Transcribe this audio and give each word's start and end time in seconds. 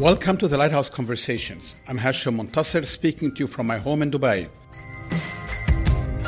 Welcome 0.00 0.38
to 0.38 0.48
the 0.48 0.56
Lighthouse 0.56 0.88
Conversations. 0.88 1.74
I'm 1.86 1.98
Hashem 1.98 2.38
Montasser 2.38 2.86
speaking 2.86 3.34
to 3.34 3.40
you 3.40 3.46
from 3.46 3.66
my 3.66 3.76
home 3.76 4.00
in 4.00 4.10
Dubai. 4.10 4.48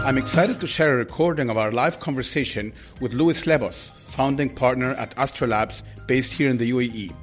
I'm 0.04 0.18
excited 0.18 0.60
to 0.60 0.66
share 0.66 0.92
a 0.92 0.96
recording 0.98 1.48
of 1.48 1.56
our 1.56 1.72
live 1.72 1.98
conversation 1.98 2.74
with 3.00 3.14
Louis 3.14 3.46
Lebbos, 3.46 3.88
founding 3.88 4.54
partner 4.54 4.90
at 4.96 5.16
Astrolabs 5.16 5.80
based 6.06 6.34
here 6.34 6.50
in 6.50 6.58
the 6.58 6.70
UAE. 6.70 7.14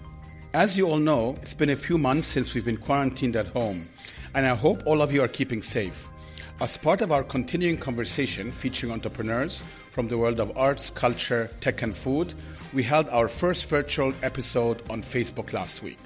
As 0.56 0.76
you 0.76 0.90
all 0.90 0.98
know, 0.98 1.36
it's 1.44 1.54
been 1.54 1.70
a 1.70 1.76
few 1.76 2.00
months 2.00 2.26
since 2.26 2.56
we've 2.56 2.66
been 2.66 2.78
quarantined 2.78 3.36
at 3.36 3.46
home, 3.50 3.88
and 4.34 4.48
I 4.48 4.56
hope 4.56 4.82
all 4.88 5.04
of 5.04 5.14
you 5.14 5.22
are 5.22 5.28
keeping 5.28 5.62
safe. 5.62 6.10
As 6.62 6.78
part 6.78 7.02
of 7.02 7.12
our 7.12 7.24
continuing 7.24 7.78
conversation 7.78 8.52
featuring 8.52 8.92
entrepreneurs 8.92 9.62
from 9.92 10.08
the 10.08 10.18
world 10.18 10.40
of 10.40 10.58
arts, 10.58 10.90
culture, 10.90 11.52
tech, 11.62 11.84
and 11.84 11.96
food, 11.96 12.34
we 12.74 12.82
held 12.82 13.08
our 13.10 13.28
first 13.28 13.70
virtual 13.70 14.14
episode 14.24 14.82
on 14.90 15.04
Facebook 15.04 15.54
last 15.54 15.84
week. 15.84 16.00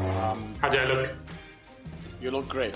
Um, 0.00 0.54
How 0.60 0.68
do 0.68 0.78
I 0.78 0.84
look? 0.84 1.12
You 2.20 2.30
look 2.30 2.48
great. 2.48 2.74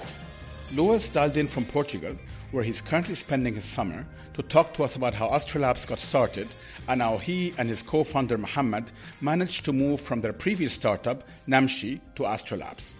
Louis 0.75 1.09
dialed 1.09 1.37
in 1.37 1.47
from 1.47 1.65
Portugal, 1.67 2.17
where 2.51 2.65
he's 2.65 2.81
currently 2.81 3.15
spending 3.15 3.55
his 3.55 3.65
summer, 3.65 4.07
to 4.35 4.43
talk 4.43 4.75
to 4.75 4.83
us 4.83 4.97
about 4.97 5.15
how 5.15 5.29
Astrolabs 5.29 5.87
got 5.87 5.99
started 5.99 6.49
and 6.89 7.01
how 7.01 7.19
he 7.19 7.55
and 7.59 7.69
his 7.69 7.83
co 7.83 8.03
founder 8.03 8.39
Muhammed 8.39 8.91
managed 9.21 9.65
to 9.67 9.73
move 9.73 10.01
from 10.01 10.21
their 10.21 10.33
previous 10.33 10.73
startup, 10.73 11.23
Namshi, 11.47 12.01
to 12.17 12.25
Astrolabs. 12.25 12.93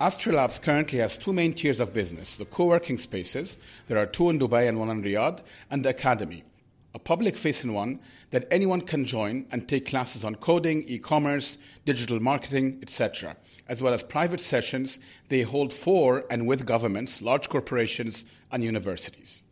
Astrolabs 0.00 0.60
currently 0.60 0.98
has 1.00 1.18
two 1.18 1.32
main 1.32 1.52
tiers 1.52 1.80
of 1.80 1.92
business 1.92 2.36
the 2.36 2.44
co 2.46 2.66
working 2.66 2.98
spaces, 2.98 3.58
there 3.88 3.98
are 3.98 4.06
two 4.06 4.30
in 4.30 4.38
Dubai 4.38 4.68
and 4.68 4.78
one 4.78 4.90
in 4.90 5.02
Riyadh, 5.02 5.40
and 5.70 5.84
the 5.84 5.90
academy, 5.90 6.44
a 6.94 6.98
public 6.98 7.36
facing 7.36 7.72
one 7.72 7.98
that 8.30 8.46
anyone 8.50 8.80
can 8.80 9.04
join 9.04 9.46
and 9.50 9.68
take 9.68 9.86
classes 9.86 10.24
on 10.24 10.36
coding, 10.36 10.84
e 10.86 10.98
commerce, 10.98 11.58
digital 11.84 12.20
marketing, 12.20 12.78
etc., 12.82 13.36
as 13.68 13.82
well 13.82 13.92
as 13.92 14.02
private 14.02 14.40
sessions 14.40 14.98
they 15.28 15.42
hold 15.42 15.72
for 15.72 16.24
and 16.30 16.46
with 16.46 16.64
governments, 16.64 17.20
large 17.20 17.48
corporations, 17.48 18.24
and 18.52 18.62
universities. 18.62 19.42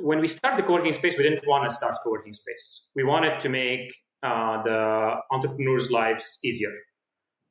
When 0.00 0.20
we 0.20 0.28
started 0.28 0.58
the 0.58 0.66
co 0.66 0.74
working 0.74 0.92
space, 0.92 1.18
we 1.18 1.24
didn't 1.24 1.46
want 1.46 1.68
to 1.68 1.74
start 1.74 1.94
co 2.02 2.10
working 2.10 2.32
space. 2.32 2.92
We 2.96 3.04
wanted 3.04 3.40
to 3.40 3.48
make 3.48 3.92
uh, 4.22 4.62
the 4.62 5.16
entrepreneurs' 5.30 5.90
lives 5.90 6.38
easier, 6.42 6.72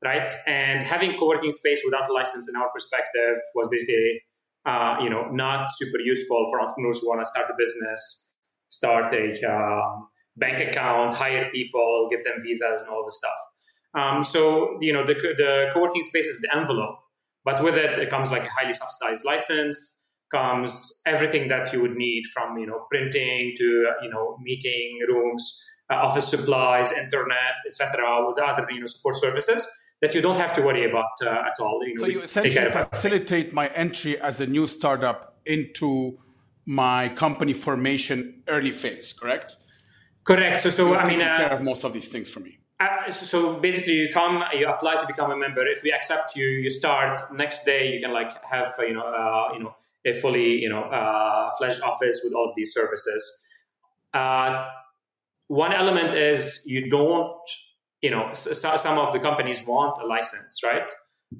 right? 0.04 0.34
And 0.48 0.84
having 0.84 1.18
co 1.20 1.28
working 1.28 1.52
space 1.52 1.82
without 1.86 2.10
a 2.10 2.14
license, 2.14 2.50
in 2.50 2.56
our 2.56 2.70
perspective, 2.70 3.38
was 3.56 3.68
basically 3.70 4.22
uh, 4.66 4.98
you 5.02 5.10
know 5.10 5.30
not 5.30 5.68
super 5.72 6.00
useful 6.00 6.48
for 6.50 6.62
entrepreneurs 6.62 7.02
who 7.02 7.10
want 7.10 7.22
to 7.22 7.26
start 7.28 7.48
a 7.50 7.56
business 7.58 8.35
start 8.76 9.14
a 9.14 9.24
um, 9.52 10.08
bank 10.38 10.60
account, 10.68 11.14
hire 11.14 11.50
people, 11.52 12.08
give 12.10 12.24
them 12.24 12.38
visas, 12.44 12.82
and 12.82 12.90
all 12.90 13.06
the 13.06 13.12
stuff. 13.12 13.40
Um, 13.96 14.24
so 14.24 14.78
you 14.82 14.92
know 14.92 15.06
the 15.06 15.14
the 15.14 15.70
co-working 15.74 16.04
space 16.04 16.28
is 16.28 16.42
the 16.42 16.54
envelope, 16.56 16.98
but 17.46 17.64
with 17.64 17.76
it 17.76 17.98
it 17.98 18.10
comes 18.10 18.30
like 18.30 18.44
a 18.44 18.50
highly 18.58 18.74
subsidized 18.74 19.24
license. 19.26 20.02
Comes 20.34 21.02
everything 21.06 21.48
that 21.50 21.72
you 21.72 21.80
would 21.82 21.96
need 21.96 22.24
from 22.34 22.58
you 22.58 22.68
know 22.68 22.80
printing 22.92 23.54
to 23.58 23.64
you 24.04 24.10
know 24.10 24.38
meeting 24.42 25.00
rooms, 25.08 25.44
uh, 25.90 25.96
office 25.96 26.28
supplies, 26.28 26.92
internet, 26.92 27.56
etc. 27.66 28.28
With 28.28 28.44
other 28.44 28.68
you 28.70 28.82
know 28.82 28.88
support 28.88 29.16
services 29.16 29.66
that 30.02 30.14
you 30.14 30.22
don't 30.22 30.38
have 30.38 30.54
to 30.56 30.62
worry 30.62 30.90
about 30.90 31.14
uh, 31.24 31.50
at 31.50 31.58
all. 31.60 31.80
You 31.86 31.96
know, 31.96 32.02
so 32.02 32.08
you 32.08 32.20
essentially 32.20 32.72
facilitate 32.72 33.54
my 33.54 33.68
entry 33.68 34.20
as 34.20 34.42
a 34.42 34.48
new 34.48 34.68
startup 34.68 35.38
into 35.46 36.18
my 36.66 37.10
company 37.10 37.54
formation 37.54 38.44
early 38.48 38.72
phase, 38.72 39.14
correct? 39.14 39.58
Correct. 40.24 40.62
So, 40.62 40.70
so 40.70 40.96
I 40.96 41.08
mean, 41.08 41.22
uh, 41.22 41.38
care 41.38 41.54
of 41.54 41.62
most 41.62 41.84
of 41.84 41.94
these 41.94 42.08
things 42.08 42.30
for 42.30 42.40
me. 42.40 42.60
Uh, 42.80 43.10
so 43.10 43.60
basically, 43.60 43.94
you 43.94 44.10
come, 44.14 44.44
you 44.54 44.68
apply 44.68 44.96
to 44.96 45.08
become 45.08 45.32
a 45.32 45.38
member. 45.38 45.66
If 45.66 45.82
we 45.84 45.94
accept 45.94 46.36
you, 46.36 46.46
you 46.46 46.70
start 46.70 47.20
next 47.34 47.64
day. 47.64 47.94
You 47.94 48.02
can 48.02 48.12
like 48.12 48.32
have 48.44 48.74
uh, 48.80 48.84
you 48.84 48.94
know 48.94 49.04
uh, 49.04 49.54
you 49.54 49.60
know 49.64 49.76
a 50.06 50.14
fully 50.14 50.60
you 50.60 50.68
know 50.68 50.84
uh, 50.84 51.52
fledged 51.58 51.82
office 51.82 52.22
with 52.24 52.34
all 52.34 52.50
of 52.50 52.56
these 52.56 52.74
services. 52.74 53.48
Uh, 54.14 54.68
one 55.48 55.72
element 55.72 56.16
is 56.16 56.64
you 56.66 56.90
don't 56.90 57.38
you 58.02 58.10
know 58.10 58.34
some 58.34 58.98
of 58.98 59.14
the 59.14 59.20
companies 59.20 59.66
want 59.66 59.98
a 60.02 60.06
license, 60.06 60.60
right? 60.64 60.92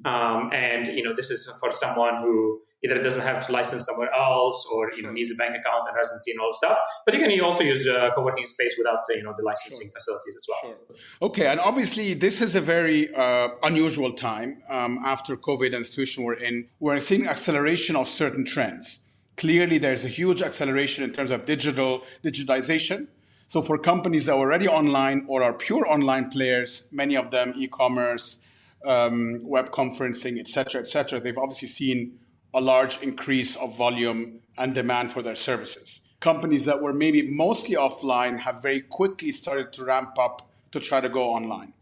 Um, 0.04 0.50
and 0.54 0.88
you 0.88 1.02
know 1.02 1.14
this 1.14 1.30
is 1.30 1.50
for 1.60 1.70
someone 1.72 2.22
who 2.22 2.60
either 2.86 3.02
doesn't 3.02 3.22
have 3.22 3.48
license 3.50 3.84
somewhere 3.84 4.12
else 4.12 4.66
or 4.72 4.92
you 4.92 5.02
know 5.02 5.10
needs 5.10 5.30
a 5.30 5.34
bank 5.34 5.50
account 5.50 5.88
and 5.88 5.96
residency 5.96 6.30
and 6.32 6.40
all 6.40 6.48
that 6.48 6.56
stuff. 6.56 6.78
But 7.04 7.14
you 7.14 7.20
can 7.20 7.40
also 7.40 7.64
use 7.64 7.86
uh, 7.86 8.10
co-working 8.14 8.46
space 8.46 8.74
without 8.78 9.00
uh, 9.10 9.14
you 9.14 9.22
know 9.22 9.34
the 9.36 9.44
licensing 9.44 9.88
sure. 9.88 9.94
facilities 9.96 10.36
as 10.40 10.46
well. 10.48 10.60
Sure. 10.70 10.96
Okay, 11.28 11.46
and 11.46 11.60
obviously 11.60 12.14
this 12.14 12.40
is 12.40 12.54
a 12.54 12.60
very 12.60 13.14
uh, 13.14 13.48
unusual 13.62 14.12
time 14.12 14.62
um, 14.68 15.00
after 15.04 15.36
COVID 15.36 15.74
and 15.74 15.82
the 15.84 15.88
situation 15.88 16.24
we're 16.24 16.34
in. 16.34 16.68
We're 16.80 17.00
seeing 17.00 17.26
acceleration 17.26 17.96
of 17.96 18.08
certain 18.08 18.44
trends. 18.44 19.00
Clearly, 19.36 19.78
there's 19.78 20.04
a 20.04 20.08
huge 20.08 20.40
acceleration 20.40 21.04
in 21.04 21.12
terms 21.12 21.30
of 21.30 21.44
digital 21.44 22.02
digitization. 22.24 23.08
So 23.48 23.62
for 23.62 23.78
companies 23.78 24.26
that 24.26 24.32
are 24.32 24.38
already 24.38 24.66
online 24.66 25.24
or 25.28 25.42
are 25.42 25.52
pure 25.52 25.86
online 25.86 26.30
players, 26.30 26.88
many 26.90 27.16
of 27.16 27.30
them 27.30 27.52
e-commerce, 27.56 28.40
um, 28.84 29.40
web 29.42 29.70
conferencing, 29.70 30.38
etc., 30.40 30.46
cetera, 30.46 30.80
et 30.80 30.88
cetera, 30.88 31.20
they've 31.20 31.38
obviously 31.38 31.68
seen 31.68 32.18
a 32.54 32.60
large 32.60 33.02
increase 33.02 33.56
of 33.56 33.76
volume 33.76 34.40
and 34.58 34.74
demand 34.74 35.12
for 35.12 35.22
their 35.22 35.36
services. 35.36 36.00
Companies 36.20 36.64
that 36.64 36.80
were 36.80 36.92
maybe 36.92 37.22
mostly 37.22 37.76
offline 37.76 38.38
have 38.38 38.62
very 38.62 38.80
quickly 38.80 39.32
started 39.32 39.72
to 39.74 39.84
ramp 39.84 40.18
up 40.18 40.48
to 40.72 40.80
try 40.80 41.00
to 41.00 41.08
go 41.08 41.24
online. 41.24 41.72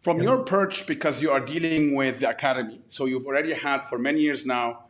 From 0.00 0.22
your 0.22 0.38
perch, 0.44 0.86
because 0.86 1.20
you 1.20 1.30
are 1.30 1.40
dealing 1.40 1.94
with 1.94 2.20
the 2.20 2.30
academy, 2.30 2.80
so 2.86 3.06
you've 3.06 3.26
already 3.26 3.52
had 3.52 3.84
for 3.84 3.98
many 3.98 4.20
years 4.20 4.46
now 4.46 4.84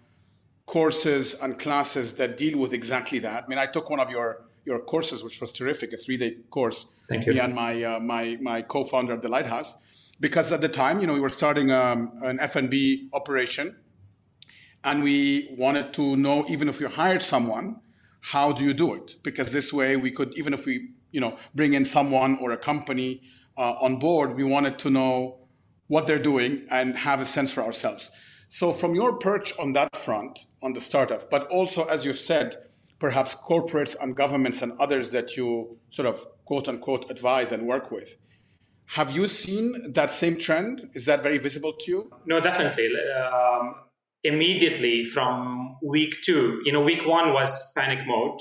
courses 0.67 1.35
and 1.41 1.59
classes 1.59 2.13
that 2.15 2.37
deal 2.37 2.59
with 2.59 2.75
exactly 2.75 3.19
that. 3.21 3.45
I 3.45 3.47
mean, 3.49 3.59
I 3.59 3.67
took 3.67 3.91
one 3.91 4.01
of 4.01 4.11
your 4.11 4.45
your 4.65 4.81
courses, 4.81 5.23
which 5.23 5.41
was 5.41 5.51
terrific, 5.51 5.95
a 5.95 5.97
three 5.97 6.19
day 6.19 6.37
course. 6.51 6.87
Thank 7.09 7.25
you. 7.25 7.33
Me 7.33 7.41
and 7.41 7.55
my 7.55 7.83
uh, 7.83 8.01
my 8.01 8.37
my 8.41 8.61
co-founder 8.61 9.15
of 9.15 9.23
the 9.23 9.29
Lighthouse, 9.29 9.77
because 10.21 10.53
at 10.53 10.61
the 10.61 10.69
time, 10.69 11.01
you 11.01 11.07
know, 11.07 11.15
we 11.15 11.21
were 11.21 11.31
starting 11.31 11.71
um, 11.71 12.13
an 12.23 12.39
F 12.39 12.57
and 12.57 12.69
B 12.69 13.09
operation 13.15 13.77
and 14.85 15.03
we 15.03 15.55
wanted 15.57 15.93
to 15.95 16.17
know 16.17 16.45
even 16.49 16.69
if 16.69 16.81
you 16.81 16.89
hired 16.89 17.23
someone 17.23 17.81
how 18.21 18.53
do 18.53 18.65
you 18.65 18.75
do 18.75 18.95
it? 18.95 19.17
Because 19.23 19.53
this 19.53 19.73
way 19.73 19.97
we 19.97 20.11
could 20.11 20.37
even 20.37 20.53
if 20.53 20.67
we 20.67 20.91
you 21.13 21.21
know 21.21 21.37
bring 21.55 21.75
in 21.75 21.85
someone 21.85 22.39
or 22.41 22.51
a 22.51 22.57
company 22.57 23.23
uh, 23.57 23.75
on 23.81 23.99
board 23.99 24.37
we 24.37 24.45
wanted 24.45 24.79
to 24.81 24.91
know 24.91 25.39
what 25.87 26.07
they're 26.07 26.19
doing 26.19 26.67
and 26.71 26.97
have 26.97 27.21
a 27.21 27.25
sense 27.25 27.51
for 27.53 27.63
ourselves. 27.63 28.11
So 28.51 28.73
from 28.73 28.95
your 28.95 29.19
perch 29.19 29.53
on 29.59 29.73
that 29.75 29.97
front 29.97 30.47
on 30.63 30.73
the 30.73 30.81
startups 30.81 31.27
but 31.31 31.47
also 31.49 31.85
as 31.85 32.05
you've 32.05 32.19
said 32.19 32.57
perhaps 32.99 33.35
corporates 33.35 33.95
and 34.01 34.17
governments 34.17 34.63
and 34.63 34.73
others 34.81 35.13
that 35.13 35.37
you 35.37 35.79
sort 35.91 36.07
of 36.07 36.27
quote 36.45 36.69
unquote 36.69 37.11
advise 37.11 37.53
and 37.53 37.67
work 37.67 37.91
with 37.91 38.17
have 38.89 39.11
you 39.11 39.29
seen 39.29 39.93
that 39.93 40.11
same 40.11 40.39
trend? 40.39 40.89
Is 40.95 41.05
that 41.05 41.23
very 41.23 41.37
visible 41.37 41.75
to 41.75 41.91
you? 41.91 42.11
No 42.25 42.41
definitely. 42.41 42.89
Um, 43.13 43.75
immediately 44.25 45.05
from 45.05 45.77
week 45.83 46.17
two. 46.25 46.61
You 46.65 46.73
know, 46.73 46.83
week 46.83 47.07
one 47.07 47.33
was 47.33 47.73
panic 47.77 48.07
mode. 48.07 48.41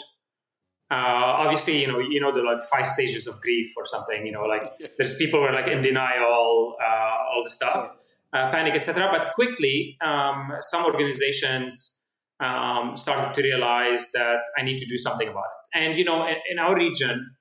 Uh, 0.89 1.43
obviously, 1.43 1.81
you 1.81 1.87
know, 1.87 1.99
you 1.99 2.19
know 2.19 2.31
the 2.31 2.41
like 2.41 2.63
five 2.63 2.87
stages 2.87 3.27
of 3.27 3.39
grief 3.41 3.73
or 3.77 3.85
something. 3.85 4.25
You 4.25 4.31
know, 4.31 4.43
like 4.43 4.71
there's 4.97 5.17
people 5.17 5.39
who 5.39 5.45
are 5.45 5.53
like 5.53 5.67
in 5.67 5.81
denial, 5.81 6.75
uh, 6.81 7.17
all 7.29 7.43
the 7.43 7.49
stuff, 7.49 7.91
uh, 8.33 8.51
panic, 8.51 8.73
etc. 8.73 9.09
But 9.11 9.33
quickly, 9.33 9.97
um, 10.01 10.53
some 10.59 10.85
organizations 10.85 12.05
um, 12.39 12.95
started 12.95 13.33
to 13.33 13.41
realize 13.41 14.11
that 14.13 14.39
I 14.57 14.63
need 14.63 14.77
to 14.79 14.85
do 14.85 14.97
something 14.97 15.27
about 15.27 15.43
it. 15.43 15.79
And 15.79 15.97
you 15.97 16.05
know, 16.05 16.25
in, 16.25 16.35
in 16.49 16.59
our 16.59 16.75
region, 16.75 17.35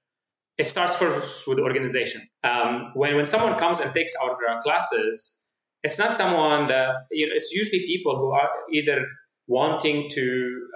it 0.59 0.67
starts 0.67 0.97
first 0.97 1.47
with 1.47 1.59
organization. 1.59 2.23
Um, 2.43 2.91
when 2.94 3.15
when 3.15 3.27
someone 3.27 3.59
comes 3.59 3.81
and 3.81 3.93
takes 3.94 4.15
our 4.17 4.37
uh, 4.49 4.61
classes, 4.62 5.45
it's 5.87 5.99
not 5.99 6.15
someone 6.23 6.67
that 6.69 6.91
you 7.19 7.27
know 7.27 7.35
it's 7.38 7.53
usually 7.61 7.83
people 7.93 8.15
who 8.21 8.31
are 8.41 8.50
either 8.79 8.99
wanting 9.49 9.99
to 10.11 10.25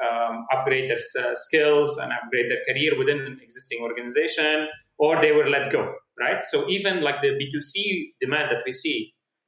um, 0.06 0.46
upgrade 0.54 0.88
their 0.88 1.02
uh, 1.22 1.34
skills 1.34 1.98
and 1.98 2.12
upgrade 2.12 2.48
their 2.50 2.62
career 2.68 2.96
within 2.96 3.18
an 3.28 3.38
existing 3.42 3.80
organization 3.82 4.68
or 4.98 5.20
they 5.20 5.32
were 5.32 5.48
let 5.56 5.72
go 5.72 5.82
right? 6.20 6.42
So 6.42 6.68
even 6.68 7.02
like 7.02 7.20
the 7.22 7.30
b2c 7.40 7.74
demand 8.20 8.50
that 8.52 8.62
we 8.66 8.72
see 8.72 8.98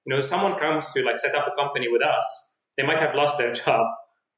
you 0.04 0.10
know 0.12 0.20
someone 0.20 0.54
comes 0.58 0.90
to 0.94 1.04
like 1.08 1.18
set 1.24 1.34
up 1.34 1.46
a 1.46 1.54
company 1.62 1.88
with 1.94 2.02
us 2.02 2.26
they 2.76 2.84
might 2.90 2.98
have 2.98 3.14
lost 3.14 3.38
their 3.38 3.52
job 3.62 3.86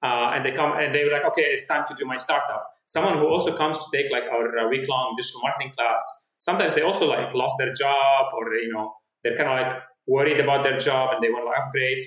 uh, 0.02 0.32
and 0.34 0.44
they 0.44 0.52
come 0.60 0.72
and 0.78 0.94
they're 0.94 1.12
like 1.16 1.24
okay 1.30 1.46
it's 1.54 1.66
time 1.66 1.84
to 1.88 1.94
do 1.94 2.04
my 2.04 2.18
startup. 2.26 2.64
Someone 2.86 3.16
who 3.16 3.28
also 3.34 3.56
comes 3.56 3.78
to 3.78 3.86
take 3.96 4.12
like 4.12 4.24
our 4.30 4.46
uh, 4.58 4.68
week-long 4.68 5.14
digital 5.16 5.40
marketing 5.46 5.72
class 5.76 6.02
sometimes 6.48 6.74
they 6.74 6.82
also 6.82 7.08
like 7.08 7.32
lost 7.42 7.54
their 7.58 7.72
job 7.72 8.26
or 8.36 8.44
you 8.66 8.70
know 8.74 8.92
they're 9.22 9.38
kind 9.38 9.48
of 9.48 9.56
like 9.60 9.82
worried 10.06 10.40
about 10.40 10.64
their 10.64 10.78
job 10.78 11.14
and 11.14 11.22
they 11.22 11.30
want 11.30 11.44
to 11.44 11.62
upgrade. 11.62 12.04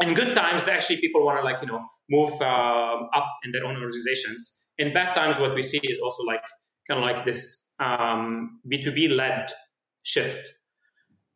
In 0.00 0.14
good 0.14 0.34
times, 0.34 0.64
actually 0.64 0.98
people 0.98 1.24
want 1.24 1.38
to 1.40 1.44
like 1.44 1.60
you 1.60 1.68
know 1.68 1.84
move 2.10 2.32
um, 2.42 3.08
up 3.14 3.28
in 3.44 3.52
their 3.52 3.64
own 3.64 3.76
organizations. 3.76 4.66
In 4.78 4.94
bad 4.94 5.14
times, 5.14 5.38
what 5.38 5.54
we 5.54 5.62
see 5.62 5.80
is 5.82 5.98
also 5.98 6.22
like 6.24 6.42
kind 6.88 6.98
of 6.98 7.04
like 7.04 7.24
this 7.24 7.74
um, 7.80 8.60
B2B 8.70 9.14
led 9.14 9.50
shift. 10.02 10.54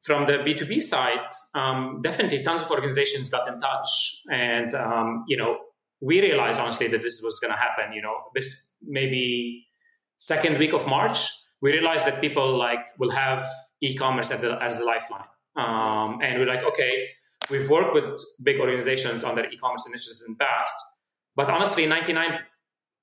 from 0.03 0.27
the 0.27 0.39
B2B 0.47 0.83
side, 0.83 1.29
um, 1.55 2.01
definitely 2.03 2.43
tons 2.43 2.63
of 2.63 2.71
organizations 2.71 3.31
got 3.31 3.47
in 3.47 3.61
touch. 3.61 4.21
And, 4.31 4.75
um, 4.75 5.25
you 5.29 5.37
know, 5.37 5.61
we 6.01 6.21
realized 6.21 6.59
honestly 6.59 6.89
that 6.89 7.03
this 7.03 7.21
was 7.23 7.39
going 7.39 7.53
to 7.53 7.57
happen, 7.57 7.93
you 7.93 8.03
know, 8.03 8.17
this 8.35 8.77
maybe 8.83 9.65
second 10.17 10.59
week 10.59 10.73
of 10.73 10.89
March, 10.89 11.31
we 11.61 11.71
realized 11.71 12.05
that 12.07 12.21
people 12.21 12.59
like 12.59 12.81
will 12.99 13.13
have 13.13 13.47
e-commerce 13.81 14.33
as 14.33 14.41
the, 14.41 14.61
as 14.61 14.79
the 14.79 14.85
lifeline. 14.85 15.32
Um, 15.57 16.21
and 16.23 16.39
we're 16.39 16.47
like, 16.47 16.65
okay, 16.65 17.09
we've 17.51 17.69
worked 17.69 17.95
with 17.95 18.17
big 18.43 18.61
organizations 18.61 19.25
on 19.25 19.35
their 19.35 19.51
e-commerce 19.51 19.87
initiatives 19.87 20.25
in 20.27 20.35
the 20.35 20.39
past, 20.39 20.75
but 21.37 21.49
honestly, 21.51 21.87
99, 21.87 22.39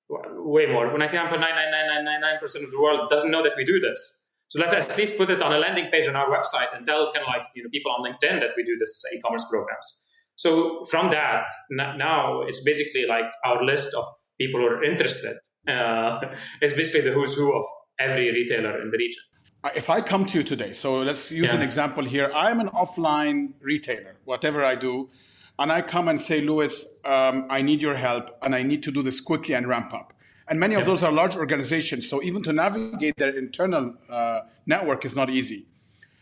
way 0.09 0.65
more, 0.65 0.87
99.99999% 0.87 2.63
of 2.63 2.71
the 2.71 2.79
world 2.81 3.09
doesn't 3.09 3.31
know 3.31 3.43
that 3.43 3.53
we 3.55 3.63
do 3.63 3.79
this. 3.79 4.29
So 4.49 4.59
let's 4.59 4.73
at 4.73 4.97
least 4.97 5.15
put 5.15 5.29
it 5.29 5.43
on 5.43 5.53
a 5.53 5.59
landing 5.59 5.91
page 5.91 6.07
on 6.07 6.15
our 6.15 6.27
website 6.27 6.75
and 6.75 6.83
tell 6.83 7.11
kind 7.13 7.23
of 7.23 7.27
like 7.27 7.45
you 7.55 7.63
know 7.63 7.69
people 7.69 7.91
on 7.91 8.01
LinkedIn 8.03 8.39
that 8.39 8.51
we 8.57 8.63
do 8.63 8.75
this 8.79 9.03
e-commerce 9.15 9.45
programs. 9.47 10.09
So 10.35 10.83
from 10.85 11.11
that, 11.11 11.43
now 11.69 12.41
it's 12.41 12.63
basically 12.63 13.05
like 13.05 13.25
our 13.45 13.63
list 13.63 13.93
of 13.93 14.05
people 14.39 14.59
who 14.61 14.67
are 14.67 14.83
interested. 14.83 15.37
Uh, 15.67 16.19
it's 16.61 16.73
basically 16.73 17.01
the 17.01 17.11
who's 17.11 17.35
who 17.35 17.55
of 17.55 17.63
every 17.99 18.31
retailer 18.31 18.81
in 18.81 18.89
the 18.89 18.97
region. 18.97 19.21
If 19.75 19.89
I 19.89 19.99
come 19.99 20.25
to 20.25 20.37
you 20.37 20.43
today, 20.43 20.71
so 20.71 20.99
let's 20.99 21.31
use 21.31 21.47
yeah. 21.47 21.55
an 21.55 21.61
example 21.61 22.05
here. 22.05 22.31
I'm 22.33 22.61
an 22.61 22.69
offline 22.69 23.53
retailer, 23.59 24.15
whatever 24.23 24.63
I 24.63 24.75
do, 24.75 25.09
and 25.57 25.71
I 25.71 25.81
come 25.81 26.07
and 26.07 26.19
say, 26.19 26.39
Louis, 26.39 26.85
um, 27.03 27.45
I 27.49 27.61
need 27.61 27.81
your 27.81 27.95
help, 27.95 28.31
and 28.41 28.55
I 28.55 28.63
need 28.63 28.83
to 28.83 28.91
do 28.91 29.03
this 29.03 29.19
quickly 29.19 29.55
and 29.55 29.67
ramp 29.67 29.93
up. 29.93 30.13
And 30.47 30.59
many 30.59 30.75
of 30.75 30.85
those 30.85 31.03
are 31.03 31.11
large 31.11 31.35
organizations, 31.35 32.09
so 32.09 32.23
even 32.23 32.41
to 32.43 32.53
navigate 32.53 33.17
their 33.17 33.37
internal 33.37 33.95
uh, 34.09 34.41
network 34.65 35.03
is 35.03 35.15
not 35.15 35.29
easy. 35.29 35.67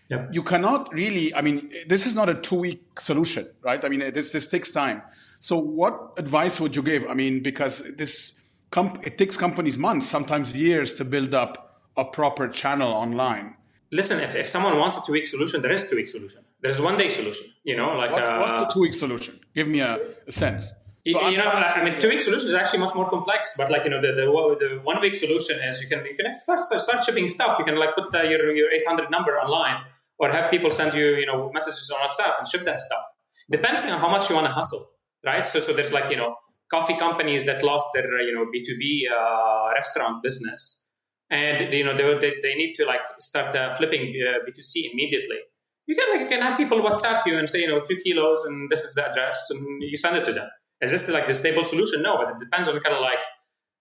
Yep. 0.10 0.30
You 0.32 0.42
cannot 0.42 0.92
really. 0.94 1.34
I 1.36 1.42
mean, 1.42 1.72
this 1.88 2.06
is 2.06 2.16
not 2.16 2.30
a 2.30 2.34
two-week 2.34 3.00
solution, 3.00 3.48
right? 3.62 3.84
I 3.84 3.90
mean, 3.90 4.00
this 4.14 4.32
this 4.32 4.48
takes 4.48 4.72
time. 4.72 5.02
So, 5.40 5.58
what 5.58 6.14
advice 6.18 6.60
would 6.60 6.76
you 6.76 6.82
give? 6.82 7.06
I 7.08 7.14
mean, 7.14 7.44
because 7.44 7.84
this 7.98 8.34
comp- 8.72 9.06
it 9.06 9.18
takes 9.18 9.38
companies 9.38 9.78
months, 9.78 10.08
sometimes 10.08 10.56
years, 10.58 10.94
to 10.96 11.06
build 11.06 11.34
up 11.34 11.67
a 11.98 12.06
proper 12.06 12.48
channel 12.48 12.92
online. 12.92 13.56
Listen, 13.92 14.20
if, 14.20 14.36
if 14.36 14.48
someone 14.48 14.78
wants 14.78 14.98
a 14.98 15.02
two-week 15.06 15.26
solution, 15.26 15.62
there 15.62 15.72
is 15.72 15.84
a 15.84 15.90
two-week 15.90 16.08
solution. 16.08 16.44
There's 16.62 16.82
one-day 16.82 17.10
solution. 17.10 17.48
You 17.64 17.78
know, 17.78 17.94
like 17.94 18.12
what's, 18.12 18.30
uh, 18.30 18.38
what's 18.40 18.60
the 18.60 18.68
two-week 18.74 18.94
solution? 18.94 19.40
Give 19.56 19.68
me 19.68 19.80
a, 19.80 20.00
a 20.28 20.32
sense. 20.32 20.72
So 21.14 21.30
you 21.30 21.38
know, 21.38 21.50
I 21.50 21.84
mean, 21.86 22.00
two 22.00 22.10
week 22.10 22.22
solution 22.22 22.50
is 22.50 22.54
actually 22.54 22.80
much 22.80 22.94
more 22.94 23.10
complex. 23.10 23.54
But 23.58 23.72
like 23.72 23.86
you 23.86 23.90
know, 23.90 24.02
the 24.02 24.12
the, 24.12 24.26
the 24.60 24.82
one 24.84 25.00
week 25.00 25.16
solution 25.16 25.58
is 25.60 25.82
you 25.82 25.88
can 25.88 26.06
you 26.06 26.16
can 26.18 26.36
start 26.36 26.60
start 26.60 27.04
shipping 27.06 27.30
stuff. 27.30 27.58
You 27.60 27.66
can 27.66 27.78
like 27.78 27.96
put 27.96 28.14
uh, 28.14 28.24
your 28.24 28.54
your 28.54 28.70
800 28.72 29.10
number 29.10 29.40
online, 29.40 29.84
or 30.20 30.32
have 30.32 30.52
people 30.52 30.70
send 30.70 30.94
you 30.94 31.16
you 31.16 31.26
know 31.26 31.50
messages 31.54 31.90
on 31.94 32.00
WhatsApp 32.06 32.40
and 32.40 32.48
ship 32.48 32.64
them 32.66 32.78
stuff. 32.80 33.04
Depending 33.50 33.90
on 33.90 34.00
how 34.00 34.10
much 34.10 34.30
you 34.30 34.36
want 34.36 34.48
to 34.48 34.54
hustle, 34.54 34.86
right? 35.26 35.48
So 35.48 35.62
so 35.62 35.72
there's 35.72 35.94
like 35.94 36.10
you 36.12 36.18
know 36.18 36.36
coffee 36.70 36.98
companies 36.98 37.46
that 37.46 37.64
lost 37.64 37.88
their 37.94 38.20
you 38.22 38.34
know 38.36 38.46
B2B 38.54 39.10
uh, 39.10 39.72
restaurant 39.76 40.22
business, 40.22 40.87
and 41.30 41.74
you 41.74 41.84
know 41.84 41.96
they, 41.96 42.36
they, 42.42 42.56
need 42.56 42.74
to 42.76 42.86
like 42.86 43.02
start 43.20 43.54
uh, 43.56 43.74
flipping 43.76 44.14
uh, 44.28 44.40
B2C 44.46 44.94
immediately. 44.94 45.38
You 45.86 45.96
can 45.96 46.10
like 46.12 46.22
you 46.22 46.28
can 46.28 46.42
have 46.42 46.58
people 46.58 46.82
WhatsApp 46.82 47.26
you 47.26 47.38
and 47.38 47.50
say 47.50 47.62
you 47.62 47.68
know 47.68 47.82
two 47.82 47.98
kilos 47.98 48.46
and 48.46 48.70
this 48.70 48.84
is 48.84 48.94
the 48.96 49.10
address 49.10 49.48
and 49.50 49.82
you 49.82 49.98
send 49.98 50.16
it 50.18 50.26
to 50.26 50.34
them. 50.34 50.48
Is 50.82 50.92
this 50.92 51.08
like 51.10 51.28
the 51.28 51.36
stable 51.36 51.64
solution? 51.64 52.02
No, 52.02 52.18
but 52.18 52.30
it 52.30 52.40
depends 52.40 52.68
on 52.68 52.80
kind 52.80 52.96
of 52.96 53.02
like 53.02 53.20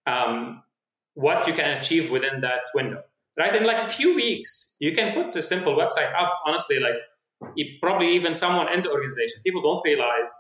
um, 0.07 0.63
what 1.15 1.47
you 1.47 1.53
can 1.53 1.77
achieve 1.77 2.11
within 2.11 2.41
that 2.41 2.61
window, 2.75 3.03
right? 3.39 3.55
In 3.55 3.65
like 3.65 3.79
a 3.79 3.87
few 3.87 4.15
weeks, 4.15 4.77
you 4.81 4.95
can 4.95 5.15
put 5.15 5.37
a 5.37 5.43
simple 5.43 5.77
website 5.77 6.13
up. 6.15 6.33
Honestly, 6.47 6.79
like 6.81 6.95
probably 7.81 8.15
even 8.15 8.35
someone 8.35 8.73
in 8.73 8.83
the 8.83 8.91
organization, 8.91 9.41
people 9.45 9.63
don't 9.63 9.83
realize. 9.85 10.35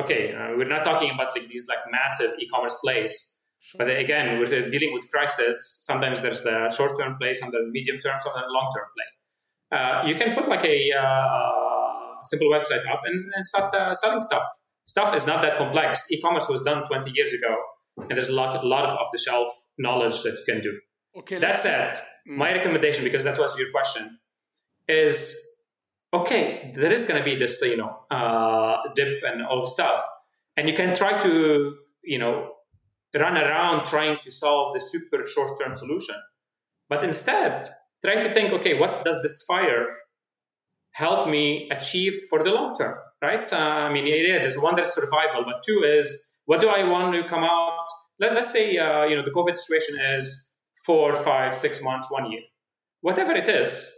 Okay, 0.00 0.34
uh, 0.34 0.56
we're 0.56 0.68
not 0.68 0.84
talking 0.84 1.10
about 1.10 1.36
like 1.36 1.48
these 1.48 1.66
like 1.68 1.78
massive 1.90 2.30
e-commerce 2.40 2.76
plays, 2.82 3.41
sure. 3.62 3.78
but 3.78 3.90
again, 3.90 4.38
we're 4.38 4.68
dealing 4.68 4.92
with 4.92 5.10
crisis. 5.10 5.78
Sometimes 5.82 6.22
there's 6.22 6.42
the 6.42 6.68
short-term 6.76 7.16
play, 7.20 7.34
sometimes 7.34 7.64
the 7.64 7.70
medium 7.70 7.98
term, 7.98 8.18
sometimes 8.20 8.46
the 8.46 8.52
long-term 8.52 8.86
play. 8.96 9.78
Uh, 9.78 10.06
you 10.06 10.14
can 10.14 10.34
put 10.34 10.48
like 10.48 10.64
a 10.64 10.92
uh, 10.92 12.22
simple 12.24 12.48
website 12.48 12.86
up 12.90 13.00
and, 13.06 13.32
and 13.34 13.44
start 13.46 13.72
uh, 13.74 13.94
selling 13.94 14.22
stuff 14.22 14.44
stuff 14.84 15.14
is 15.14 15.26
not 15.26 15.42
that 15.42 15.56
complex. 15.56 16.10
E-commerce 16.10 16.48
was 16.48 16.62
done 16.62 16.84
20 16.86 17.10
years 17.14 17.32
ago, 17.32 17.56
and 17.96 18.10
there's 18.10 18.28
a 18.28 18.34
lot, 18.34 18.62
a 18.62 18.66
lot 18.66 18.84
of 18.84 18.96
off-the-shelf 18.96 19.48
knowledge 19.78 20.22
that 20.22 20.34
you 20.38 20.44
can 20.44 20.60
do. 20.60 20.78
Okay. 21.16 21.38
That 21.38 21.58
said, 21.58 21.96
mm. 22.28 22.36
my 22.36 22.52
recommendation, 22.52 23.04
because 23.04 23.24
that 23.24 23.38
was 23.38 23.58
your 23.58 23.70
question, 23.70 24.18
is 24.88 25.16
okay. 26.12 26.72
There 26.74 26.92
is 26.92 27.04
going 27.04 27.18
to 27.18 27.24
be 27.24 27.36
this, 27.36 27.60
you 27.62 27.76
know, 27.76 28.00
uh, 28.10 28.76
dip 28.94 29.22
and 29.24 29.42
all 29.42 29.66
stuff, 29.66 30.02
and 30.56 30.68
you 30.68 30.74
can 30.74 30.94
try 30.94 31.18
to, 31.20 31.76
you 32.02 32.18
know, 32.18 32.52
run 33.14 33.36
around 33.36 33.86
trying 33.86 34.18
to 34.18 34.30
solve 34.30 34.72
the 34.72 34.80
super 34.80 35.24
short-term 35.26 35.74
solution, 35.74 36.16
but 36.88 37.02
instead 37.04 37.68
try 38.04 38.16
to 38.16 38.28
think, 38.30 38.52
okay, 38.52 38.78
what 38.78 39.04
does 39.04 39.22
this 39.22 39.42
fire 39.42 39.86
help 40.92 41.28
me 41.28 41.68
achieve 41.70 42.18
for 42.28 42.42
the 42.42 42.50
long 42.50 42.74
term? 42.74 42.96
right? 43.22 43.50
Uh, 43.50 43.56
I 43.56 43.92
mean, 43.92 44.06
yeah, 44.06 44.38
there's 44.38 44.58
one 44.58 44.74
that's 44.74 44.94
survival, 44.94 45.44
but 45.44 45.62
two 45.64 45.82
is 45.84 46.40
what 46.44 46.60
do 46.60 46.68
I 46.68 46.82
want 46.82 47.14
to 47.14 47.26
come 47.28 47.44
out? 47.44 47.86
Let, 48.18 48.34
let's 48.34 48.52
say, 48.52 48.76
uh, 48.76 49.04
you 49.04 49.16
know, 49.16 49.22
the 49.22 49.30
COVID 49.30 49.56
situation 49.56 49.98
is 49.98 50.56
four, 50.84 51.14
five, 51.14 51.54
six 51.54 51.82
months, 51.82 52.10
one 52.10 52.30
year, 52.30 52.42
whatever 53.00 53.32
it 53.32 53.48
is. 53.48 53.90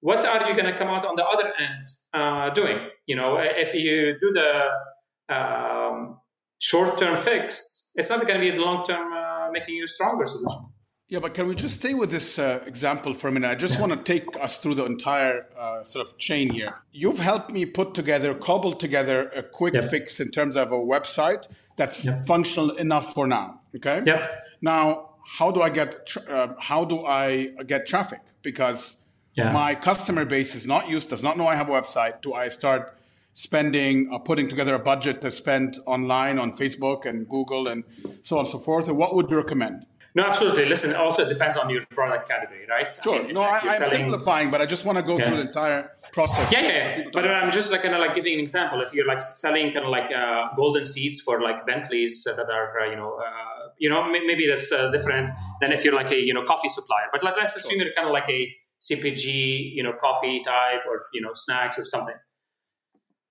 What 0.00 0.24
are 0.24 0.48
you 0.48 0.54
going 0.54 0.72
to 0.72 0.78
come 0.78 0.88
out 0.88 1.04
on 1.04 1.16
the 1.16 1.26
other 1.26 1.52
end 1.58 1.88
uh, 2.14 2.50
doing? 2.50 2.78
You 3.06 3.16
know, 3.16 3.36
if 3.38 3.74
you 3.74 4.16
do 4.16 4.32
the 4.32 5.34
um, 5.34 6.20
short-term 6.60 7.16
fix, 7.16 7.87
it's 7.98 8.10
not 8.10 8.26
going 8.26 8.40
to 8.40 8.50
be 8.50 8.56
the 8.56 8.62
long-term 8.62 9.12
uh, 9.12 9.50
making 9.50 9.74
you 9.74 9.84
a 9.84 9.88
stronger 9.88 10.24
solution. 10.24 10.66
Yeah, 11.08 11.20
but 11.20 11.32
can 11.32 11.48
we 11.48 11.54
just 11.54 11.80
stay 11.80 11.94
with 11.94 12.10
this 12.10 12.38
uh, 12.38 12.62
example 12.66 13.14
for 13.14 13.28
a 13.28 13.32
minute? 13.32 13.50
I 13.50 13.54
just 13.54 13.74
yeah. 13.74 13.80
want 13.80 13.92
to 13.92 14.12
take 14.12 14.26
us 14.38 14.58
through 14.58 14.74
the 14.74 14.84
entire 14.84 15.46
uh, 15.58 15.82
sort 15.82 16.06
of 16.06 16.18
chain 16.18 16.50
here. 16.50 16.74
You've 16.92 17.18
helped 17.18 17.50
me 17.50 17.64
put 17.64 17.94
together, 17.94 18.34
cobble 18.34 18.74
together 18.74 19.30
a 19.34 19.42
quick 19.42 19.74
yep. 19.74 19.84
fix 19.84 20.20
in 20.20 20.30
terms 20.30 20.54
of 20.54 20.70
a 20.70 20.76
website 20.76 21.48
that's 21.76 22.04
yep. 22.04 22.26
functional 22.26 22.70
enough 22.76 23.14
for 23.14 23.26
now. 23.26 23.60
Okay. 23.76 24.02
Yep. 24.04 24.44
Now, 24.60 25.14
how 25.26 25.50
do 25.50 25.62
I 25.62 25.70
get 25.70 26.06
tra- 26.06 26.22
uh, 26.28 26.54
how 26.58 26.84
do 26.84 27.06
I 27.06 27.46
get 27.66 27.86
traffic? 27.86 28.20
Because 28.42 28.96
yeah. 29.34 29.50
my 29.50 29.74
customer 29.74 30.26
base 30.26 30.54
is 30.54 30.66
not 30.66 30.90
used, 30.90 31.08
does 31.08 31.22
not 31.22 31.38
know 31.38 31.46
I 31.46 31.54
have 31.54 31.70
a 31.70 31.72
website. 31.72 32.20
Do 32.20 32.34
I 32.34 32.48
start 32.48 32.97
spending, 33.38 34.10
uh, 34.12 34.18
putting 34.18 34.48
together 34.48 34.74
a 34.74 34.80
budget 34.80 35.20
to 35.20 35.30
spend 35.30 35.78
online 35.86 36.40
on 36.40 36.50
Facebook 36.52 37.06
and 37.06 37.28
Google 37.28 37.68
and 37.68 37.84
so 38.22 38.36
on 38.36 38.40
and 38.40 38.48
so 38.48 38.58
forth? 38.58 38.88
Or 38.88 38.94
what 38.94 39.14
would 39.14 39.30
you 39.30 39.36
recommend? 39.36 39.86
No, 40.16 40.24
absolutely. 40.24 40.64
Listen, 40.64 40.92
also 40.96 41.24
it 41.24 41.28
depends 41.28 41.56
on 41.56 41.70
your 41.70 41.86
product 41.86 42.28
category, 42.28 42.66
right? 42.68 42.98
Sure. 43.00 43.20
I 43.20 43.22
mean, 43.22 43.34
no, 43.34 43.42
I, 43.42 43.58
am 43.58 43.78
selling... 43.78 43.90
simplifying, 43.90 44.50
but 44.50 44.60
I 44.60 44.66
just 44.66 44.84
want 44.84 44.98
to 44.98 45.04
go 45.04 45.18
yeah. 45.18 45.26
through 45.26 45.36
the 45.36 45.42
entire 45.42 45.92
process. 46.12 46.50
Yeah, 46.50 46.62
yeah. 46.62 47.04
But 47.12 47.30
I'm 47.30 47.52
just 47.52 47.70
like 47.70 47.82
kind 47.82 47.94
of 47.94 48.00
like 48.00 48.16
giving 48.16 48.34
an 48.34 48.40
example. 48.40 48.80
If 48.80 48.92
you're 48.92 49.06
like 49.06 49.20
selling 49.20 49.72
kind 49.72 49.84
of 49.84 49.92
like 49.92 50.10
uh, 50.10 50.48
golden 50.56 50.84
seeds 50.84 51.20
for 51.20 51.40
like 51.40 51.64
Bentleys 51.64 52.24
that 52.24 52.48
are, 52.50 52.80
uh, 52.80 52.90
you 52.90 52.96
know, 52.96 53.20
uh, 53.24 53.68
you 53.78 53.88
know, 53.88 54.10
maybe 54.10 54.48
that's 54.48 54.72
uh, 54.72 54.90
different 54.90 55.30
than 55.60 55.70
if 55.70 55.84
you're 55.84 55.94
like 55.94 56.10
a 56.10 56.20
you 56.20 56.34
know 56.34 56.42
coffee 56.42 56.70
supplier. 56.70 57.06
But 57.12 57.22
like, 57.22 57.36
let's 57.36 57.54
assume 57.54 57.78
sure. 57.78 57.86
you're 57.86 57.94
kind 57.94 58.08
of 58.08 58.12
like 58.12 58.28
a 58.28 58.52
CPG, 58.80 59.74
you 59.76 59.84
know, 59.84 59.92
coffee 60.00 60.42
type 60.42 60.80
or 60.88 61.00
you 61.12 61.20
know 61.20 61.34
snacks 61.34 61.78
or 61.78 61.84
something. 61.84 62.16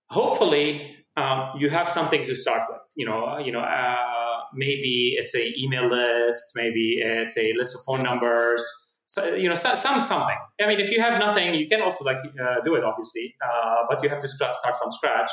Hopefully, 0.09 0.95
um, 1.15 1.51
you 1.57 1.69
have 1.69 1.89
something 1.89 2.23
to 2.23 2.35
start 2.35 2.63
with. 2.69 2.81
You 2.95 3.05
know, 3.05 3.37
you 3.37 3.51
know 3.51 3.59
uh, 3.59 4.41
maybe 4.53 5.15
it's 5.17 5.35
a 5.35 5.53
email 5.59 5.89
list, 5.89 6.53
maybe 6.55 6.99
it's 7.01 7.37
a 7.37 7.53
list 7.53 7.75
of 7.75 7.81
phone 7.85 8.03
numbers. 8.03 8.63
So, 9.07 9.35
you 9.35 9.47
know, 9.47 9.55
some 9.55 9.75
something. 9.75 10.37
I 10.61 10.67
mean, 10.67 10.79
if 10.79 10.91
you 10.91 10.99
have 10.99 11.17
nothing, 11.17 11.53
you 11.53 11.67
can 11.67 11.81
also 11.81 12.03
like 12.03 12.17
uh, 12.17 12.59
do 12.63 12.75
it, 12.75 12.83
obviously, 12.83 13.35
uh, 13.41 13.83
but 13.89 14.03
you 14.03 14.09
have 14.09 14.19
to 14.19 14.27
start 14.27 14.55
from 14.79 14.91
scratch. 14.91 15.31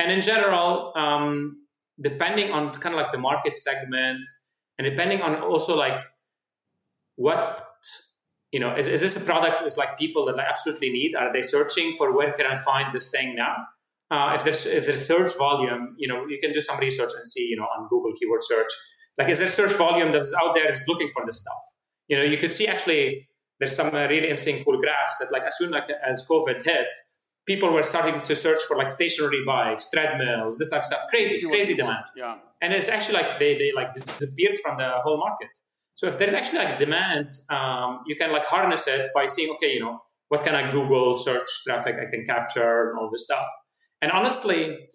And 0.00 0.10
in 0.10 0.20
general, 0.20 0.92
um, 0.96 1.58
depending 2.00 2.50
on 2.50 2.72
kind 2.72 2.94
of 2.94 3.00
like 3.00 3.12
the 3.12 3.18
market 3.18 3.56
segment, 3.56 4.24
and 4.78 4.84
depending 4.84 5.22
on 5.22 5.36
also 5.36 5.76
like 5.76 6.00
what 7.14 7.64
you 8.50 8.60
know, 8.60 8.76
is, 8.76 8.86
is 8.86 9.00
this 9.00 9.16
a 9.16 9.20
product 9.20 9.62
is 9.62 9.76
like 9.76 9.98
people 9.98 10.26
that 10.26 10.38
I 10.38 10.44
absolutely 10.48 10.90
need? 10.90 11.16
Are 11.16 11.32
they 11.32 11.42
searching 11.42 11.94
for 11.98 12.16
where 12.16 12.32
can 12.32 12.46
I 12.46 12.54
find 12.54 12.92
this 12.92 13.08
thing 13.08 13.34
now? 13.34 13.56
Uh, 14.10 14.32
if 14.34 14.44
there's 14.44 14.66
if 14.66 14.86
there's 14.86 15.06
search 15.06 15.36
volume, 15.38 15.94
you 15.98 16.08
know, 16.08 16.26
you 16.26 16.38
can 16.38 16.52
do 16.52 16.60
some 16.60 16.78
research 16.78 17.10
and 17.16 17.26
see, 17.26 17.46
you 17.48 17.56
know, 17.56 17.64
on 17.64 17.88
Google 17.88 18.12
keyword 18.18 18.42
search, 18.42 18.72
like 19.18 19.28
is 19.28 19.38
there 19.38 19.48
search 19.48 19.72
volume 19.72 20.12
that's 20.12 20.34
out 20.42 20.54
there 20.54 20.64
that's 20.64 20.86
looking 20.88 21.10
for 21.12 21.24
this 21.26 21.40
stuff? 21.40 21.62
You 22.08 22.16
know, 22.18 22.22
you 22.22 22.36
could 22.36 22.52
see 22.52 22.66
actually 22.66 23.28
there's 23.58 23.74
some 23.74 23.94
uh, 23.94 24.06
really 24.08 24.28
interesting 24.28 24.64
cool 24.64 24.78
graphs 24.80 25.18
that 25.18 25.32
like 25.32 25.42
as 25.44 25.56
soon 25.56 25.70
like, 25.70 25.84
as 26.06 26.26
COVID 26.28 26.62
hit, 26.62 26.86
people 27.46 27.72
were 27.72 27.82
starting 27.82 28.18
to 28.18 28.36
search 28.36 28.60
for 28.66 28.76
like 28.76 28.90
stationary 28.90 29.42
bikes, 29.46 29.88
treadmills, 29.90 30.58
this 30.58 30.70
type 30.70 30.80
of 30.80 30.86
stuff, 30.86 31.00
crazy, 31.08 31.46
crazy 31.46 31.74
demand. 31.74 32.04
Yeah. 32.16 32.36
And 32.60 32.72
it's 32.72 32.88
actually 32.88 33.14
like 33.14 33.38
they 33.38 33.56
they 33.56 33.72
like 33.74 33.94
disappeared 33.94 34.58
from 34.62 34.78
the 34.78 34.90
whole 35.02 35.18
market. 35.18 35.50
So 35.94 36.08
if 36.08 36.18
there's 36.18 36.32
actually 36.32 36.58
like 36.58 36.78
demand, 36.78 37.32
um, 37.50 38.00
you 38.06 38.16
can 38.16 38.32
like 38.32 38.46
harness 38.46 38.88
it 38.88 39.10
by 39.14 39.26
saying, 39.26 39.50
okay, 39.54 39.72
you 39.74 39.80
know, 39.80 40.00
what 40.28 40.44
kind 40.44 40.56
of 40.56 40.72
Google 40.72 41.14
search 41.14 41.48
traffic 41.64 41.96
I 41.96 42.10
can 42.10 42.26
capture 42.26 42.90
and 42.90 42.98
all 42.98 43.08
this 43.10 43.24
stuff. 43.24 43.46
And 44.04 44.12
honestly, 44.12 44.86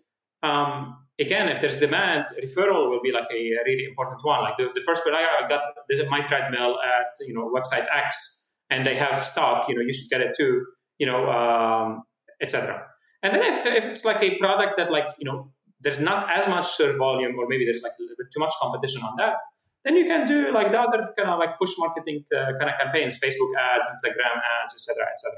um, 0.43 0.95
again, 1.19 1.49
if 1.49 1.59
there's 1.61 1.77
demand, 1.79 2.25
referral 2.43 2.91
will 2.91 3.01
be 3.01 3.11
like 3.11 3.25
a, 3.33 3.41
really 3.65 3.85
important 3.85 4.19
one. 4.23 4.43
Like 4.43 4.57
the, 4.57 4.69
the 4.75 4.81
first 4.81 5.01
one 5.03 5.15
I 5.15 5.47
got 5.49 5.61
this 5.89 5.99
my 6.07 6.21
treadmill 6.21 6.77
at 6.95 7.09
you 7.27 7.33
know 7.33 7.49
website 7.49 7.87
X, 7.91 8.53
and 8.69 8.85
they 8.85 8.95
have 8.95 9.23
stock. 9.23 9.67
You 9.67 9.73
know, 9.73 9.81
you 9.81 9.91
should 9.91 10.11
get 10.11 10.21
it 10.21 10.35
too. 10.37 10.63
You 10.99 11.07
know, 11.07 11.27
um, 11.27 12.03
etc. 12.39 12.85
And 13.23 13.33
then 13.33 13.41
if, 13.51 13.65
if 13.65 13.85
it's 13.85 14.05
like 14.05 14.21
a 14.21 14.37
product 14.37 14.73
that 14.77 14.91
like 14.91 15.07
you 15.17 15.25
know 15.25 15.51
there's 15.81 15.99
not 15.99 16.29
as 16.29 16.47
much 16.47 16.67
search 16.77 16.95
volume, 16.99 17.33
or 17.39 17.47
maybe 17.47 17.65
there's 17.65 17.81
like 17.81 17.93
a 17.99 18.01
little 18.03 18.19
bit 18.19 18.27
too 18.31 18.39
much 18.39 18.53
competition 18.61 19.01
on 19.01 19.15
that, 19.17 19.37
then 19.85 19.95
you 19.95 20.05
can 20.05 20.27
do 20.27 20.51
like 20.51 20.71
the 20.71 20.79
other 20.79 20.99
kind 21.17 21.31
of 21.31 21.39
like 21.39 21.57
push 21.57 21.73
marketing 21.79 22.25
uh, 22.37 22.51
kind 22.59 22.69
of 22.69 22.77
campaigns, 22.79 23.19
Facebook 23.19 23.51
ads, 23.57 23.87
Instagram 23.87 24.37
ads, 24.61 24.75
etc., 24.77 25.03
etc. 25.09 25.33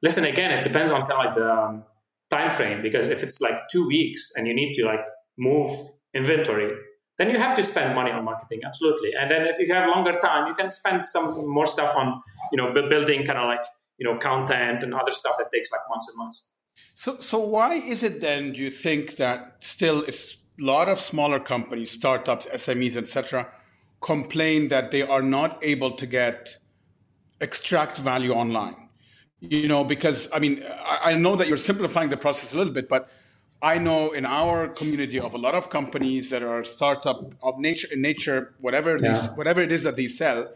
Listen, 0.00 0.24
again, 0.26 0.52
it 0.52 0.62
depends 0.62 0.92
on 0.92 1.00
kind 1.08 1.12
of 1.12 1.18
like 1.24 1.34
the 1.34 1.50
um, 1.50 1.84
time 2.34 2.50
frame 2.50 2.82
because 2.82 3.08
if 3.08 3.22
it's 3.22 3.40
like 3.40 3.58
two 3.70 3.86
weeks 3.86 4.32
and 4.36 4.46
you 4.48 4.54
need 4.54 4.74
to 4.74 4.84
like 4.84 5.04
move 5.38 5.66
inventory, 6.14 6.70
then 7.18 7.30
you 7.30 7.38
have 7.38 7.54
to 7.56 7.62
spend 7.62 7.94
money 7.94 8.10
on 8.10 8.24
marketing, 8.24 8.60
absolutely. 8.66 9.10
And 9.18 9.30
then 9.30 9.42
if 9.46 9.58
you 9.58 9.72
have 9.72 9.88
longer 9.94 10.12
time, 10.12 10.48
you 10.48 10.54
can 10.54 10.68
spend 10.70 11.04
some 11.04 11.26
more 11.48 11.66
stuff 11.66 11.94
on 11.96 12.20
you 12.52 12.58
know 12.58 12.72
building 12.72 13.24
kind 13.24 13.38
of 13.38 13.46
like 13.46 13.64
you 13.98 14.04
know 14.06 14.18
content 14.18 14.82
and 14.82 14.94
other 14.94 15.12
stuff 15.12 15.36
that 15.38 15.48
takes 15.52 15.70
like 15.70 15.80
months 15.90 16.08
and 16.08 16.18
months. 16.18 16.38
So, 16.96 17.18
so 17.18 17.38
why 17.40 17.74
is 17.74 18.02
it 18.02 18.20
then? 18.20 18.52
Do 18.52 18.62
you 18.62 18.70
think 18.70 19.16
that 19.16 19.56
still 19.60 20.04
a 20.06 20.12
lot 20.58 20.88
of 20.88 21.00
smaller 21.00 21.40
companies, 21.40 21.90
startups, 21.90 22.46
SMEs, 22.46 22.96
etc., 22.96 23.48
complain 24.00 24.68
that 24.68 24.90
they 24.92 25.02
are 25.02 25.22
not 25.22 25.58
able 25.62 25.92
to 25.92 26.06
get 26.06 26.58
extract 27.40 27.98
value 27.98 28.32
online? 28.32 28.83
You 29.50 29.68
know, 29.68 29.84
because 29.84 30.28
I 30.32 30.38
mean, 30.38 30.62
I, 30.64 31.12
I 31.12 31.14
know 31.14 31.36
that 31.36 31.48
you're 31.48 31.56
simplifying 31.56 32.08
the 32.08 32.16
process 32.16 32.54
a 32.54 32.58
little 32.58 32.72
bit, 32.72 32.88
but 32.88 33.10
I 33.62 33.78
know 33.78 34.12
in 34.12 34.26
our 34.26 34.68
community 34.68 35.18
of 35.18 35.34
a 35.34 35.38
lot 35.38 35.54
of 35.54 35.70
companies 35.70 36.30
that 36.30 36.42
are 36.42 36.64
startup 36.64 37.32
of 37.42 37.58
nature 37.58 37.88
in 37.90 38.02
nature, 38.02 38.54
whatever 38.60 38.98
yeah. 38.98 39.14
these, 39.14 39.28
whatever 39.30 39.62
it 39.62 39.72
is 39.72 39.82
that 39.84 39.96
they 39.96 40.06
sell, 40.06 40.52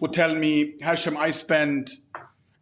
would 0.00 0.12
tell 0.12 0.34
me, 0.34 0.74
Hashem, 0.80 1.16
I 1.16 1.30
spend 1.30 1.90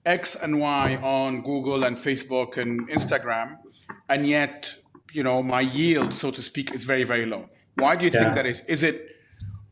X 0.06 0.36
and 0.36 0.60
Y 0.60 0.96
on 1.02 1.42
Google 1.42 1.84
and 1.84 1.96
Facebook 1.96 2.56
and 2.56 2.88
Instagram, 2.88 3.58
and 4.08 4.26
yet, 4.26 4.74
you 5.12 5.22
know, 5.22 5.42
my 5.42 5.60
yield, 5.60 6.14
so 6.14 6.30
to 6.30 6.42
speak, 6.42 6.72
is 6.72 6.84
very, 6.84 7.04
very 7.04 7.26
low. 7.26 7.48
Why 7.74 7.96
do 7.96 8.04
you 8.04 8.10
yeah. 8.12 8.22
think 8.22 8.34
that 8.36 8.46
is? 8.46 8.60
Is 8.66 8.82
it 8.82 9.16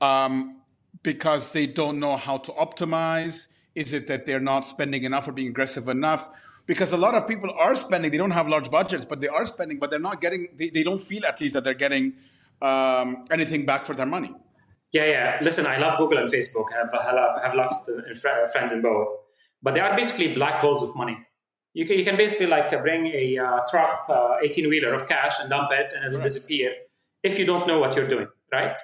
um, 0.01 0.63
because 1.03 1.53
they 1.53 1.67
don't 1.67 2.01
know 2.01 2.17
how 2.17 2.39
to 2.39 2.53
optimize? 2.53 3.49
Is 3.75 3.93
it 3.93 4.07
that 4.09 4.27
they're 4.27 4.41
not 4.41 4.65
spending 4.65 5.05
enough 5.05 5.29
or 5.29 5.33
being 5.33 5.49
aggressive 5.49 5.89
enough? 5.89 6.29
Because 6.67 6.93
a 6.93 6.97
lot 6.97 7.15
of 7.15 7.27
people 7.27 7.51
are 7.59 7.75
spending, 7.75 8.11
they 8.11 8.19
don't 8.19 8.31
have 8.31 8.49
large 8.49 8.71
budgets, 8.71 9.05
but 9.05 9.21
they 9.21 9.29
are 9.29 9.47
spending, 9.47 9.79
but 9.79 9.91
they're 9.91 9.99
not 9.99 10.21
getting, 10.21 10.49
they, 10.57 10.69
they 10.69 10.83
don't 10.83 11.01
feel 11.01 11.25
at 11.25 11.41
least 11.41 11.55
that 11.55 11.65
they're 11.65 11.75
getting 11.75 12.15
um, 12.61 13.25
anything 13.31 13.65
back 13.65 13.85
for 13.85 13.95
their 13.95 14.07
money. 14.07 14.35
Yeah, 14.93 15.07
yeah. 15.07 15.39
Listen, 15.43 15.67
I 15.67 15.79
love 15.79 15.99
Google 15.99 16.19
and 16.19 16.29
Facebook. 16.29 16.67
I 16.75 16.79
have, 16.79 16.95
I 16.95 17.03
have, 17.03 17.15
I 17.15 17.47
have 17.47 17.55
lots 17.55 17.77
of 17.89 18.51
friends 18.51 18.73
in 18.73 18.83
both 18.83 19.09
but 19.63 19.75
they 19.75 19.81
are 19.81 19.97
basically 19.97 20.35
black 20.35 20.59
holes 20.61 20.83
of 20.83 20.95
money. 20.97 21.19
You 21.75 21.87
can, 21.87 21.99
you 21.99 22.05
can 22.05 22.17
basically 22.17 22.47
like 22.47 22.71
bring 22.83 23.07
a 23.07 23.39
uh, 23.39 23.59
truck, 23.69 24.09
18 24.43 24.67
uh, 24.67 24.69
wheeler 24.69 24.95
of 24.95 25.07
cash 25.09 25.39
and 25.41 25.51
dump 25.51 25.71
it 25.73 25.93
and 25.95 26.07
it'll 26.07 26.19
right. 26.19 26.23
disappear 26.23 26.73
if 27.23 27.39
you 27.39 27.45
don't 27.45 27.67
know 27.67 27.79
what 27.79 27.95
you're 27.95 28.09
doing, 28.09 28.29
right? 28.53 28.79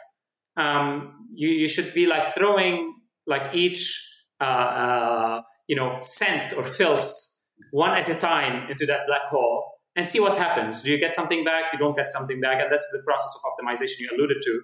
Um, 0.56 1.28
you, 1.32 1.48
you 1.48 1.68
should 1.68 1.92
be 1.94 2.06
like 2.06 2.34
throwing 2.34 2.96
like 3.26 3.54
each, 3.54 4.08
uh, 4.44 4.70
uh, 4.84 5.42
you 5.68 5.76
know, 5.76 5.98
cent 6.00 6.52
or 6.56 6.62
fils 6.62 7.48
one 7.70 7.92
at 8.00 8.08
a 8.08 8.14
time 8.14 8.70
into 8.70 8.84
that 8.86 9.06
black 9.06 9.24
hole 9.34 9.64
and 9.96 10.06
see 10.06 10.20
what 10.20 10.36
happens. 10.36 10.82
Do 10.82 10.90
you 10.90 10.98
get 10.98 11.14
something 11.14 11.44
back? 11.44 11.72
You 11.72 11.78
don't 11.78 11.96
get 11.96 12.10
something 12.10 12.40
back. 12.40 12.60
And 12.60 12.70
that's 12.72 12.88
the 12.92 13.02
process 13.04 13.32
of 13.36 13.40
optimization 13.50 14.00
you 14.00 14.10
alluded 14.14 14.38
to. 14.42 14.60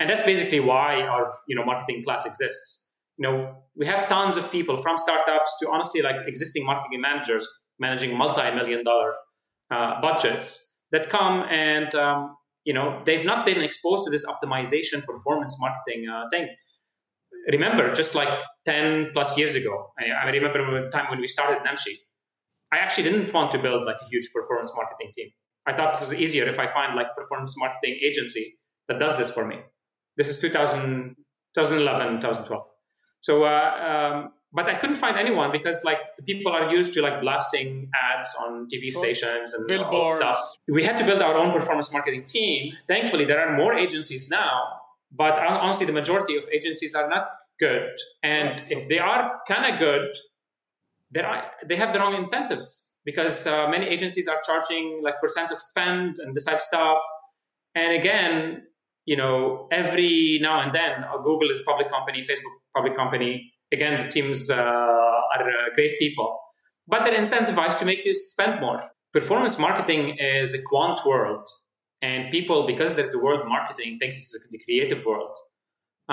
And 0.00 0.10
that's 0.10 0.22
basically 0.22 0.60
why 0.60 1.02
our, 1.02 1.32
you 1.48 1.54
know, 1.56 1.64
marketing 1.64 2.02
class 2.04 2.26
exists 2.26 2.84
you 3.16 3.22
know, 3.22 3.56
we 3.76 3.86
have 3.86 4.08
tons 4.08 4.36
of 4.36 4.50
people 4.50 4.76
from 4.76 4.96
startups 4.96 5.56
to 5.60 5.70
honestly 5.70 6.02
like 6.02 6.16
existing 6.26 6.64
marketing 6.66 7.00
managers 7.00 7.48
managing 7.78 8.16
multi-million 8.16 8.82
dollar 8.84 9.14
uh, 9.70 10.00
budgets 10.00 10.86
that 10.92 11.10
come 11.10 11.44
and 11.50 11.94
um, 11.94 12.36
you 12.64 12.72
know 12.72 13.02
they've 13.04 13.24
not 13.24 13.44
been 13.44 13.62
exposed 13.62 14.04
to 14.04 14.10
this 14.10 14.24
optimization 14.26 15.04
performance 15.04 15.56
marketing 15.60 16.08
uh, 16.08 16.24
thing 16.30 16.48
remember 17.52 17.92
just 17.92 18.14
like 18.14 18.42
10 18.64 19.10
plus 19.12 19.36
years 19.38 19.54
ago 19.54 19.92
i, 19.98 20.10
I 20.10 20.30
remember 20.30 20.82
the 20.82 20.90
time 20.90 21.06
when 21.10 21.20
we 21.20 21.28
started 21.28 21.58
namshi 21.66 21.94
i 22.72 22.78
actually 22.78 23.04
didn't 23.10 23.32
want 23.32 23.50
to 23.52 23.58
build 23.58 23.84
like 23.84 23.96
a 24.02 24.06
huge 24.06 24.30
performance 24.32 24.72
marketing 24.76 25.10
team 25.14 25.28
i 25.66 25.72
thought 25.72 25.94
it 25.94 26.00
was 26.00 26.14
easier 26.14 26.44
if 26.44 26.58
i 26.58 26.66
find 26.66 26.94
like 26.94 27.08
a 27.12 27.20
performance 27.20 27.54
marketing 27.58 27.98
agency 28.02 28.54
that 28.88 28.98
does 28.98 29.16
this 29.18 29.30
for 29.30 29.46
me 29.46 29.58
this 30.16 30.28
is 30.28 30.38
2000, 30.38 31.16
2011 31.54 32.20
2012 32.20 32.64
so, 33.24 33.44
uh, 33.44 33.72
um, 33.90 34.32
but 34.52 34.68
I 34.68 34.74
couldn't 34.74 34.96
find 34.96 35.16
anyone 35.16 35.50
because 35.50 35.82
like 35.82 36.02
the 36.18 36.22
people 36.22 36.52
are 36.52 36.70
used 36.70 36.92
to 36.92 37.00
like 37.00 37.22
blasting 37.22 37.90
ads 38.08 38.36
on 38.44 38.68
TV 38.68 38.92
stations 38.92 39.54
and 39.54 39.66
billboards. 39.66 40.18
stuff. 40.18 40.38
We 40.68 40.84
had 40.84 40.98
to 40.98 41.04
build 41.04 41.22
our 41.22 41.34
own 41.34 41.50
performance 41.50 41.90
marketing 41.90 42.26
team. 42.26 42.74
Thankfully, 42.86 43.24
there 43.24 43.40
are 43.40 43.56
more 43.56 43.72
agencies 43.72 44.28
now, 44.28 44.52
but 45.16 45.38
honestly, 45.38 45.86
the 45.86 45.92
majority 45.92 46.36
of 46.36 46.48
agencies 46.52 46.94
are 46.94 47.08
not 47.08 47.26
good. 47.58 47.90
And 48.22 48.60
right. 48.60 48.70
if 48.70 48.88
they 48.88 48.98
are 48.98 49.40
kind 49.46 49.72
of 49.72 49.78
good, 49.78 50.10
they 51.10 51.22
they 51.68 51.76
have 51.76 51.92
the 51.92 51.98
wrong 52.00 52.14
incentives 52.14 53.00
because 53.04 53.46
uh, 53.46 53.68
many 53.68 53.86
agencies 53.86 54.26
are 54.28 54.40
charging 54.44 55.00
like 55.02 55.20
percent 55.20 55.52
of 55.52 55.58
spend 55.60 56.16
and 56.18 56.34
this 56.34 56.46
type 56.46 56.56
of 56.56 56.62
stuff. 56.62 57.00
And 57.74 57.92
again, 57.92 58.62
you 59.04 59.16
know, 59.16 59.68
every 59.70 60.38
now 60.40 60.60
and 60.60 60.72
then, 60.72 61.04
uh, 61.04 61.18
Google 61.18 61.50
is 61.50 61.62
public 61.62 61.90
company, 61.90 62.20
Facebook 62.22 62.54
public 62.74 62.96
company. 62.96 63.52
Again, 63.72 63.98
the 64.00 64.08
teams 64.08 64.50
uh, 64.50 64.54
are 64.56 65.42
uh, 65.42 65.74
great 65.74 65.98
people, 65.98 66.38
but 66.86 67.04
they're 67.04 67.18
incentivized 67.18 67.78
to 67.80 67.84
make 67.84 68.04
you 68.04 68.14
spend 68.14 68.60
more. 68.60 68.80
Performance 69.12 69.58
marketing 69.58 70.16
is 70.18 70.54
a 70.54 70.62
quant 70.62 71.00
world, 71.06 71.48
and 72.04 72.30
people, 72.30 72.66
because 72.66 72.94
there's 72.96 73.12
the 73.16 73.22
world 73.26 73.42
marketing, 73.48 73.98
think 73.98 74.10
it's 74.12 74.50
the 74.54 74.60
creative 74.66 75.04
world. 75.06 75.34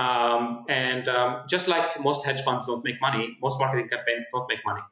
Um, 0.03 0.63
and 0.69 1.10
um, 1.10 1.43
just 1.50 1.67
like 1.67 1.88
most 2.00 2.25
hedge 2.25 2.41
funds 2.48 2.65
don't 2.65 2.83
make 2.89 3.00
money, 3.01 3.38
most 3.41 3.60
marketing 3.60 3.89
campaigns 3.89 4.25
don't 4.31 4.48
make 4.48 4.63
money. 4.65 4.83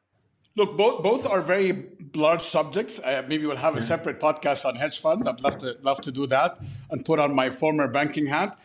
Look, 0.57 0.75
both 0.75 1.01
both 1.09 1.23
are 1.25 1.41
very 1.55 1.71
large 2.15 2.43
subjects. 2.57 2.99
Uh, 2.99 3.23
maybe 3.29 3.45
we'll 3.45 3.65
have 3.67 3.77
a 3.77 3.81
separate 3.93 4.19
podcast 4.19 4.65
on 4.65 4.75
hedge 4.75 4.99
funds. 4.99 5.25
I'd 5.25 5.39
love 5.39 5.57
to 5.59 5.77
love 5.89 6.01
to 6.07 6.11
do 6.11 6.27
that 6.27 6.51
and 6.89 7.05
put 7.05 7.17
on 7.25 7.33
my 7.33 7.49
former 7.49 7.87
banking 7.87 8.27
hat, 8.35 8.57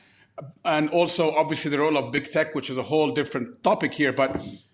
and 0.65 0.91
also 0.91 1.31
obviously 1.43 1.71
the 1.71 1.79
role 1.79 1.97
of 1.97 2.11
big 2.11 2.27
tech, 2.33 2.49
which 2.57 2.69
is 2.69 2.79
a 2.79 2.87
whole 2.93 3.13
different 3.21 3.63
topic 3.63 3.95
here. 3.95 4.13
But 4.13 4.31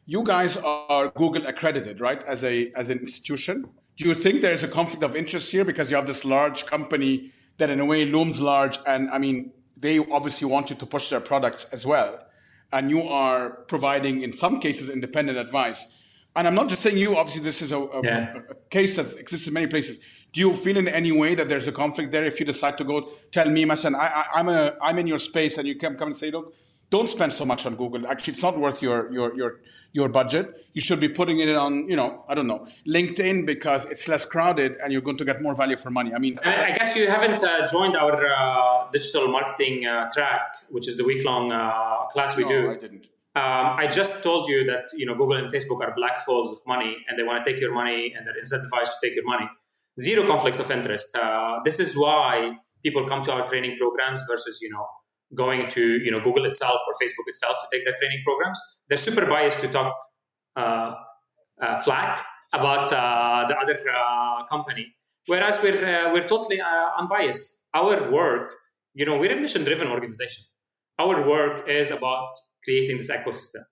you 0.07 0.23
guys 0.23 0.57
are 0.57 1.11
Google 1.11 1.45
accredited, 1.47 2.01
right? 2.01 2.23
As 2.35 2.43
a 2.43 2.73
as 2.83 2.89
an 2.89 2.99
institution, 3.01 3.57
do 3.99 4.09
you 4.09 4.15
think 4.15 4.41
there 4.41 4.55
is 4.55 4.65
a 4.65 4.73
conflict 4.79 5.03
of 5.03 5.15
interest 5.15 5.53
here 5.53 5.65
because 5.73 5.91
you 5.91 5.97
have 5.97 6.07
this 6.07 6.25
large 6.25 6.65
company 6.65 7.33
that 7.61 7.71
in 7.71 7.81
a 7.81 7.85
way 7.85 8.05
looms 8.05 8.41
large, 8.41 8.79
and 8.87 9.09
I 9.11 9.19
mean 9.19 9.53
they 9.77 9.99
obviously 9.99 10.47
want 10.47 10.69
you 10.71 10.77
to 10.77 10.87
push 10.87 11.09
their 11.09 11.21
products 11.21 11.65
as 11.73 11.87
well, 11.87 12.19
and 12.73 12.91
you 12.91 13.03
are 13.03 13.51
providing 13.69 14.23
in 14.23 14.33
some 14.33 14.61
cases 14.61 14.91
independent 14.91 15.39
advice 15.39 15.87
and 16.37 16.47
I'm 16.47 16.55
not 16.55 16.69
just 16.69 16.83
saying 16.83 16.97
you. 16.97 17.17
Obviously, 17.17 17.43
this 17.43 17.61
is 17.61 17.73
a, 17.73 17.79
a, 17.79 18.03
yeah. 18.05 18.35
a, 18.51 18.55
case 18.71 18.97
that 18.97 19.17
exists 19.19 19.49
in 19.49 19.55
many 19.55 19.67
places. 19.67 19.99
Do 20.33 20.41
you 20.41 20.53
feel 20.53 20.77
in 20.77 20.87
any 20.87 21.11
way 21.11 21.35
that 21.35 21.49
there's 21.49 21.67
a 21.67 21.73
conflict 21.73 22.13
there 22.13 22.25
if 22.25 22.39
you 22.39 22.47
decide 22.47 22.79
to 22.79 22.85
go 22.85 23.11
tell 23.33 23.51
me, 23.51 23.65
Masan, 23.65 23.97
I, 23.97 24.27
I, 24.33 24.41
am 24.41 24.49
a, 24.49 24.77
I'm 24.81 24.99
in 24.99 25.09
your 25.09 25.19
space, 25.19 25.59
and 25.59 25.67
you 25.67 25.77
come 25.77 25.97
come 25.97 26.09
and 26.09 26.17
say, 26.17 26.31
look, 26.31 26.55
don't 26.91 27.09
spend 27.09 27.33
so 27.33 27.45
much 27.45 27.67
on 27.67 27.77
Google. 27.77 28.07
Actually, 28.07 28.33
it's 28.33 28.43
not 28.43 28.59
worth 28.59 28.83
your 28.83 29.11
your 29.13 29.35
your 29.37 29.61
your 29.93 30.09
budget. 30.09 30.47
You 30.75 30.81
should 30.81 31.01
be 31.01 31.09
putting 31.09 31.41
it 31.41 31.55
on, 31.57 31.89
you 31.89 31.97
know, 31.97 32.25
I 32.29 32.35
don't 32.35 32.47
know, 32.47 32.67
LinkedIn 32.87 33.47
because 33.47 33.87
it's 33.87 34.07
less 34.07 34.25
crowded 34.25 34.77
and 34.83 34.93
you're 34.93 35.03
going 35.03 35.17
to 35.17 35.25
get 35.25 35.43
more 35.43 35.55
value 35.55 35.77
for 35.77 35.91
money. 35.91 36.15
I 36.15 36.19
mean, 36.19 36.39
I, 36.45 36.67
I 36.67 36.73
guess 36.73 36.95
you 36.97 37.09
haven't 37.09 37.43
uh, 37.43 37.67
joined 37.67 37.97
our 37.97 38.27
uh, 38.27 38.91
digital 38.93 39.29
marketing 39.29 39.87
uh, 39.87 40.11
track, 40.11 40.43
which 40.69 40.89
is 40.89 40.97
the 40.97 41.05
week 41.05 41.25
long 41.25 41.51
uh, 41.53 42.07
class 42.13 42.37
we 42.37 42.45
do. 42.45 42.63
no, 42.63 42.63
do. 42.63 42.71
I 42.71 42.79
didn't. 42.79 43.07
Um, 43.37 43.77
I 43.79 43.87
just 43.87 44.25
told 44.25 44.49
you 44.49 44.65
that 44.65 44.89
you 44.93 45.07
know 45.07 45.15
Google 45.15 45.37
and 45.37 45.49
Facebook 45.51 45.81
are 45.81 45.95
black 45.95 46.21
holes 46.23 46.51
of 46.53 46.59
money, 46.67 46.97
and 47.09 47.17
they 47.17 47.23
want 47.23 47.45
to 47.45 47.51
take 47.51 47.61
your 47.61 47.73
money, 47.73 48.13
and 48.17 48.27
they're 48.27 48.41
incentivized 48.43 48.93
to 48.95 48.99
take 49.03 49.15
your 49.15 49.25
money. 49.25 49.49
Zero 50.01 50.27
conflict 50.27 50.59
of 50.59 50.71
interest. 50.71 51.15
Uh, 51.15 51.61
this 51.65 51.79
is 51.79 51.97
why 51.97 52.57
people 52.83 53.07
come 53.07 53.23
to 53.23 53.33
our 53.33 53.47
training 53.47 53.77
programs 53.79 54.23
versus 54.29 54.61
you 54.61 54.71
know 54.71 54.87
going 55.35 55.69
to 55.71 55.81
you 55.81 56.11
know 56.11 56.21
Google 56.21 56.45
itself 56.45 56.81
or 56.87 56.93
Facebook 57.03 57.27
itself 57.27 57.57
to 57.63 57.77
take 57.77 57.85
their 57.85 57.95
training 57.99 58.23
programs. 58.25 58.59
They're 58.89 58.99
super 58.99 59.27
biased 59.27 59.61
to 59.61 59.69
talk 59.69 59.95
uh, 60.57 60.95
uh, 61.63 61.81
flack 61.81 62.25
about 62.53 62.93
uh, 62.93 63.45
the 63.49 63.57
other 63.57 63.79
uh, 63.89 64.45
company, 64.47 64.87
whereas 65.27 65.61
we're 65.63 65.85
uh, 65.85 66.13
we're 66.13 66.27
totally 66.27 66.61
unbiased. 66.99 67.67
Our 67.75 68.11
work, 68.11 68.53
you 68.95 69.05
know, 69.07 69.17
we're 69.17 69.37
a 69.37 69.41
mission-driven 69.41 69.87
organization. 69.87 70.45
Our 70.99 71.27
work 71.29 71.69
is 71.69 71.93
about 71.93 72.31
creating 72.65 72.99
this 72.99 73.11
ecosystem. 73.11 73.63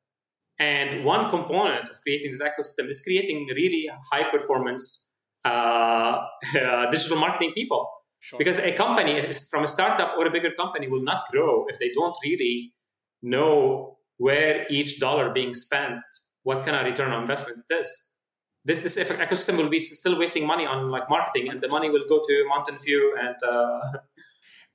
And 0.60 1.04
one 1.04 1.30
component 1.30 1.88
of 1.90 2.00
creating 2.02 2.32
this 2.32 2.42
ecosystem 2.42 2.88
is 2.88 3.00
creating 3.00 3.48
really 3.54 3.88
high 4.12 4.30
performance 4.30 5.16
uh, 5.44 6.18
digital 6.90 7.18
marketing 7.18 7.52
people. 7.54 7.88
Sure. 8.20 8.38
Because 8.38 8.58
a 8.58 8.72
company, 8.72 9.32
from 9.50 9.64
a 9.64 9.68
startup 9.68 10.16
or 10.18 10.26
a 10.26 10.30
bigger 10.30 10.50
company, 10.50 10.88
will 10.88 11.02
not 11.02 11.22
grow 11.30 11.66
if 11.68 11.78
they 11.78 11.90
don't 11.90 12.16
really 12.24 12.74
know 13.22 13.98
where 14.16 14.66
each 14.68 14.98
dollar 14.98 15.30
being 15.32 15.54
spent, 15.54 16.02
what 16.42 16.64
kind 16.64 16.76
of 16.76 16.84
return 16.84 17.12
on 17.12 17.22
investment 17.22 17.62
it 17.68 17.74
is. 17.80 18.16
This 18.64 18.80
this 18.80 18.98
ecosystem 18.98 19.56
will 19.56 19.70
be 19.70 19.80
still 19.80 20.18
wasting 20.18 20.46
money 20.46 20.66
on 20.66 20.90
like 20.90 21.08
marketing, 21.08 21.48
and 21.48 21.60
the 21.60 21.68
money 21.68 21.88
will 21.90 22.06
go 22.08 22.18
to 22.18 22.44
Mountain 22.48 22.78
View 22.78 23.16
and. 23.18 23.36
Uh, 23.42 23.98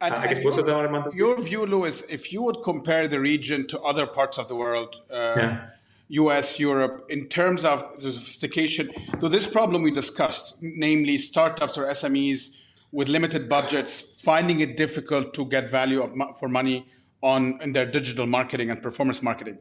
and, 0.02 0.16
I 0.16 0.28
guess 0.28 0.44
most 0.44 0.58
of 0.58 0.66
them 0.66 0.78
are 0.80 0.90
Mountain 0.90 1.14
Your 1.16 1.40
view, 1.40 1.66
Louis, 1.66 2.04
if 2.10 2.34
you 2.34 2.42
would 2.44 2.58
compare 2.62 3.08
the 3.08 3.22
region 3.22 3.68
to 3.68 3.80
other 3.82 4.06
parts 4.06 4.38
of 4.38 4.50
the 4.50 4.56
world, 4.56 5.02
uh, 5.10 5.34
yeah. 5.38 5.66
US, 6.10 6.60
Europe, 6.60 7.06
in 7.10 7.30
terms 7.30 7.64
of 7.64 7.80
the 8.02 8.12
sophistication, 8.12 8.92
to 9.22 9.30
this 9.30 9.48
problem 9.48 9.82
we 9.82 9.92
discussed, 9.92 10.56
namely 10.60 11.18
startups 11.18 11.78
or 11.78 11.86
SMEs 11.86 12.50
with 12.94 13.10
limited 13.10 13.50
budgets, 13.50 14.00
finding 14.00 14.60
it 14.62 14.78
difficult 14.78 15.34
to 15.34 15.46
get 15.46 15.68
value 15.68 16.02
of, 16.02 16.12
for 16.40 16.48
money 16.48 16.86
on 17.22 17.60
in 17.62 17.74
their 17.74 17.88
digital 17.88 18.28
marketing 18.28 18.70
and 18.70 18.82
performance 18.82 19.22
marketing. 19.22 19.58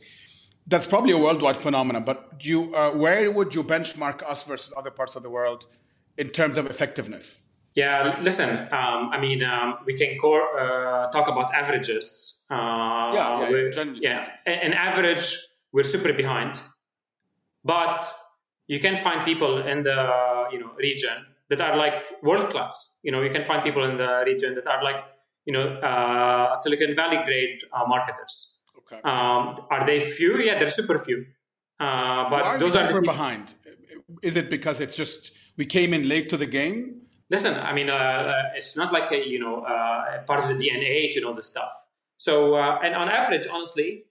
That's 0.66 0.86
probably 0.86 1.12
a 1.12 1.18
worldwide 1.18 1.56
phenomenon. 1.56 2.04
But 2.04 2.34
you, 2.40 2.74
uh, 2.74 2.92
where 2.92 3.32
would 3.32 3.54
you 3.54 3.64
benchmark 3.64 4.22
us 4.22 4.44
versus 4.44 4.72
other 4.76 4.90
parts 4.90 5.16
of 5.16 5.22
the 5.22 5.30
world 5.30 5.66
in 6.18 6.28
terms 6.28 6.58
of 6.58 6.66
effectiveness? 6.66 7.40
Yeah, 7.74 8.20
listen. 8.22 8.50
Um, 8.50 9.08
I 9.14 9.18
mean, 9.18 9.42
um, 9.42 9.78
we 9.86 9.94
can 9.94 10.18
core, 10.18 10.60
uh, 10.60 11.10
talk 11.10 11.26
about 11.26 11.54
averages. 11.54 12.46
Uh, 12.50 13.10
yeah, 13.14 13.48
yeah, 13.48 13.94
yeah. 13.94 14.28
An 14.44 14.74
average, 14.74 15.38
we're 15.72 15.84
super 15.84 16.12
behind, 16.12 16.60
but 17.64 18.14
you 18.66 18.78
can 18.78 18.96
find 18.96 19.24
people 19.24 19.66
in 19.66 19.84
the 19.84 20.48
you 20.52 20.60
know 20.60 20.72
region 20.76 21.31
that 21.52 21.60
are 21.60 21.76
like 21.76 21.94
world 22.22 22.48
class. 22.50 22.98
You 23.02 23.12
know, 23.12 23.22
you 23.22 23.30
can 23.30 23.44
find 23.44 23.62
people 23.62 23.84
in 23.84 23.96
the 23.96 24.24
region 24.26 24.54
that 24.54 24.66
are 24.66 24.82
like 24.82 25.04
you 25.44 25.52
know 25.52 25.66
uh, 25.90 26.56
Silicon 26.56 26.94
Valley 26.94 27.18
grade 27.24 27.60
uh, 27.72 27.84
marketers. 27.86 28.64
Okay. 28.78 29.00
Um, 29.04 29.60
are 29.70 29.84
they 29.86 30.00
few? 30.00 30.38
Yeah, 30.38 30.58
they're 30.58 30.70
super 30.70 30.98
few. 30.98 31.26
Uh, 31.78 32.30
but 32.30 32.42
are 32.42 32.58
those 32.58 32.76
are 32.76 32.86
super 32.86 33.00
the, 33.00 33.06
behind. 33.06 33.54
Is 34.22 34.36
it 34.36 34.48
because 34.48 34.80
it's 34.80 34.96
just 34.96 35.32
we 35.56 35.66
came 35.66 35.92
in 35.92 36.08
late 36.08 36.28
to 36.30 36.36
the 36.36 36.46
game? 36.46 37.02
Listen, 37.30 37.54
I 37.54 37.72
mean, 37.72 37.90
uh, 37.90 37.94
uh, 37.94 38.42
it's 38.56 38.76
not 38.76 38.92
like 38.92 39.10
a 39.10 39.28
you 39.28 39.38
know 39.38 39.62
uh, 39.62 40.22
part 40.26 40.42
of 40.42 40.48
the 40.48 40.54
DNA 40.54 41.12
to 41.12 41.20
know 41.20 41.34
the 41.34 41.42
stuff. 41.42 41.72
So, 42.16 42.56
and 42.56 42.94
on 42.94 43.08
average, 43.08 43.46
honestly, 43.52 44.04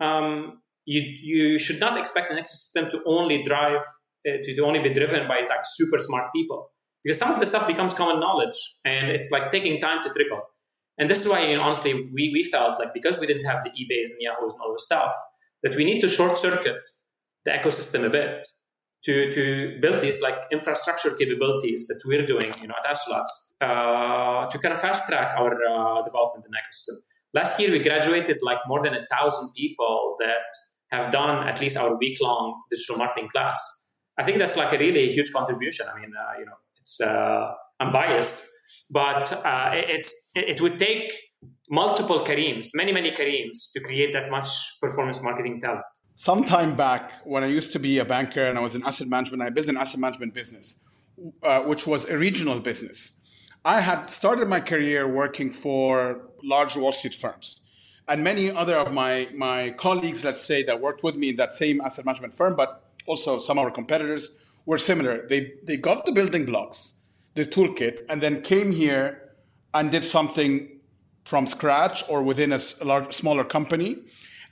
um, 0.00 0.62
you 0.84 1.00
you 1.00 1.58
should 1.58 1.80
not 1.80 1.98
expect 1.98 2.30
an 2.30 2.38
ecosystem 2.38 2.90
to 2.90 3.00
only 3.06 3.42
drive 3.42 3.84
to, 4.26 4.54
to 4.54 4.62
only 4.62 4.80
be 4.80 4.92
driven 4.92 5.28
by 5.28 5.40
like 5.48 5.64
super 5.64 5.98
smart 5.98 6.32
people 6.34 6.71
because 7.02 7.18
some 7.18 7.32
of 7.32 7.40
the 7.40 7.46
stuff 7.46 7.66
becomes 7.66 7.94
common 7.94 8.20
knowledge 8.20 8.56
and 8.84 9.08
it's 9.08 9.30
like 9.30 9.50
taking 9.50 9.80
time 9.80 10.02
to 10.04 10.10
trickle. 10.10 10.42
And 10.98 11.10
this 11.10 11.20
is 11.20 11.28
why, 11.28 11.46
you 11.46 11.56
know, 11.56 11.62
honestly, 11.62 11.94
we, 11.94 12.30
we 12.32 12.44
felt 12.44 12.78
like 12.78 12.92
because 12.94 13.18
we 13.18 13.26
didn't 13.26 13.44
have 13.44 13.62
the 13.62 13.70
eBays 13.70 14.10
and 14.10 14.20
Yahoos 14.20 14.52
and 14.52 14.60
all 14.62 14.72
the 14.72 14.78
stuff, 14.78 15.12
that 15.62 15.74
we 15.76 15.84
need 15.84 16.00
to 16.00 16.08
short 16.08 16.36
circuit 16.36 16.86
the 17.44 17.50
ecosystem 17.50 18.04
a 18.04 18.10
bit 18.10 18.46
to, 19.04 19.30
to 19.30 19.78
build 19.80 20.00
these 20.00 20.20
like 20.20 20.36
infrastructure 20.52 21.10
capabilities 21.16 21.86
that 21.88 22.00
we're 22.04 22.26
doing, 22.26 22.52
you 22.60 22.68
know, 22.68 22.74
at 22.84 22.96
Astrolabs, 22.96 23.54
uh, 23.60 24.48
to 24.48 24.58
kind 24.58 24.72
of 24.72 24.80
fast 24.80 25.08
track 25.08 25.34
our 25.38 25.52
uh, 25.52 26.02
development 26.02 26.44
in 26.44 26.52
ecosystem. 26.52 26.98
Last 27.34 27.58
year, 27.58 27.70
we 27.70 27.78
graduated 27.78 28.38
like 28.42 28.58
more 28.66 28.82
than 28.82 28.94
a 28.94 29.06
thousand 29.10 29.50
people 29.56 30.16
that 30.20 30.44
have 30.90 31.10
done 31.10 31.48
at 31.48 31.60
least 31.60 31.76
our 31.76 31.96
week 31.98 32.18
long 32.20 32.62
digital 32.70 32.96
marketing 32.98 33.28
class. 33.28 33.58
I 34.18 34.24
think 34.24 34.38
that's 34.38 34.56
like 34.56 34.72
a 34.74 34.78
really 34.78 35.10
huge 35.10 35.32
contribution. 35.32 35.86
I 35.92 35.98
mean, 35.98 36.12
uh, 36.14 36.38
you 36.38 36.44
know, 36.44 36.52
it's 36.82 37.00
uh, 37.00 37.52
I'm 37.80 37.92
biased, 37.92 38.44
but 38.92 39.32
uh, 39.46 39.70
it's 39.72 40.30
it 40.34 40.60
would 40.60 40.78
take 40.78 41.08
multiple 41.70 42.20
Careems, 42.20 42.72
many 42.74 42.92
many 42.92 43.10
Careems, 43.12 43.70
to 43.74 43.80
create 43.80 44.12
that 44.12 44.30
much 44.30 44.48
performance 44.80 45.22
marketing 45.22 45.60
talent. 45.60 45.84
Some 46.16 46.44
time 46.44 46.76
back, 46.76 47.04
when 47.24 47.42
I 47.44 47.46
used 47.46 47.72
to 47.72 47.78
be 47.78 47.98
a 47.98 48.04
banker 48.04 48.44
and 48.48 48.58
I 48.58 48.62
was 48.62 48.74
in 48.74 48.82
asset 48.84 49.08
management, 49.08 49.42
I 49.42 49.50
built 49.50 49.68
an 49.68 49.76
asset 49.76 50.00
management 50.00 50.34
business, 50.34 50.78
uh, 51.42 51.60
which 51.70 51.86
was 51.86 52.04
a 52.04 52.16
regional 52.18 52.58
business. 52.60 53.12
I 53.64 53.80
had 53.80 54.10
started 54.10 54.48
my 54.48 54.60
career 54.60 55.06
working 55.06 55.50
for 55.52 55.92
large 56.42 56.76
Wall 56.76 56.92
Street 56.92 57.14
firms. 57.14 57.46
And 58.08 58.22
many 58.24 58.50
other 58.50 58.76
of 58.76 58.92
my, 58.92 59.28
my 59.34 59.70
colleagues, 59.70 60.24
let's 60.24 60.44
say, 60.50 60.64
that 60.64 60.80
worked 60.80 61.02
with 61.04 61.16
me 61.16 61.28
in 61.30 61.36
that 61.36 61.52
same 61.54 61.80
asset 61.80 62.04
management 62.04 62.34
firm, 62.34 62.56
but 62.56 62.70
also 63.06 63.38
some 63.38 63.58
of 63.58 63.64
our 63.64 63.70
competitors, 63.70 64.36
were 64.66 64.78
similar. 64.78 65.26
They, 65.28 65.54
they 65.64 65.76
got 65.76 66.06
the 66.06 66.12
building 66.12 66.46
blocks, 66.46 66.94
the 67.34 67.44
toolkit, 67.44 68.02
and 68.08 68.20
then 68.20 68.42
came 68.42 68.72
here 68.72 69.34
and 69.74 69.90
did 69.90 70.04
something 70.04 70.80
from 71.24 71.46
scratch 71.46 72.04
or 72.08 72.22
within 72.22 72.52
a, 72.52 72.60
a 72.80 72.84
large, 72.84 73.14
smaller 73.14 73.44
company, 73.44 73.98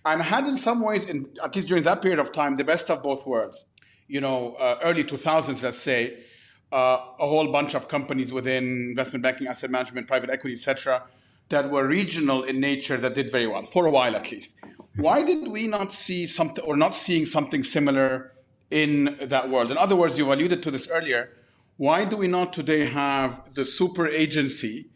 and 0.05 0.23
had 0.23 0.47
in 0.47 0.57
some 0.57 0.81
ways, 0.81 1.05
in, 1.05 1.29
at 1.43 1.55
least 1.55 1.69
during 1.69 1.85
that 1.85 2.01
period 2.01 2.19
of 2.19 2.33
time, 2.33 2.57
the 2.57 2.65
best 2.65 2.91
of 2.91 3.03
both 3.03 3.27
worlds. 3.27 3.65
You 4.09 4.21
know, 4.21 4.55
uh, 4.55 4.79
early 4.83 5.05
2000s, 5.05 5.63
let's 5.63 5.79
say, 5.79 6.25
uh, 6.73 6.99
a 7.19 7.27
whole 7.27 7.51
bunch 7.51 7.75
of 7.75 7.89
companies 7.89 8.33
within 8.33 8.65
investment 8.91 9.23
banking, 9.23 9.47
asset 9.47 9.71
management, 9.71 10.07
private 10.07 10.31
equity, 10.31 10.55
etc., 10.55 11.03
that 11.49 11.69
were 11.69 11.87
regional 11.87 12.45
in 12.45 12.61
nature 12.61 12.97
that 12.97 13.15
did 13.15 13.31
very 13.31 13.47
well 13.47 13.67
for 13.67 13.87
a 13.87 13.91
while 13.91 14.15
at 14.15 14.31
least. 14.31 14.57
Why 14.97 15.25
did 15.25 15.49
we 15.49 15.67
not 15.67 15.93
see 15.93 16.27
something 16.27 16.65
or 16.65 16.77
not 16.77 16.95
seeing 16.95 17.27
something 17.27 17.65
similar 17.65 18.33
in 18.71 19.17
that 19.21 19.51
world. 19.51 19.71
In 19.71 19.79
other 19.79 19.97
words, 19.97 20.17
you've 20.17 20.29
alluded 20.29 20.63
to 20.63 20.71
this 20.71 20.89
earlier. 20.89 21.31
Why 21.77 22.05
do 22.05 22.17
we 22.17 22.29
not 22.29 22.53
today 22.53 22.85
have 22.85 23.55
the 23.55 23.65
super 23.65 24.07
agency 24.07 24.91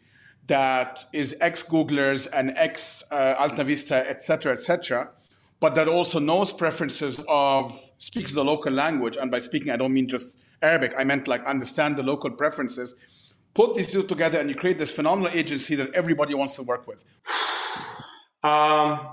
that 0.47 1.05
is 1.11 1.35
ex 1.41 1.63
Googlers 1.63 2.27
and 2.31 2.53
ex 2.55 3.03
uh, 3.11 3.35
Alta 3.37 3.63
Vista, 3.63 4.07
et 4.07 4.23
cetera, 4.23 4.53
et 4.53 4.59
cetera, 4.59 5.09
but 5.59 5.73
that 5.75 5.87
also 5.87 6.19
knows 6.19 6.51
preferences 6.51 7.19
of, 7.27 7.91
speaks 7.97 8.33
the 8.33 8.43
local 8.43 8.71
language. 8.71 9.17
And 9.17 9.31
by 9.31 9.39
speaking, 9.39 9.71
I 9.71 9.77
don't 9.77 9.93
mean 9.93 10.07
just 10.07 10.37
Arabic, 10.61 10.93
I 10.97 11.03
meant 11.03 11.27
like 11.27 11.43
understand 11.45 11.97
the 11.97 12.03
local 12.03 12.29
preferences. 12.31 12.95
Put 13.53 13.75
these 13.75 13.91
two 13.91 14.03
together 14.03 14.39
and 14.39 14.49
you 14.49 14.55
create 14.55 14.77
this 14.77 14.91
phenomenal 14.91 15.31
agency 15.33 15.75
that 15.75 15.93
everybody 15.93 16.33
wants 16.35 16.55
to 16.57 16.63
work 16.63 16.87
with. 16.87 17.03
Um, 18.43 19.09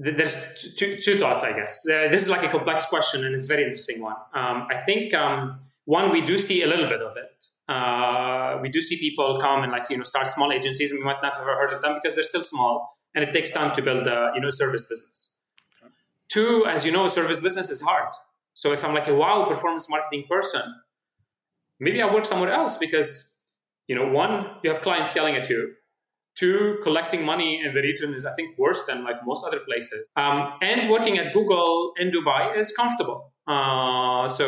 there's 0.00 0.74
two, 0.76 0.96
two 0.96 1.18
thoughts, 1.18 1.42
I 1.42 1.52
guess. 1.52 1.84
Uh, 1.86 2.08
this 2.10 2.22
is 2.22 2.28
like 2.28 2.42
a 2.42 2.48
complex 2.48 2.86
question, 2.86 3.24
and 3.24 3.34
it's 3.34 3.46
very 3.46 3.64
interesting 3.64 4.00
one. 4.00 4.16
Um, 4.32 4.66
I 4.70 4.78
think 4.86 5.12
um, 5.12 5.60
one 5.84 6.10
we 6.10 6.22
do 6.22 6.38
see 6.38 6.62
a 6.62 6.66
little 6.66 6.88
bit 6.88 7.02
of 7.02 7.16
it. 7.16 7.44
Uh, 7.68 8.58
we 8.62 8.70
do 8.70 8.80
see 8.80 8.98
people 8.98 9.38
come 9.40 9.62
and 9.62 9.70
like 9.70 9.90
you 9.90 9.96
know 9.98 10.02
start 10.02 10.26
small 10.26 10.52
agencies, 10.52 10.90
and 10.90 11.00
we 11.00 11.04
might 11.04 11.22
not 11.22 11.34
have 11.34 11.42
ever 11.42 11.54
heard 11.54 11.72
of 11.72 11.82
them 11.82 11.98
because 12.00 12.14
they're 12.14 12.24
still 12.24 12.42
small, 12.42 12.96
and 13.14 13.22
it 13.22 13.32
takes 13.32 13.50
time 13.50 13.74
to 13.74 13.82
build 13.82 14.06
a 14.06 14.32
you 14.34 14.40
know 14.40 14.50
service 14.50 14.84
business. 14.84 15.42
Okay. 15.82 15.92
Two, 16.28 16.64
as 16.66 16.86
you 16.86 16.92
know, 16.92 17.06
service 17.06 17.40
business 17.40 17.68
is 17.68 17.82
hard. 17.82 18.08
So 18.54 18.72
if 18.72 18.84
I'm 18.84 18.94
like 18.94 19.08
a 19.08 19.14
wow 19.14 19.44
performance 19.44 19.88
marketing 19.90 20.24
person, 20.28 20.62
maybe 21.78 22.00
I 22.00 22.12
work 22.12 22.24
somewhere 22.24 22.52
else 22.52 22.78
because 22.78 23.42
you 23.86 23.94
know 23.94 24.08
one 24.08 24.46
you 24.64 24.70
have 24.70 24.80
clients 24.80 25.14
yelling 25.14 25.34
at 25.34 25.50
you 25.50 25.74
Two, 26.40 26.78
collecting 26.82 27.22
money 27.32 27.50
in 27.64 27.70
the 27.76 27.82
region 27.82 28.14
is, 28.14 28.24
I 28.24 28.32
think, 28.32 28.48
worse 28.64 28.82
than 28.88 28.98
like 29.08 29.18
most 29.30 29.42
other 29.46 29.60
places. 29.68 30.02
Um, 30.16 30.38
and 30.62 30.90
working 30.90 31.18
at 31.18 31.34
Google 31.34 31.92
in 32.02 32.10
Dubai 32.10 32.42
is 32.56 32.72
comfortable. 32.80 33.18
Uh, 33.46 34.26
so 34.38 34.44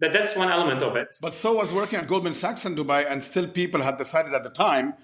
that, 0.00 0.12
that's 0.12 0.36
one 0.36 0.50
element 0.56 0.80
of 0.88 0.94
it. 1.02 1.10
But 1.20 1.34
so 1.34 1.48
was 1.62 1.74
working 1.74 1.98
at 1.98 2.06
Goldman 2.06 2.34
Sachs 2.34 2.64
in 2.66 2.76
Dubai, 2.76 3.10
and 3.10 3.18
still 3.30 3.48
people 3.48 3.82
had 3.82 3.96
decided 3.96 4.32
at 4.32 4.44
the 4.44 4.50
time 4.50 4.94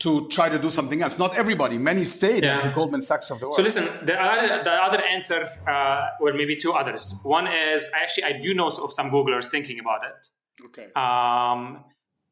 to 0.00 0.28
try 0.28 0.50
to 0.50 0.58
do 0.58 0.70
something 0.70 1.00
else. 1.00 1.18
Not 1.18 1.34
everybody. 1.34 1.78
Many 1.78 2.04
stayed 2.04 2.44
yeah. 2.44 2.56
at 2.56 2.62
the 2.64 2.70
Goldman 2.70 3.00
Sachs 3.00 3.30
of 3.30 3.40
the 3.40 3.46
world. 3.46 3.56
So 3.56 3.62
listen, 3.62 3.84
the 4.04 4.20
other, 4.20 4.62
the 4.62 4.72
other 4.72 5.02
answer, 5.02 5.48
uh, 5.66 6.08
or 6.20 6.34
maybe 6.34 6.56
two 6.56 6.72
others. 6.72 7.02
One 7.22 7.46
is 7.46 7.90
actually 7.94 8.24
I 8.24 8.40
do 8.40 8.52
know 8.52 8.66
of 8.66 8.92
some 8.92 9.10
Googlers 9.10 9.46
thinking 9.46 9.78
about 9.80 10.00
it. 10.10 10.20
Okay. 10.66 10.88
Um, 10.94 11.84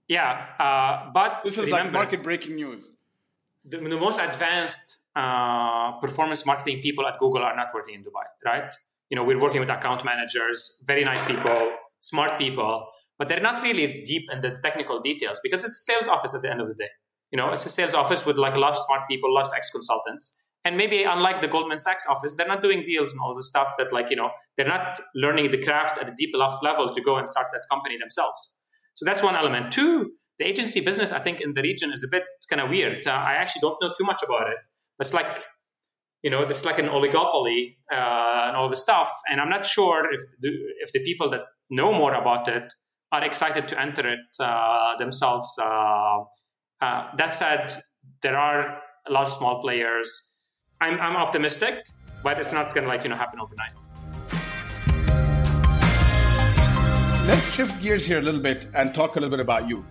yeah, 0.06 0.46
uh, 0.58 1.10
but 1.14 1.44
this 1.44 1.56
is 1.56 1.66
remember, 1.66 1.84
like 1.84 1.92
market 1.92 2.22
breaking 2.22 2.56
news 2.56 2.92
the, 3.70 3.78
the 3.78 3.96
most 3.96 4.20
advanced 4.20 4.98
uh, 5.16 5.92
performance 6.00 6.46
marketing 6.46 6.80
people 6.80 7.06
at 7.06 7.18
Google 7.18 7.42
are 7.42 7.56
not 7.56 7.68
working 7.74 7.94
in 7.94 8.02
Dubai, 8.02 8.26
right? 8.44 8.72
You 9.10 9.16
know, 9.16 9.24
we're 9.24 9.40
working 9.40 9.60
with 9.60 9.70
account 9.70 10.04
managers, 10.04 10.82
very 10.86 11.04
nice 11.04 11.24
people, 11.24 11.72
smart 12.00 12.38
people, 12.38 12.86
but 13.18 13.28
they're 13.28 13.40
not 13.40 13.62
really 13.62 14.02
deep 14.04 14.24
in 14.32 14.40
the 14.40 14.50
technical 14.62 15.00
details 15.00 15.40
because 15.42 15.64
it's 15.64 15.80
a 15.80 15.92
sales 15.92 16.08
office 16.08 16.34
at 16.34 16.42
the 16.42 16.50
end 16.50 16.60
of 16.60 16.68
the 16.68 16.74
day. 16.74 16.90
You 17.32 17.36
know, 17.36 17.50
it's 17.52 17.66
a 17.66 17.68
sales 17.68 17.94
office 17.94 18.24
with 18.24 18.36
like 18.36 18.54
a 18.54 18.58
lot 18.58 18.72
of 18.74 18.78
smart 18.78 19.02
people, 19.08 19.30
a 19.30 19.34
lot 19.34 19.46
of 19.46 19.52
ex 19.54 19.70
consultants. 19.70 20.42
And 20.64 20.76
maybe 20.76 21.04
unlike 21.04 21.40
the 21.40 21.48
Goldman 21.48 21.78
Sachs 21.78 22.06
office, 22.06 22.34
they're 22.34 22.48
not 22.48 22.62
doing 22.62 22.82
deals 22.82 23.12
and 23.12 23.20
all 23.20 23.34
the 23.34 23.42
stuff 23.42 23.74
that, 23.78 23.92
like, 23.92 24.10
you 24.10 24.16
know, 24.16 24.30
they're 24.56 24.66
not 24.66 25.00
learning 25.14 25.50
the 25.50 25.62
craft 25.62 25.98
at 25.98 26.10
a 26.10 26.14
deep 26.16 26.30
enough 26.34 26.58
level 26.62 26.92
to 26.92 27.00
go 27.00 27.16
and 27.16 27.28
start 27.28 27.46
that 27.52 27.62
company 27.70 27.96
themselves. 27.98 28.60
So 28.94 29.04
that's 29.04 29.22
one 29.22 29.36
element. 29.36 29.72
Two, 29.72 30.12
the 30.38 30.46
agency 30.46 30.80
business, 30.80 31.12
I 31.12 31.18
think, 31.18 31.40
in 31.40 31.54
the 31.54 31.62
region 31.62 31.92
is 31.92 32.04
a 32.04 32.08
bit 32.08 32.24
kind 32.48 32.60
of 32.60 32.70
weird. 32.70 33.06
Uh, 33.06 33.10
I 33.10 33.34
actually 33.34 33.60
don't 33.60 33.76
know 33.82 33.92
too 33.98 34.04
much 34.04 34.20
about 34.22 34.48
it. 34.48 34.56
It's 35.00 35.12
like 35.14 35.44
you 36.22 36.30
know, 36.30 36.42
it's 36.42 36.64
like 36.64 36.78
an 36.78 36.86
oligopoly 36.86 37.76
uh, 37.92 38.46
and 38.48 38.56
all 38.56 38.68
the 38.68 38.76
stuff. 38.76 39.10
And 39.30 39.40
I'm 39.40 39.48
not 39.48 39.64
sure 39.64 40.12
if 40.12 40.20
the, 40.40 40.50
if 40.80 40.92
the 40.92 41.00
people 41.00 41.30
that 41.30 41.42
know 41.70 41.92
more 41.92 42.14
about 42.14 42.48
it 42.48 42.72
are 43.12 43.24
excited 43.24 43.68
to 43.68 43.80
enter 43.80 44.06
it 44.06 44.18
uh, 44.40 44.96
themselves. 44.98 45.56
Uh, 45.60 46.24
uh 46.80 47.16
that 47.16 47.34
said, 47.34 47.76
there 48.22 48.36
are 48.36 48.80
a 49.06 49.12
lot 49.12 49.26
of 49.26 49.32
small 49.32 49.62
players. 49.62 50.08
I'm, 50.80 51.00
I'm 51.00 51.16
optimistic, 51.16 51.86
but 52.22 52.38
it's 52.38 52.52
not 52.52 52.74
going 52.74 52.84
to 52.84 52.88
like 52.88 53.04
you 53.04 53.10
know 53.10 53.16
happen 53.16 53.40
overnight. 53.40 53.72
Let's 57.26 57.48
shift 57.52 57.80
gears 57.82 58.06
here 58.06 58.18
a 58.18 58.22
little 58.22 58.40
bit 58.40 58.66
and 58.74 58.94
talk 58.94 59.16
a 59.16 59.20
little 59.20 59.30
bit 59.30 59.40
about 59.40 59.68
you. 59.68 59.84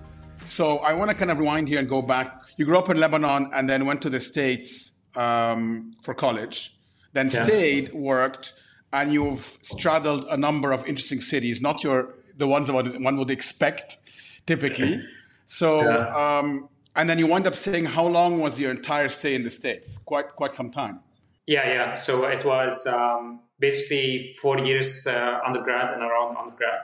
So 0.48 0.78
I 0.80 0.94
want 0.94 1.12
to 1.12 1.16
kind 1.16 1.30
of 1.30 1.40
rewind 1.40 1.68
here 1.68 1.80
and 1.80 1.90
go 1.90 2.02
back. 2.02 2.40
You 2.58 2.66
grew 2.66 2.78
up 2.78 2.90
in 2.90 3.00
Lebanon 3.00 3.52
and 3.54 3.70
then 3.70 3.86
went 3.86 4.02
to 4.04 4.10
the 4.10 4.20
States 4.20 4.94
um, 5.16 5.94
for 6.04 6.14
college, 6.14 6.78
then 7.14 7.30
yeah. 7.30 7.44
stayed, 7.44 7.94
worked, 7.94 8.54
and 8.94 9.12
you've 9.12 9.58
straddled 9.62 10.26
a 10.30 10.38
number 10.38 10.72
of 10.72 10.86
interesting 10.86 11.20
cities, 11.20 11.62
not 11.62 11.84
your 11.84 12.16
the 12.38 12.48
ones 12.48 12.68
that 12.68 12.74
one 12.74 13.18
would 13.18 13.32
expect 13.32 13.98
typically. 14.46 15.02
So, 15.50 15.82
yeah. 15.82 16.40
um, 16.40 16.68
and 16.98 17.10
then 17.10 17.20
you 17.20 17.26
wind 17.26 17.48
up 17.48 17.56
saying, 17.56 17.86
how 17.86 18.06
long 18.06 18.42
was 18.42 18.60
your 18.60 18.70
entire 18.70 19.08
stay 19.08 19.34
in 19.34 19.46
the 19.46 19.50
States? 19.50 19.98
Quite 20.04 20.36
quite 20.36 20.54
some 20.54 20.72
time. 20.72 21.00
Yeah, 21.46 21.66
yeah. 21.70 21.94
So 21.94 22.26
it 22.26 22.44
was 22.44 22.86
um, 22.86 23.40
basically 23.58 24.36
four 24.42 24.60
years 24.60 25.08
uh, 25.08 25.40
undergrad 25.46 25.94
and 25.94 26.04
around 26.04 26.36
undergrad, 26.36 26.82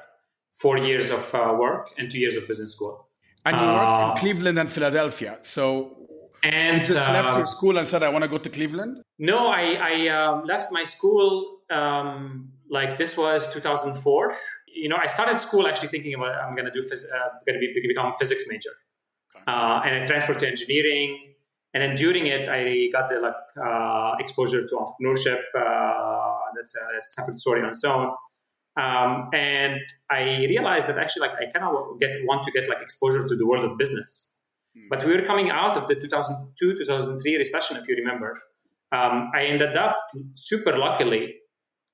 four 0.54 0.78
years 0.78 1.10
of 1.10 1.36
uh, 1.36 1.54
work 1.60 1.90
and 1.98 2.10
two 2.10 2.20
years 2.20 2.38
of 2.38 2.48
business 2.48 2.72
school. 2.72 3.06
And 3.46 3.56
you 3.56 3.62
worked 3.62 4.02
uh, 4.02 4.12
in 4.12 4.18
Cleveland 4.18 4.60
and 4.60 4.70
Philadelphia. 4.70 5.38
So 5.42 6.04
and 6.44 6.80
you 6.80 6.86
just 6.86 6.98
left 6.98 7.30
your 7.30 7.42
uh, 7.42 7.46
school 7.46 7.78
and 7.78 7.88
said, 7.88 8.04
"I 8.04 8.10
want 8.10 8.24
to 8.24 8.30
go 8.30 8.38
to 8.38 8.50
Cleveland." 8.50 9.02
No, 9.18 9.50
I, 9.50 9.78
I 9.82 10.08
um, 10.10 10.46
left 10.46 10.72
my 10.72 10.84
school. 10.84 11.60
Um, 11.70 12.52
like 12.70 12.98
this 12.98 13.18
was 13.18 13.52
2004. 13.54 14.36
You 14.68 14.90
know, 14.90 14.98
I 14.98 15.08
started 15.08 15.40
school 15.40 15.68
actually 15.68 15.90
thinking 15.90 16.14
about 16.16 16.36
I'm 16.36 16.56
going 16.56 16.66
to 16.66 16.72
do 16.72 16.82
phys- 16.82 17.06
uh, 17.16 17.30
going 17.46 17.60
to 17.60 17.60
be, 17.60 17.88
become 17.88 18.08
a 18.08 18.14
physics 18.16 18.46
major, 18.50 18.72
okay. 19.36 19.44
uh, 19.48 19.82
and 19.86 20.04
I 20.04 20.06
transferred 20.06 20.40
to 20.40 20.48
engineering. 20.48 21.36
And 21.74 21.82
then 21.82 21.96
during 21.96 22.28
it, 22.28 22.50
I 22.50 22.90
got 22.92 23.10
the 23.10 23.20
like 23.20 23.34
uh, 23.58 24.16
exposure 24.20 24.62
to 24.68 24.76
entrepreneurship. 24.76 25.42
Uh, 25.58 26.38
that's 26.56 26.76
a 26.76 27.02
separate 27.02 27.40
story 27.40 27.62
on 27.62 27.70
its 27.70 27.84
own. 27.84 28.14
Um, 28.76 29.30
and 29.34 29.80
I 30.10 30.22
realized 30.50 30.90
that 30.90 30.98
actually, 30.98 31.28
like, 31.28 31.38
I 31.38 31.52
kind 31.52 31.66
of 31.66 32.00
get 32.00 32.10
want 32.26 32.44
to 32.46 32.52
get 32.52 32.68
like 32.68 32.82
exposure 32.82 33.28
to 33.28 33.36
the 33.36 33.46
world 33.46 33.64
of 33.64 33.78
business. 33.78 34.40
Hmm. 34.76 34.88
But 34.90 35.06
we 35.06 35.16
were 35.16 35.26
coming 35.26 35.50
out 35.52 35.78
of 35.78 35.88
the 35.88 35.96
2002 35.96 36.78
2003 36.78 37.38
recession, 37.38 37.78
if 37.78 37.88
you 37.88 37.96
remember. 37.96 38.42
Um, 38.92 39.32
I 39.34 39.46
ended 39.46 39.76
up 39.76 39.98
super 40.36 40.78
luckily 40.78 41.36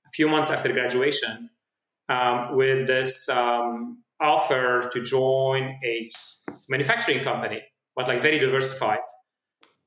a 0.05 0.09
few 0.09 0.27
months 0.27 0.49
after 0.49 0.71
graduation 0.73 1.49
um, 2.09 2.55
with 2.55 2.87
this 2.87 3.29
um, 3.29 4.03
offer 4.19 4.89
to 4.91 5.01
join 5.01 5.79
a 5.83 6.09
manufacturing 6.67 7.23
company, 7.23 7.61
but 7.95 8.07
like 8.07 8.21
very 8.21 8.39
diversified. 8.39 8.99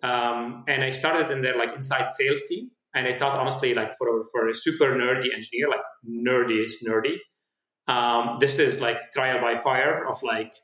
Um, 0.02 0.64
and 0.68 0.83
I 0.83 0.90
started 0.90 1.31
in 1.31 1.42
their 1.42 1.57
like 1.57 1.74
inside 1.74 2.12
sales 2.12 2.42
team. 2.48 2.70
And 2.94 3.07
I 3.07 3.16
thought 3.16 3.38
honestly, 3.38 3.74
like 3.74 3.92
for 3.94 4.20
a, 4.20 4.22
for 4.33 4.48
a 4.48 4.55
super 4.55 4.94
nerdy 4.96 5.33
engineer, 5.35 5.68
like 5.68 5.81
nerdy 6.07 6.64
is 6.64 6.85
nerdy. 6.87 7.16
Um, 7.88 8.37
this 8.40 8.59
is 8.59 8.81
like 8.81 9.11
trial 9.12 9.40
by 9.40 9.55
fire 9.55 10.07
of 10.07 10.22
like 10.22 10.55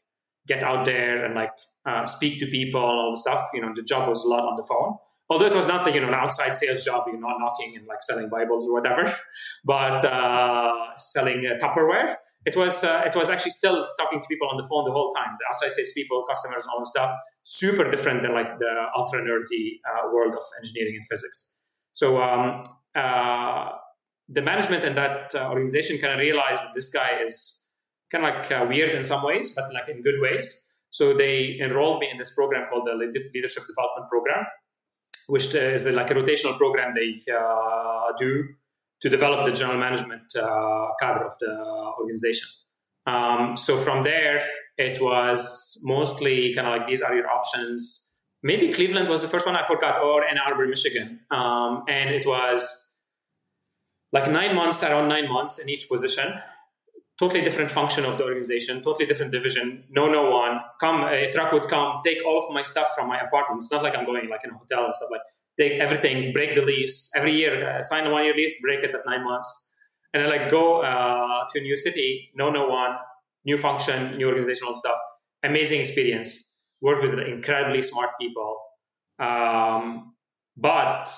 get 0.46 0.62
out 0.62 0.84
there 0.84 1.24
and 1.24 1.34
like 1.34 1.52
uh, 1.86 2.06
speak 2.06 2.38
to 2.40 2.46
people, 2.46 2.80
all 2.80 3.10
the 3.10 3.18
stuff. 3.18 3.48
You 3.54 3.60
know, 3.60 3.72
the 3.74 3.82
job 3.82 4.08
was 4.08 4.24
a 4.24 4.28
lot 4.28 4.44
on 4.44 4.56
the 4.56 4.62
phone. 4.62 4.96
Although 5.30 5.44
it 5.44 5.54
was 5.54 5.68
not 5.68 5.84
like, 5.84 5.94
you 5.94 6.00
know, 6.00 6.08
an 6.08 6.14
outside 6.14 6.56
sales 6.56 6.82
job, 6.82 7.04
you're 7.06 7.20
not 7.20 7.36
knocking 7.38 7.74
and 7.76 7.86
like 7.86 8.02
selling 8.02 8.30
Bibles 8.30 8.66
or 8.66 8.72
whatever, 8.72 9.14
but 9.64 10.02
uh, 10.02 10.96
selling 10.96 11.44
uh, 11.46 11.62
Tupperware. 11.62 12.16
It 12.46 12.56
was 12.56 12.82
uh, 12.82 13.02
it 13.04 13.14
was 13.14 13.28
actually 13.28 13.50
still 13.50 13.86
talking 14.00 14.22
to 14.22 14.26
people 14.26 14.48
on 14.48 14.56
the 14.56 14.62
phone 14.62 14.86
the 14.86 14.92
whole 14.92 15.10
time. 15.10 15.36
The 15.38 15.46
outside 15.52 15.72
sales 15.72 15.92
people, 15.94 16.24
customers, 16.26 16.66
all 16.66 16.80
the 16.80 16.86
stuff. 16.86 17.14
Super 17.42 17.90
different 17.90 18.22
than 18.22 18.32
like 18.32 18.58
the 18.58 18.72
ultra 18.96 19.20
nerdy 19.20 19.80
uh, 19.84 20.08
world 20.12 20.34
of 20.34 20.40
engineering 20.62 20.96
and 20.96 21.06
physics. 21.06 21.57
So 21.98 22.22
um, 22.22 22.62
uh, 22.94 23.70
the 24.28 24.40
management 24.40 24.84
and 24.84 24.96
that 24.96 25.34
organization 25.34 25.98
kind 25.98 26.12
of 26.12 26.20
realized 26.20 26.62
that 26.62 26.72
this 26.72 26.90
guy 26.90 27.10
is 27.24 27.74
kind 28.12 28.24
of 28.24 28.34
like 28.34 28.52
uh, 28.52 28.66
weird 28.68 28.90
in 28.90 29.02
some 29.02 29.24
ways, 29.24 29.50
but 29.50 29.64
like 29.74 29.88
in 29.88 30.00
good 30.02 30.20
ways. 30.20 30.46
So 30.90 31.12
they 31.12 31.58
enrolled 31.60 31.98
me 31.98 32.08
in 32.08 32.16
this 32.16 32.32
program 32.36 32.68
called 32.68 32.84
the 32.86 32.94
Leadership 33.34 33.64
Development 33.66 34.08
Program, 34.08 34.46
which 35.26 35.52
is 35.54 35.86
like 35.86 36.10
a 36.12 36.14
rotational 36.14 36.56
program 36.56 36.94
they 36.94 37.10
uh, 37.34 38.12
do 38.16 38.44
to 39.02 39.08
develop 39.08 39.44
the 39.44 39.52
general 39.52 39.78
management 39.78 40.36
uh, 40.36 40.86
cadre 41.00 41.26
of 41.26 41.32
the 41.40 41.52
organization. 41.98 42.48
Um, 43.06 43.56
so 43.56 43.76
from 43.76 44.04
there, 44.04 44.40
it 44.76 45.00
was 45.02 45.80
mostly 45.82 46.54
kind 46.54 46.68
of 46.68 46.78
like 46.78 46.86
these 46.86 47.02
are 47.02 47.14
your 47.14 47.28
options. 47.28 48.17
Maybe 48.42 48.72
Cleveland 48.72 49.08
was 49.08 49.22
the 49.22 49.28
first 49.28 49.46
one 49.46 49.56
I 49.56 49.62
forgot, 49.62 50.00
or 50.00 50.24
Ann 50.24 50.38
Arbor, 50.38 50.66
Michigan, 50.66 51.20
um, 51.30 51.84
and 51.88 52.10
it 52.10 52.24
was 52.26 52.96
like 54.12 54.30
nine 54.30 54.54
months, 54.54 54.82
around 54.82 55.08
nine 55.08 55.28
months 55.28 55.58
in 55.58 55.68
each 55.68 55.88
position 55.88 56.32
totally 57.18 57.42
different 57.42 57.70
function 57.70 58.04
of 58.04 58.16
the 58.16 58.24
organization, 58.24 58.80
totally 58.82 59.04
different 59.04 59.32
division, 59.32 59.84
no, 59.90 60.08
no 60.08 60.30
one. 60.30 60.60
Come, 60.80 61.02
a 61.02 61.30
truck 61.32 61.52
would 61.52 61.68
come, 61.68 62.00
take 62.04 62.24
all 62.24 62.38
of 62.38 62.54
my 62.54 62.62
stuff 62.62 62.88
from 62.94 63.08
my 63.08 63.18
apartment. 63.18 63.62
It's 63.62 63.72
not 63.72 63.82
like 63.82 63.96
I'm 63.96 64.06
going 64.06 64.28
like 64.30 64.44
in 64.44 64.50
a 64.50 64.54
hotel 64.54 64.84
and 64.84 64.94
stuff 64.94 65.10
like 65.10 65.22
take 65.58 65.80
everything, 65.80 66.32
break 66.32 66.54
the 66.54 66.62
lease 66.62 67.10
every 67.16 67.32
year, 67.32 67.68
uh, 67.68 67.82
sign 67.82 68.06
a 68.06 68.10
one 68.10 68.24
year 68.24 68.34
lease, 68.34 68.54
break 68.62 68.84
it 68.84 68.94
at 68.94 69.00
nine 69.04 69.24
months, 69.24 69.74
and 70.14 70.22
then 70.22 70.30
like 70.30 70.48
go 70.48 70.82
uh, 70.82 71.44
to 71.50 71.58
a 71.58 71.62
new 71.62 71.76
city, 71.76 72.30
no, 72.36 72.50
no 72.50 72.68
one, 72.68 72.96
new 73.44 73.58
function, 73.58 74.16
new 74.16 74.26
organizational 74.26 74.76
stuff. 74.76 74.96
Amazing 75.42 75.80
experience. 75.80 76.47
Work 76.80 77.02
with 77.02 77.18
incredibly 77.18 77.82
smart 77.82 78.10
people, 78.20 78.56
um, 79.18 80.14
but 80.56 81.10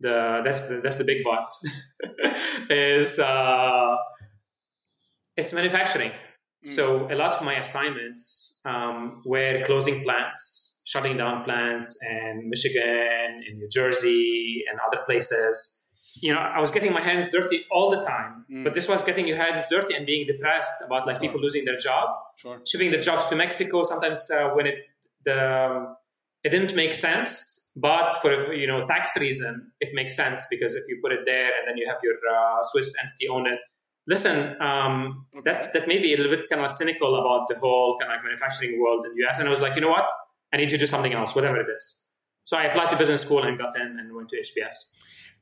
the 0.00 0.40
that's 0.44 0.68
the 0.68 0.76
that's 0.76 0.98
the 0.98 1.04
big 1.04 1.22
but 1.24 1.50
is. 2.70 3.18
Uh, 3.18 3.96
it's 5.36 5.52
manufacturing. 5.52 6.10
Mm. 6.10 6.68
So 6.68 7.12
a 7.12 7.16
lot 7.16 7.34
of 7.34 7.42
my 7.42 7.54
assignments 7.54 8.60
um, 8.64 9.22
were 9.24 9.62
closing 9.64 10.02
plants, 10.02 10.82
shutting 10.86 11.16
down 11.16 11.44
plants 11.44 11.98
in 12.08 12.48
Michigan, 12.48 13.42
in 13.48 13.58
New 13.58 13.68
Jersey, 13.70 14.64
and 14.70 14.78
other 14.86 15.02
places. 15.04 15.80
You 16.22 16.32
know, 16.32 16.38
I 16.38 16.60
was 16.60 16.70
getting 16.70 16.92
my 16.92 17.00
hands 17.00 17.28
dirty 17.30 17.64
all 17.72 17.90
the 17.90 18.00
time, 18.00 18.44
mm. 18.50 18.62
but 18.62 18.74
this 18.74 18.88
was 18.88 19.02
getting 19.02 19.26
your 19.26 19.36
hands 19.36 19.62
dirty 19.68 19.94
and 19.94 20.06
being 20.06 20.26
depressed 20.26 20.74
about 20.86 21.06
like 21.06 21.16
sure. 21.16 21.22
people 21.22 21.40
losing 21.40 21.64
their 21.64 21.76
job, 21.76 22.08
sure. 22.36 22.60
shipping 22.64 22.92
the 22.92 22.98
jobs 22.98 23.26
to 23.26 23.36
Mexico. 23.36 23.82
Sometimes 23.82 24.30
uh, 24.30 24.50
when 24.50 24.66
it 24.66 24.76
the 25.24 25.94
it 26.44 26.50
didn't 26.50 26.76
make 26.76 26.94
sense, 26.94 27.72
but 27.74 28.16
for 28.20 28.52
you 28.52 28.66
know 28.66 28.86
tax 28.86 29.16
reason, 29.18 29.72
it 29.80 29.90
makes 29.94 30.14
sense 30.14 30.46
because 30.50 30.74
if 30.74 30.84
you 30.88 31.00
put 31.02 31.12
it 31.12 31.20
there 31.24 31.46
and 31.58 31.68
then 31.68 31.76
you 31.76 31.86
have 31.88 31.98
your 32.02 32.14
uh, 32.14 32.58
Swiss 32.62 32.94
entity 33.02 33.28
own 33.28 33.46
it, 33.46 33.58
listen, 34.06 34.60
um, 34.60 35.26
okay. 35.36 35.50
that 35.52 35.72
that 35.72 35.88
may 35.88 35.98
be 35.98 36.12
a 36.12 36.16
little 36.16 36.36
bit 36.36 36.48
kind 36.50 36.62
of 36.62 36.70
cynical 36.70 37.16
about 37.16 37.48
the 37.48 37.58
whole 37.58 37.96
kind 37.98 38.12
of 38.12 38.16
like 38.16 38.24
manufacturing 38.24 38.80
world 38.80 39.06
in 39.06 39.14
the 39.14 39.26
US. 39.26 39.38
And 39.38 39.48
I 39.48 39.50
was 39.50 39.62
like, 39.62 39.74
you 39.74 39.80
know 39.80 39.90
what? 39.90 40.10
I 40.52 40.56
need 40.58 40.70
to 40.70 40.78
do 40.78 40.86
something 40.86 41.14
else, 41.14 41.34
whatever 41.34 41.56
it 41.56 41.66
is. 41.74 42.12
So 42.44 42.58
I 42.58 42.64
applied 42.64 42.90
to 42.90 42.96
business 42.96 43.22
school 43.22 43.42
and 43.42 43.58
got 43.58 43.74
in 43.76 43.98
and 43.98 44.14
went 44.14 44.28
to 44.28 44.36
HBS. 44.36 44.76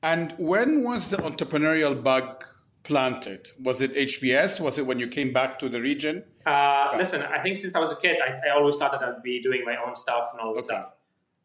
And 0.03 0.33
when 0.39 0.83
was 0.83 1.11
the 1.11 1.17
entrepreneurial 1.17 2.01
bug 2.01 2.45
planted? 2.85 3.51
Was 3.63 3.81
it 3.81 3.95
HBS? 3.95 4.61
Was 4.61 4.79
it 4.79 4.87
when 4.87 4.99
you 4.99 5.09
came 5.09 5.33
back 5.33 5.59
to 5.61 5.69
the 5.69 5.81
region? 5.81 6.25
Uh, 6.47 6.91
listen, 6.97 7.23
I 7.23 7.39
think 7.39 7.57
since 7.57 7.75
I 7.77 7.81
was 7.81 7.93
a 7.93 7.97
kid, 7.97 8.17
I, 8.21 8.49
I, 8.49 8.55
always 8.55 8.77
thought 8.77 8.93
that 8.93 9.03
I'd 9.03 9.23
be 9.23 9.41
doing 9.41 9.65
my 9.65 9.77
own 9.77 9.95
stuff 9.95 10.31
and 10.33 10.41
all 10.41 10.55
this 10.55 10.65
okay. 10.67 10.75
stuff. 10.75 10.93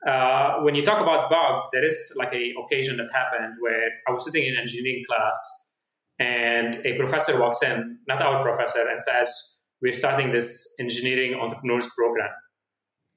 Uh, 0.08 0.62
when 0.64 0.74
you 0.74 0.84
talk 0.84 1.00
about 1.00 1.30
bug, 1.30 1.64
there 1.72 1.86
is 1.86 2.14
like 2.18 2.34
a 2.34 2.54
occasion 2.64 2.98
that 2.98 3.10
happened 3.14 3.56
where 3.60 3.90
I 4.08 4.12
was 4.12 4.26
sitting 4.26 4.46
in 4.46 4.56
engineering 4.58 5.04
class 5.08 5.74
and 6.20 6.80
a 6.84 6.98
professor 6.98 7.40
walks 7.40 7.62
in, 7.62 8.00
not 8.08 8.22
our 8.22 8.44
professor, 8.44 8.88
and 8.90 9.02
says, 9.02 9.60
"We're 9.82 9.94
starting 9.94 10.32
this 10.32 10.76
engineering 10.80 11.36
entrepreneurs 11.36 11.90
program. 11.96 12.30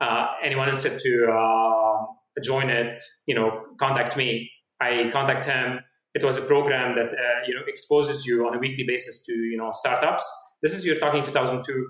Uh, 0.01 0.27
anyone 0.43 0.69
interested 0.69 0.99
to 0.99 1.33
uh, 1.33 2.07
join 2.43 2.69
it? 2.69 3.03
You 3.27 3.35
know, 3.35 3.65
contact 3.79 4.17
me." 4.17 4.51
I 4.81 5.11
contact 5.13 5.45
him. 5.45 5.81
It 6.15 6.25
was 6.25 6.39
a 6.39 6.43
program 6.43 6.95
that 6.97 7.13
uh, 7.13 7.41
you 7.47 7.55
know 7.55 7.63
exposes 7.67 8.27
you 8.27 8.47
on 8.47 8.55
a 8.57 8.59
weekly 8.59 8.85
basis 8.85 9.25
to 9.27 9.33
you 9.33 9.57
know 9.57 9.71
startups. 9.73 10.25
This 10.63 10.75
is 10.75 10.85
you're 10.85 10.99
talking 10.99 11.25
2002, 11.25 11.89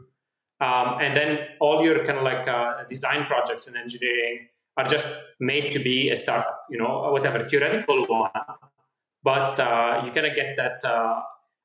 um, 0.60 0.98
and 1.00 1.16
then 1.16 1.38
all 1.60 1.82
your 1.84 2.04
kind 2.04 2.18
of 2.18 2.24
like 2.24 2.46
uh, 2.46 2.84
design 2.88 3.24
projects 3.26 3.66
in 3.66 3.76
engineering 3.76 4.48
are 4.76 4.84
just 4.84 5.08
made 5.40 5.72
to 5.72 5.78
be 5.78 6.10
a 6.10 6.16
startup. 6.16 6.60
You 6.70 6.78
know, 6.78 7.10
whatever 7.12 7.48
theoretical 7.48 8.04
one 8.06 8.30
but 9.22 9.58
uh, 9.58 10.02
you 10.04 10.10
kind 10.10 10.26
of 10.26 10.34
get 10.34 10.56
that 10.56 10.84
uh, 10.84 11.20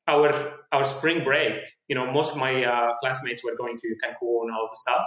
our 0.07 0.53
our 0.71 0.83
spring 0.83 1.23
break. 1.23 1.53
You 1.87 1.95
know, 1.95 2.11
most 2.11 2.33
of 2.33 2.37
my 2.37 2.63
uh, 2.63 2.95
classmates 2.99 3.43
were 3.43 3.55
going 3.57 3.77
to 3.77 3.87
Cancun 4.03 4.43
and 4.43 4.51
all 4.51 4.67
the 4.71 4.77
stuff, 4.77 5.05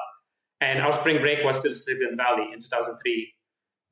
and 0.61 0.81
our 0.81 0.93
spring 0.93 1.21
break 1.21 1.45
was 1.45 1.61
to 1.61 1.69
the 1.69 1.75
Silicon 1.75 2.17
Valley 2.17 2.49
in 2.53 2.61
2003. 2.61 3.35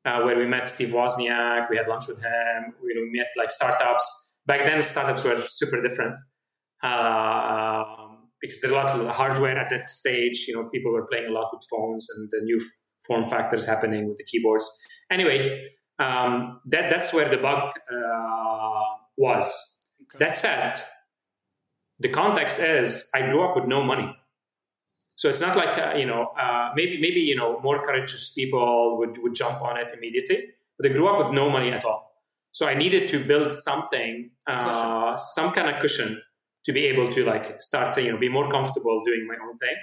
Uh, 0.06 0.22
where 0.22 0.38
we 0.38 0.46
met 0.46 0.68
Steve 0.68 0.88
Wozniak. 0.88 1.68
We 1.68 1.76
had 1.76 1.88
lunch 1.88 2.06
with 2.08 2.22
him. 2.22 2.74
We 2.82 3.10
met 3.12 3.26
like 3.36 3.50
startups. 3.50 4.40
Back 4.46 4.64
then, 4.64 4.82
startups 4.82 5.24
were 5.24 5.42
super 5.48 5.82
different 5.82 6.16
uh, 6.82 7.84
because 8.40 8.60
there's 8.60 8.72
a 8.72 8.76
lot 8.76 8.88
of 8.88 9.14
hardware 9.14 9.58
at 9.58 9.68
that 9.70 9.90
stage. 9.90 10.46
You 10.46 10.54
know, 10.54 10.68
people 10.68 10.92
were 10.92 11.06
playing 11.06 11.26
a 11.28 11.32
lot 11.32 11.48
with 11.52 11.62
phones 11.68 12.08
and 12.16 12.28
the 12.30 12.44
new 12.44 12.60
form 13.06 13.26
factors 13.26 13.66
happening 13.66 14.08
with 14.08 14.18
the 14.18 14.24
keyboards. 14.24 14.70
Anyway, 15.10 15.66
um, 15.98 16.60
that 16.66 16.88
that's 16.88 17.12
where 17.12 17.28
the 17.28 17.38
bug 17.38 17.72
uh, 17.90 18.82
was. 19.16 19.82
Okay. 20.02 20.24
That 20.24 20.36
said, 20.36 20.80
the 21.98 22.08
context 22.08 22.60
is 22.60 23.10
I 23.14 23.28
grew 23.28 23.42
up 23.42 23.56
with 23.56 23.66
no 23.66 23.82
money. 23.82 24.14
So 25.16 25.30
it's 25.30 25.40
not 25.40 25.56
like 25.56 25.78
uh, 25.78 25.94
you 25.96 26.06
know 26.06 26.28
uh, 26.38 26.70
maybe 26.74 27.00
maybe 27.00 27.20
you 27.20 27.34
know 27.34 27.58
more 27.60 27.82
courageous 27.82 28.32
people 28.32 28.98
would 28.98 29.18
would 29.22 29.34
jump 29.34 29.62
on 29.62 29.76
it 29.78 29.92
immediately, 29.92 30.38
but 30.76 30.86
they 30.86 30.94
grew 30.94 31.08
up 31.08 31.18
with 31.24 31.34
no 31.34 31.50
money 31.50 31.70
at 31.72 31.84
all. 31.84 32.12
So 32.52 32.66
I 32.66 32.74
needed 32.74 33.08
to 33.08 33.24
build 33.24 33.52
something, 33.52 34.30
uh, 34.46 35.16
some 35.16 35.52
kind 35.52 35.68
of 35.68 35.80
cushion 35.80 36.22
to 36.64 36.72
be 36.72 36.84
able 36.86 37.10
to 37.10 37.24
like 37.24 37.60
start 37.60 37.94
to 37.94 38.02
you 38.02 38.12
know 38.12 38.18
be 38.18 38.28
more 38.28 38.50
comfortable 38.50 39.02
doing 39.04 39.26
my 39.26 39.36
own 39.42 39.54
thing, 39.54 39.76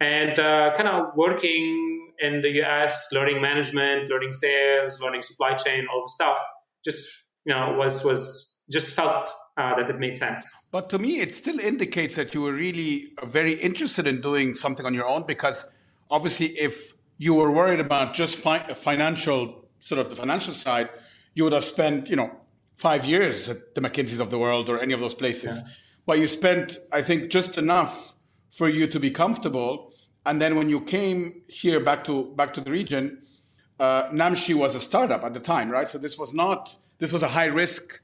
and 0.00 0.38
uh, 0.38 0.72
kind 0.76 0.88
of 0.88 1.16
working 1.16 2.12
in 2.20 2.42
the 2.42 2.62
US, 2.62 3.08
learning 3.12 3.40
management, 3.40 4.08
learning 4.08 4.32
sales, 4.32 5.00
learning 5.00 5.22
supply 5.22 5.54
chain, 5.54 5.86
all 5.92 6.02
the 6.02 6.12
stuff. 6.12 6.38
Just 6.84 7.08
you 7.44 7.52
know 7.52 7.74
was 7.76 8.04
was 8.04 8.49
just 8.70 8.94
felt 8.94 9.30
uh, 9.56 9.76
that 9.76 9.90
it 9.90 9.98
made 9.98 10.16
sense. 10.16 10.68
But 10.72 10.88
to 10.90 10.98
me, 10.98 11.20
it 11.20 11.34
still 11.34 11.58
indicates 11.58 12.16
that 12.16 12.34
you 12.34 12.42
were 12.42 12.52
really 12.52 13.12
very 13.24 13.54
interested 13.54 14.06
in 14.06 14.20
doing 14.20 14.54
something 14.54 14.86
on 14.86 14.94
your 14.94 15.08
own 15.08 15.24
because 15.26 15.70
obviously, 16.10 16.58
if 16.58 16.94
you 17.18 17.34
were 17.34 17.50
worried 17.50 17.80
about 17.80 18.14
just 18.14 18.36
fi- 18.36 18.72
financial, 18.74 19.68
sort 19.78 20.00
of 20.00 20.08
the 20.08 20.16
financial 20.16 20.52
side, 20.52 20.88
you 21.34 21.44
would 21.44 21.52
have 21.52 21.64
spent, 21.64 22.08
you 22.08 22.16
know, 22.16 22.30
five 22.76 23.04
years 23.04 23.48
at 23.48 23.74
the 23.74 23.80
McKinseys 23.80 24.20
of 24.20 24.30
the 24.30 24.38
world 24.38 24.70
or 24.70 24.80
any 24.80 24.94
of 24.94 25.00
those 25.00 25.14
places. 25.14 25.58
Yeah. 25.58 25.72
But 26.06 26.18
you 26.18 26.26
spent, 26.26 26.78
I 26.92 27.02
think, 27.02 27.30
just 27.30 27.58
enough 27.58 28.16
for 28.50 28.68
you 28.68 28.86
to 28.86 28.98
be 28.98 29.10
comfortable. 29.10 29.92
And 30.24 30.40
then 30.40 30.56
when 30.56 30.68
you 30.68 30.80
came 30.80 31.42
here 31.48 31.80
back 31.80 32.04
to 32.04 32.32
back 32.36 32.52
to 32.54 32.60
the 32.60 32.70
region, 32.70 33.22
uh, 33.78 34.08
Namshi 34.10 34.54
was 34.54 34.74
a 34.74 34.80
startup 34.80 35.24
at 35.24 35.34
the 35.34 35.40
time, 35.40 35.70
right? 35.70 35.88
So 35.88 35.98
this 35.98 36.18
was 36.18 36.32
not 36.32 36.76
this 36.98 37.12
was 37.12 37.22
a 37.22 37.28
high 37.28 37.46
risk 37.46 38.00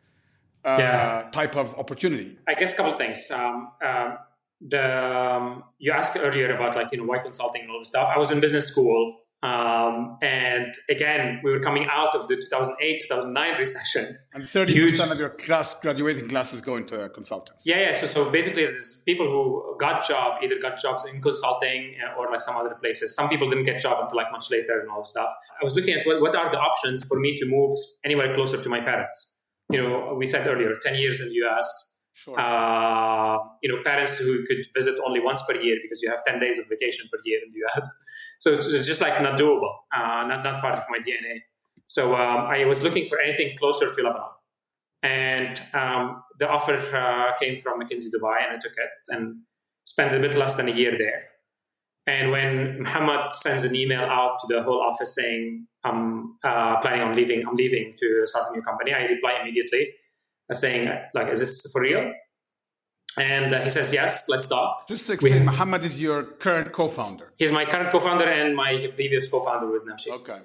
uh, 0.67 0.77
yeah. 0.79 1.29
type 1.31 1.57
of 1.57 1.75
opportunity? 1.75 2.37
I 2.49 2.55
guess 2.55 2.73
a 2.73 2.77
couple 2.77 2.93
of 2.93 2.99
things. 2.99 3.31
Um, 3.31 3.71
um, 3.85 4.19
the 4.61 5.35
um, 5.37 5.65
you 5.79 5.93
asked 5.93 6.17
earlier 6.19 6.55
about 6.55 6.75
like 6.75 6.91
you 6.91 6.99
know 6.99 7.05
why 7.05 7.19
consulting 7.19 7.63
and 7.63 7.71
all 7.71 7.79
this 7.79 7.89
stuff. 7.89 8.11
I 8.13 8.19
was 8.19 8.31
in 8.31 8.41
business 8.41 8.67
school, 8.67 9.19
um, 9.43 10.17
and 10.23 10.75
again 10.89 11.41
we 11.45 11.51
were 11.51 11.61
coming 11.61 11.87
out 11.91 12.15
of 12.15 12.27
the 12.29 12.37
2008 12.37 13.03
2009 13.03 13.59
recession. 13.59 14.19
And 14.33 14.49
30 14.49 14.91
percent 14.91 15.13
of 15.13 15.19
your 15.19 15.29
class 15.29 15.75
graduating 15.75 16.29
classes 16.29 16.63
go 16.63 16.77
into 16.77 17.09
consultants. 17.11 17.65
Yeah, 17.67 17.81
yeah. 17.81 17.93
So 17.93 18.07
so 18.07 18.31
basically, 18.31 18.65
there's 18.65 19.03
people 19.05 19.27
who 19.27 19.77
got 19.79 20.07
job 20.07 20.43
either 20.43 20.59
got 20.59 20.79
jobs 20.79 21.05
in 21.05 21.21
consulting 21.21 21.97
uh, 22.03 22.19
or 22.19 22.31
like 22.31 22.41
some 22.41 22.57
other 22.57 22.75
places. 22.77 23.15
Some 23.15 23.29
people 23.29 23.51
didn't 23.51 23.67
get 23.67 23.79
job 23.79 24.03
until 24.03 24.17
like 24.17 24.33
much 24.33 24.51
later 24.51 24.81
and 24.81 24.89
all 24.91 25.03
this 25.03 25.11
stuff. 25.11 25.31
I 25.61 25.65
was 25.65 25.77
looking 25.77 25.95
at 25.95 26.07
what, 26.07 26.21
what 26.23 26.35
are 26.35 26.51
the 26.51 26.59
options 26.59 27.07
for 27.07 27.21
me 27.21 27.37
to 27.37 27.47
move 27.47 27.71
anywhere 28.05 28.35
closer 28.35 28.61
to 28.61 28.69
my 28.71 28.81
parents 28.81 29.36
you 29.71 29.83
know, 29.83 30.15
we 30.17 30.27
said 30.27 30.47
earlier, 30.47 30.73
10 30.83 30.95
years 30.95 31.21
in 31.21 31.29
the 31.29 31.47
US. 31.47 32.09
Sure. 32.15 32.39
Uh, 32.41 33.39
you 33.63 33.69
know, 33.69 33.83
parents 33.85 34.19
who 34.19 34.45
could 34.47 34.65
visit 34.75 34.99
only 35.07 35.21
once 35.21 35.43
per 35.43 35.55
year 35.55 35.77
because 35.83 36.03
you 36.03 36.11
have 36.11 36.25
10 36.25 36.39
days 36.39 36.59
of 36.59 36.67
vacation 36.69 37.07
per 37.13 37.19
year 37.25 37.41
in 37.45 37.53
the 37.53 37.61
US. 37.67 37.89
So 38.39 38.53
it's, 38.53 38.67
it's 38.67 38.87
just 38.87 39.01
like 39.01 39.23
not 39.23 39.41
doable, 39.41 39.73
uh, 39.97 40.27
not, 40.27 40.45
not 40.45 40.61
part 40.61 40.75
of 40.75 40.85
my 40.91 40.99
DNA. 40.99 41.41
So 41.87 42.15
um, 42.15 42.47
I 42.51 42.67
was 42.67 42.83
looking 42.83 43.07
for 43.07 43.19
anything 43.19 43.57
closer 43.57 43.87
to 43.87 44.03
Lebanon. 44.03 44.29
And 45.03 45.63
um, 45.73 46.23
the 46.39 46.47
offer 46.47 46.75
uh, 46.75 47.35
came 47.39 47.57
from 47.57 47.81
McKinsey 47.81 48.09
Dubai, 48.15 48.45
and 48.45 48.57
I 48.57 48.59
took 48.61 48.73
it 48.73 48.91
and 49.09 49.37
spent 49.85 50.15
a 50.15 50.19
bit 50.19 50.35
less 50.35 50.55
than 50.55 50.69
a 50.69 50.73
year 50.73 50.99
there. 50.99 51.23
And 52.07 52.31
when 52.31 52.83
Muhammed 52.83 53.33
sends 53.33 53.65
an 53.65 53.75
email 53.75 54.03
out 54.03 54.39
to 54.41 54.47
the 54.47 54.63
whole 54.63 54.81
office 54.81 55.15
saying, 55.15 55.67
I'm 55.83 56.37
uh, 56.45 56.81
planning 56.81 57.01
on 57.01 57.17
leaving, 57.17 57.45
I'm 57.47 57.57
leaving 57.57 57.95
to 57.97 58.23
start 58.27 58.47
a 58.51 58.55
new 58.55 58.63
company, 58.63 58.93
I 58.93 59.03
reply 59.03 59.39
immediately 59.43 59.89
uh, 60.51 60.55
saying, 60.55 60.97
like, 61.15 61.33
is 61.33 61.41
this 61.41 61.69
for 61.73 61.83
real? 61.83 62.13
And 63.19 63.53
uh, 63.53 63.63
he 63.63 63.71
says, 63.71 63.93
yes, 63.93 64.29
let's 64.29 64.47
talk. 64.47 64.87
Just 64.89 65.07
to 65.07 65.15
explain, 65.15 65.41
we, 65.41 65.47
Muhammed 65.47 65.83
is 65.85 66.01
your 66.01 66.23
current 66.23 66.73
co-founder. 66.73 67.33
He's 67.39 67.51
my 67.51 67.65
current 67.65 67.91
co-founder 67.91 68.29
and 68.29 68.55
my 68.55 68.93
previous 68.95 69.29
co-founder 69.29 69.71
with 69.71 69.83
Namshi. 69.85 70.11
Okay. 70.11 70.39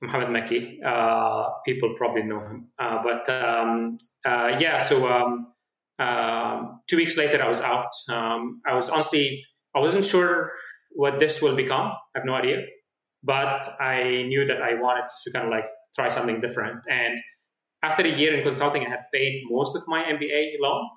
Muhammed 0.00 0.28
Mekki. 0.28 0.84
Uh, 0.84 1.50
people 1.64 1.94
probably 1.96 2.22
know 2.22 2.40
him. 2.40 2.68
Uh, 2.78 3.02
but 3.02 3.28
um, 3.28 3.96
uh, 4.24 4.56
yeah, 4.58 4.78
so 4.78 5.08
um, 5.12 5.52
um, 5.98 6.80
two 6.86 6.96
weeks 6.96 7.16
later, 7.16 7.42
I 7.42 7.48
was 7.48 7.60
out. 7.60 7.90
Um, 8.08 8.62
I 8.66 8.74
was 8.74 8.88
honestly, 8.88 9.44
I 9.74 9.80
wasn't 9.80 10.04
sure 10.04 10.52
what 10.96 11.20
this 11.20 11.42
will 11.42 11.54
become. 11.54 11.92
I 12.14 12.18
have 12.18 12.24
no 12.24 12.34
idea. 12.34 12.62
But 13.22 13.68
I 13.80 14.24
knew 14.28 14.46
that 14.46 14.62
I 14.62 14.74
wanted 14.74 15.06
to 15.24 15.30
kind 15.30 15.44
of 15.46 15.50
like 15.50 15.66
try 15.94 16.08
something 16.08 16.40
different. 16.40 16.86
And 16.88 17.18
after 17.82 18.02
a 18.02 18.08
year 18.08 18.36
in 18.36 18.42
consulting, 18.42 18.86
I 18.86 18.90
had 18.90 19.04
paid 19.12 19.42
most 19.48 19.76
of 19.76 19.82
my 19.86 20.02
MBA 20.02 20.56
loan. 20.60 20.88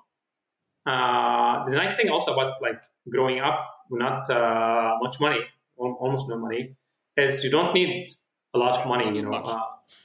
Uh, 0.86 1.64
the 1.66 1.72
nice 1.72 1.96
thing 1.96 2.08
also 2.08 2.32
about 2.32 2.54
like 2.62 2.80
growing 3.08 3.40
up, 3.40 3.60
not 3.90 4.28
uh, 4.30 4.96
much 5.00 5.20
money, 5.20 5.40
almost 5.76 6.28
no 6.28 6.38
money, 6.38 6.76
is 7.16 7.44
you 7.44 7.50
don't 7.50 7.74
need 7.74 8.08
a 8.54 8.58
lot 8.58 8.76
of 8.78 8.86
money. 8.86 9.14
You 9.14 9.22
know, 9.22 9.34
uh, 9.34 9.60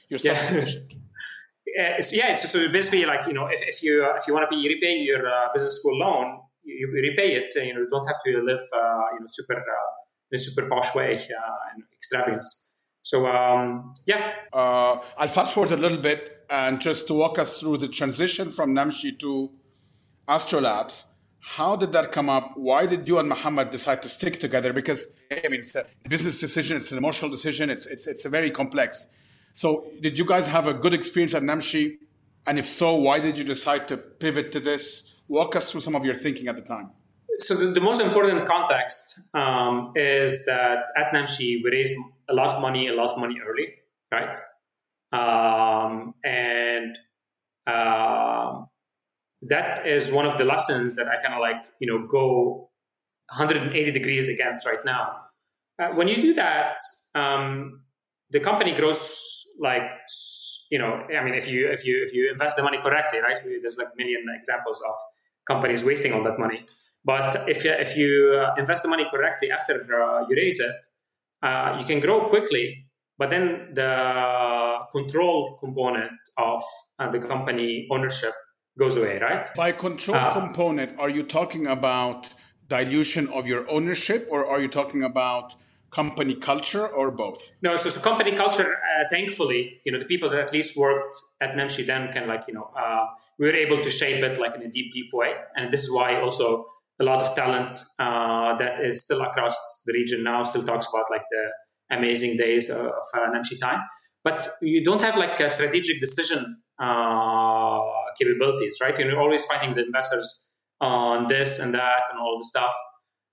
you're 0.08 0.20
yeah, 0.22 2.00
so, 2.00 2.16
yeah, 2.16 2.32
so, 2.34 2.46
so 2.48 2.72
basically, 2.72 3.04
like 3.04 3.26
you 3.26 3.32
know, 3.32 3.46
if, 3.46 3.62
if 3.62 3.82
you 3.82 4.04
if 4.16 4.26
you 4.26 4.34
want 4.34 4.48
to 4.48 4.56
be 4.56 4.68
repay 4.68 4.96
your 4.98 5.26
uh, 5.26 5.48
business 5.54 5.76
school 5.78 5.98
loan, 5.98 6.40
you 6.66 6.88
repay 6.92 7.34
it. 7.34 7.54
You 7.54 7.74
know, 7.74 7.80
you 7.80 7.88
don't 7.90 8.06
have 8.06 8.22
to 8.26 8.42
live, 8.42 8.60
uh, 8.74 9.02
you 9.14 9.20
know, 9.20 9.26
super 9.26 9.54
uh, 9.54 10.30
in 10.30 10.36
a 10.36 10.38
super 10.38 10.68
posh 10.68 10.94
way 10.94 11.14
uh, 11.14 11.72
and 11.72 11.84
extravagance. 11.92 12.74
So 13.02 13.26
um, 13.26 13.94
yeah, 14.06 14.32
uh, 14.52 14.98
I'll 15.16 15.28
fast 15.28 15.52
forward 15.52 15.72
a 15.72 15.76
little 15.76 15.98
bit 15.98 16.44
and 16.50 16.80
just 16.80 17.06
to 17.08 17.14
walk 17.14 17.38
us 17.38 17.60
through 17.60 17.78
the 17.78 17.88
transition 17.88 18.50
from 18.50 18.74
Namshi 18.74 19.18
to 19.20 19.50
Astrolabs. 20.28 21.04
How 21.40 21.76
did 21.76 21.92
that 21.92 22.10
come 22.10 22.28
up? 22.28 22.56
Why 22.56 22.86
did 22.86 23.08
you 23.08 23.20
and 23.20 23.28
Muhammed 23.28 23.70
decide 23.70 24.02
to 24.02 24.08
stick 24.08 24.40
together? 24.40 24.72
Because 24.72 25.12
I 25.30 25.48
mean, 25.48 25.60
it's 25.60 25.76
a 25.76 25.86
business 26.08 26.40
decision, 26.40 26.78
it's 26.78 26.90
an 26.90 26.98
emotional 26.98 27.30
decision, 27.30 27.70
it's 27.70 27.86
it's 27.86 28.08
it's 28.08 28.24
a 28.24 28.28
very 28.28 28.50
complex. 28.50 29.06
So, 29.52 29.86
did 30.02 30.18
you 30.18 30.26
guys 30.26 30.48
have 30.48 30.66
a 30.66 30.74
good 30.74 30.92
experience 30.92 31.32
at 31.34 31.42
Namshi? 31.42 31.98
And 32.46 32.58
if 32.58 32.68
so, 32.68 32.96
why 32.96 33.20
did 33.20 33.38
you 33.38 33.44
decide 33.44 33.88
to 33.88 33.96
pivot 33.96 34.52
to 34.52 34.60
this? 34.60 35.15
Walk 35.28 35.56
us 35.56 35.70
through 35.70 35.80
some 35.80 35.94
of 35.94 36.04
your 36.04 36.14
thinking 36.14 36.48
at 36.48 36.56
the 36.56 36.62
time. 36.62 36.90
So 37.38 37.54
the, 37.54 37.66
the 37.66 37.80
most 37.80 38.00
important 38.00 38.46
context 38.46 39.20
um, 39.34 39.92
is 39.94 40.44
that 40.46 40.84
at 40.96 41.12
Namshi 41.12 41.62
we 41.62 41.70
raised 41.70 41.94
a 42.28 42.34
lot 42.34 42.54
of 42.54 42.62
money, 42.62 42.88
a 42.88 42.94
lot 42.94 43.10
of 43.10 43.18
money 43.18 43.36
early, 43.46 43.74
right? 44.10 44.38
Um, 45.12 46.14
and 46.24 46.96
uh, 47.66 48.62
that 49.42 49.86
is 49.86 50.12
one 50.12 50.26
of 50.26 50.38
the 50.38 50.44
lessons 50.44 50.96
that 50.96 51.08
I 51.08 51.20
kind 51.22 51.34
of 51.34 51.40
like, 51.40 51.62
you 51.80 51.86
know, 51.86 52.06
go 52.06 52.70
180 53.34 53.90
degrees 53.90 54.28
against 54.28 54.66
right 54.66 54.84
now. 54.84 55.16
Uh, 55.78 55.88
when 55.88 56.08
you 56.08 56.20
do 56.20 56.32
that, 56.34 56.78
um, 57.14 57.82
the 58.30 58.40
company 58.40 58.72
grows 58.72 59.44
like 59.60 59.82
you 60.70 60.78
know 60.78 61.06
i 61.18 61.22
mean 61.22 61.34
if 61.34 61.48
you 61.48 61.68
if 61.70 61.84
you 61.84 62.02
if 62.02 62.12
you 62.12 62.30
invest 62.30 62.56
the 62.56 62.62
money 62.62 62.78
correctly 62.82 63.20
right 63.20 63.38
there's 63.62 63.78
like 63.78 63.88
million 63.96 64.24
examples 64.34 64.82
of 64.88 64.94
companies 65.46 65.84
wasting 65.84 66.12
all 66.12 66.22
that 66.22 66.38
money. 66.38 66.66
But 67.04 67.48
if 67.48 67.64
you, 67.64 67.70
if 67.70 67.96
you 67.96 68.42
uh, 68.42 68.54
invest 68.58 68.82
the 68.82 68.88
money 68.88 69.06
correctly 69.10 69.50
after 69.50 69.74
uh, 69.74 70.26
you 70.28 70.36
raise 70.36 70.58
it 70.60 70.74
uh, 71.42 71.76
you 71.78 71.84
can 71.84 72.00
grow 72.00 72.28
quickly 72.28 72.86
but 73.18 73.30
then 73.30 73.68
the 73.72 74.78
control 74.92 75.56
component 75.60 76.18
of 76.36 76.62
uh, 76.98 77.10
the 77.10 77.18
company 77.18 77.86
ownership 77.90 78.34
goes 78.78 78.96
away 78.96 79.18
right? 79.20 79.48
By 79.54 79.72
control 79.72 80.16
uh, 80.16 80.32
component 80.32 80.98
are 80.98 81.08
you 81.08 81.22
talking 81.22 81.66
about 81.66 82.28
dilution 82.68 83.28
of 83.28 83.46
your 83.46 83.68
ownership 83.70 84.26
or 84.30 84.46
are 84.46 84.60
you 84.60 84.68
talking 84.68 85.02
about 85.04 85.54
company 85.90 86.34
culture 86.34 86.86
or 86.86 87.10
both? 87.10 87.54
No, 87.62 87.76
so, 87.76 87.88
so 87.88 88.00
company 88.00 88.32
culture, 88.32 88.74
uh, 88.74 89.04
thankfully, 89.10 89.80
you 89.84 89.92
know, 89.92 89.98
the 89.98 90.04
people 90.04 90.28
that 90.30 90.40
at 90.40 90.52
least 90.52 90.76
worked 90.76 91.16
at 91.40 91.54
Namshi 91.54 91.86
then 91.86 92.12
can 92.12 92.26
like, 92.26 92.44
you 92.48 92.54
know, 92.54 92.70
uh, 92.76 93.06
we 93.38 93.46
were 93.46 93.54
able 93.54 93.80
to 93.80 93.90
shape 93.90 94.22
it 94.22 94.38
like 94.38 94.54
in 94.54 94.62
a 94.62 94.68
deep, 94.68 94.92
deep 94.92 95.12
way. 95.12 95.32
And 95.54 95.72
this 95.72 95.82
is 95.82 95.90
why 95.92 96.20
also 96.20 96.66
a 97.00 97.04
lot 97.04 97.22
of 97.22 97.34
talent 97.34 97.80
uh, 97.98 98.56
that 98.56 98.80
is 98.80 99.02
still 99.02 99.22
across 99.22 99.56
the 99.86 99.92
region 99.92 100.22
now 100.22 100.42
still 100.42 100.62
talks 100.62 100.86
about 100.92 101.06
like 101.10 101.24
the 101.30 101.96
amazing 101.96 102.36
days 102.36 102.70
of 102.70 102.86
uh, 103.14 103.30
Namshi 103.30 103.58
time. 103.60 103.80
But 104.24 104.48
you 104.60 104.82
don't 104.82 105.02
have 105.02 105.16
like 105.16 105.38
a 105.38 105.48
strategic 105.48 106.00
decision 106.00 106.62
uh, 106.80 107.78
capabilities, 108.18 108.78
right? 108.82 108.98
You're 108.98 109.20
always 109.20 109.44
finding 109.44 109.74
the 109.76 109.84
investors 109.84 110.50
on 110.80 111.26
this 111.28 111.58
and 111.58 111.72
that 111.74 112.02
and 112.10 112.18
all 112.18 112.38
the 112.38 112.44
stuff. 112.44 112.74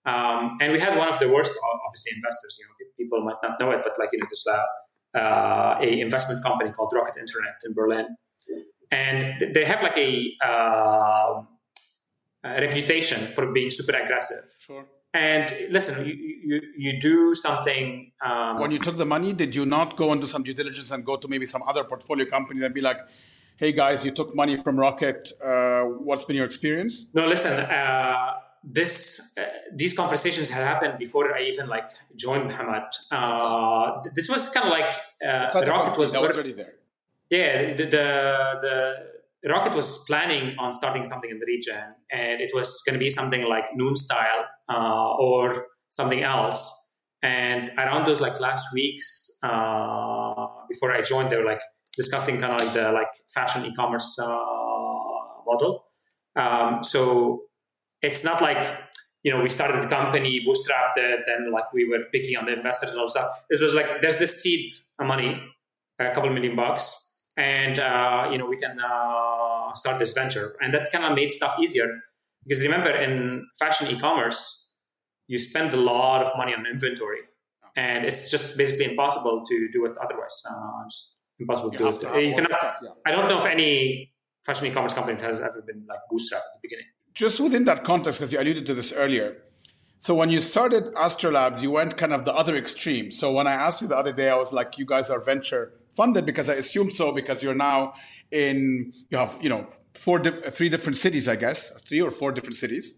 Um, 0.05 0.57
and 0.59 0.73
we 0.73 0.79
had 0.79 0.97
one 0.97 1.07
of 1.07 1.19
the 1.19 1.29
worst, 1.29 1.57
obviously, 1.85 2.11
investors. 2.15 2.57
You 2.59 2.65
know, 2.67 2.91
people 2.97 3.23
might 3.23 3.41
not 3.41 3.59
know 3.59 3.71
it, 3.71 3.81
but 3.83 3.93
like 3.97 4.09
you 4.11 4.19
know, 4.19 4.25
this 4.29 4.45
uh, 4.47 5.17
uh, 5.17 5.77
a 5.81 5.99
investment 5.99 6.43
company 6.43 6.71
called 6.71 6.91
Rocket 6.95 7.17
Internet 7.17 7.55
in 7.65 7.73
Berlin, 7.73 8.07
and 8.91 9.53
they 9.53 9.65
have 9.65 9.81
like 9.81 9.97
a, 9.97 10.31
uh, 10.43 11.43
a 12.43 12.61
reputation 12.61 13.27
for 13.33 13.51
being 13.53 13.69
super 13.69 13.95
aggressive. 13.95 14.43
Sure. 14.65 14.85
And 15.13 15.53
listen, 15.69 16.05
you, 16.07 16.15
you, 16.43 16.61
you 16.75 16.99
do 16.99 17.35
something. 17.35 18.11
Um, 18.25 18.59
when 18.59 18.71
you 18.71 18.79
took 18.79 18.97
the 18.97 19.05
money, 19.05 19.31
did 19.31 19.55
you 19.55 19.65
not 19.65 19.95
go 19.95 20.11
and 20.11 20.19
do 20.19 20.25
some 20.25 20.41
due 20.41 20.55
diligence 20.55 20.89
and 20.89 21.05
go 21.05 21.17
to 21.17 21.27
maybe 21.27 21.45
some 21.45 21.61
other 21.63 21.83
portfolio 21.83 22.25
company 22.25 22.65
and 22.65 22.73
be 22.73 22.81
like, 22.81 22.97
hey 23.57 23.71
guys, 23.71 24.03
you 24.03 24.11
took 24.11 24.35
money 24.35 24.57
from 24.57 24.79
Rocket. 24.79 25.31
Uh, 25.43 25.81
what's 25.83 26.25
been 26.25 26.35
your 26.35 26.45
experience? 26.45 27.05
No, 27.13 27.27
listen. 27.27 27.53
Uh, 27.53 28.33
this 28.63 29.35
uh, 29.37 29.43
these 29.75 29.93
conversations 29.93 30.49
had 30.49 30.63
happened 30.63 30.97
before 30.97 31.35
I 31.35 31.43
even 31.43 31.67
like 31.67 31.89
joined 32.15 32.45
Muhammed. 32.45 32.83
Uh, 33.11 34.01
this 34.15 34.29
was 34.29 34.49
kind 34.49 34.67
of 34.67 34.71
like 34.71 34.93
uh, 35.25 35.49
Rocket 35.67 35.97
was, 35.97 36.13
was 36.13 36.15
already 36.15 36.53
there. 36.53 36.73
Yeah, 37.29 37.75
the, 37.75 37.85
the, 37.85 38.93
the 39.41 39.49
Rocket 39.49 39.75
was 39.75 39.97
planning 40.05 40.55
on 40.59 40.71
starting 40.71 41.03
something 41.03 41.29
in 41.29 41.39
the 41.39 41.45
region, 41.45 41.95
and 42.11 42.41
it 42.41 42.51
was 42.53 42.81
going 42.85 42.93
to 42.93 42.99
be 42.99 43.09
something 43.09 43.43
like 43.43 43.65
Noon 43.75 43.95
style 43.95 44.45
uh, 44.69 45.15
or 45.19 45.67
something 45.89 46.23
else. 46.23 47.01
And 47.21 47.71
around 47.77 48.05
those 48.05 48.21
like 48.21 48.39
last 48.39 48.73
weeks 48.73 49.39
uh, 49.43 50.47
before 50.69 50.91
I 50.91 51.01
joined, 51.01 51.29
they 51.31 51.37
were 51.37 51.45
like 51.45 51.61
discussing 51.95 52.39
kind 52.39 52.53
of 52.53 52.59
like 52.65 52.73
the 52.73 52.91
like 52.91 53.09
fashion 53.33 53.65
e-commerce 53.65 54.17
uh, 54.19 54.25
model. 55.45 55.83
Um, 56.35 56.83
so 56.83 57.43
it's 58.03 58.23
not 58.23 58.41
like 58.41 58.63
you 59.23 59.31
know 59.31 59.41
we 59.41 59.49
started 59.49 59.81
the 59.81 59.87
company, 59.87 60.45
bootstrapped 60.45 60.97
it, 60.97 61.21
then 61.25 61.51
like 61.51 61.71
we 61.73 61.85
were 61.85 62.03
picking 62.11 62.37
on 62.37 62.45
the 62.45 62.53
investors 62.53 62.91
and 62.91 62.99
all 62.99 63.09
stuff. 63.09 63.27
it 63.49 63.59
was 63.61 63.73
like 63.73 64.01
there's 64.01 64.19
this 64.19 64.43
seed 64.43 64.71
money, 65.01 65.41
a 65.99 66.11
couple 66.11 66.29
million 66.29 66.55
bucks, 66.55 67.25
and 67.37 67.79
uh, 67.79 68.29
you 68.31 68.37
know 68.37 68.45
we 68.45 68.57
can 68.57 68.77
uh, 68.79 69.73
start 69.73 69.97
this 69.97 70.13
venture, 70.13 70.55
and 70.61 70.73
that 70.73 70.91
kind 70.91 71.05
of 71.05 71.15
made 71.15 71.31
stuff 71.31 71.57
easier 71.59 71.87
because 72.45 72.61
remember 72.61 72.91
in 72.91 73.47
fashion 73.57 73.87
e-commerce, 73.87 74.75
you 75.27 75.39
spend 75.39 75.73
a 75.73 75.77
lot 75.77 76.21
of 76.23 76.37
money 76.37 76.53
on 76.53 76.65
inventory, 76.67 77.21
and 77.77 78.05
it's 78.05 78.29
just 78.29 78.57
basically 78.57 78.85
impossible 78.85 79.45
to 79.47 79.69
do 79.71 79.85
it 79.85 79.97
otherwise. 80.03 80.43
Uh, 80.49 80.83
just 80.89 81.23
impossible 81.39 81.71
to 81.71 81.77
do 81.77 81.87
it. 81.87 82.25
You 82.25 82.33
cannot. 82.35 82.75
Yeah. 82.83 82.89
I 83.05 83.11
don't 83.11 83.29
know 83.29 83.39
if 83.39 83.45
any 83.45 84.13
fashion 84.45 84.67
e-commerce 84.67 84.93
company 84.93 85.17
has 85.21 85.39
ever 85.39 85.61
been 85.65 85.85
like 85.87 85.99
bootstrapped 86.11 86.47
at 86.51 86.53
the 86.55 86.59
beginning 86.61 86.87
just 87.13 87.39
within 87.39 87.65
that 87.65 87.83
context, 87.83 88.19
because 88.19 88.33
you 88.33 88.39
alluded 88.39 88.65
to 88.65 88.73
this 88.73 88.91
earlier. 88.91 89.37
So 89.99 90.13
when 90.13 90.29
you 90.29 90.41
started 90.41 90.93
Astrolabs, 90.95 91.61
you 91.61 91.71
went 91.71 91.95
kind 91.95 92.13
of 92.13 92.25
the 92.25 92.33
other 92.33 92.57
extreme. 92.57 93.11
So 93.11 93.31
when 93.31 93.47
I 93.47 93.53
asked 93.53 93.81
you 93.81 93.87
the 93.87 93.97
other 93.97 94.11
day, 94.11 94.29
I 94.29 94.35
was 94.35 94.51
like, 94.51 94.77
you 94.77 94.85
guys 94.85 95.09
are 95.09 95.19
venture 95.19 95.71
funded 95.93 96.25
because 96.25 96.49
I 96.49 96.55
assumed 96.55 96.93
so 96.93 97.11
because 97.11 97.41
you're 97.41 97.55
now 97.55 97.93
in 98.31 98.93
you 99.09 99.17
have 99.17 99.37
you 99.41 99.47
know 99.47 99.67
four 99.93 100.19
three 100.19 100.69
different 100.69 100.97
cities, 100.97 101.27
I 101.27 101.35
guess, 101.35 101.69
three 101.81 102.01
or 102.01 102.11
four 102.11 102.31
different 102.31 102.55
cities. 102.55 102.95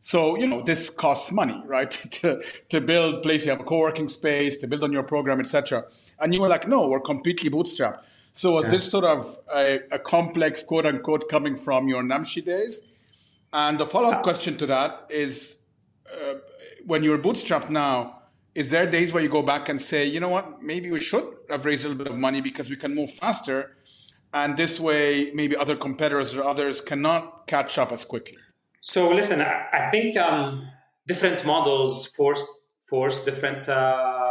So 0.00 0.36
you 0.36 0.46
know 0.46 0.62
this 0.62 0.90
costs 0.90 1.32
money, 1.32 1.62
right? 1.64 1.90
to 2.20 2.42
to 2.68 2.80
build 2.80 3.22
place, 3.22 3.44
you 3.44 3.52
have 3.52 3.60
a 3.60 3.64
co-working 3.64 4.08
space, 4.08 4.58
to 4.58 4.66
build 4.66 4.84
on 4.84 4.92
your 4.92 5.04
program, 5.04 5.40
etc. 5.40 5.84
And 6.20 6.34
you 6.34 6.40
were 6.40 6.48
like, 6.48 6.68
no, 6.68 6.88
we're 6.88 7.00
completely 7.00 7.48
bootstrapped. 7.48 8.00
So 8.32 8.52
was 8.52 8.64
yeah. 8.64 8.72
this 8.72 8.90
sort 8.90 9.04
of 9.04 9.38
a, 9.54 9.80
a 9.90 9.98
complex 9.98 10.62
quote 10.62 10.84
unquote 10.84 11.30
coming 11.30 11.56
from 11.56 11.88
your 11.88 12.02
Namshi 12.02 12.44
days? 12.44 12.82
And 13.56 13.80
the 13.80 13.86
follow 13.86 14.10
up 14.10 14.22
question 14.22 14.58
to 14.58 14.66
that 14.66 15.06
is 15.08 15.56
uh, 16.12 16.34
when 16.84 17.02
you're 17.02 17.16
bootstrapped 17.16 17.70
now, 17.70 18.20
is 18.54 18.68
there 18.68 18.84
days 18.84 19.14
where 19.14 19.22
you 19.22 19.30
go 19.30 19.40
back 19.40 19.70
and 19.70 19.80
say, 19.80 20.04
you 20.04 20.20
know 20.20 20.28
what, 20.28 20.62
maybe 20.62 20.90
we 20.90 21.00
should 21.00 21.26
have 21.48 21.64
raised 21.64 21.82
a 21.86 21.88
little 21.88 22.04
bit 22.04 22.12
of 22.12 22.18
money 22.18 22.42
because 22.42 22.68
we 22.68 22.76
can 22.76 22.94
move 22.94 23.10
faster. 23.10 23.78
And 24.34 24.58
this 24.58 24.78
way, 24.78 25.30
maybe 25.32 25.56
other 25.56 25.74
competitors 25.74 26.34
or 26.34 26.44
others 26.44 26.82
cannot 26.82 27.46
catch 27.46 27.78
up 27.78 27.92
as 27.92 28.04
quickly? 28.04 28.36
So, 28.82 29.10
listen, 29.10 29.40
I 29.40 29.88
think 29.90 30.18
um, 30.18 30.68
different 31.06 31.46
models 31.46 32.08
force, 32.08 32.44
force 32.90 33.24
different. 33.24 33.70
Uh, 33.70 34.24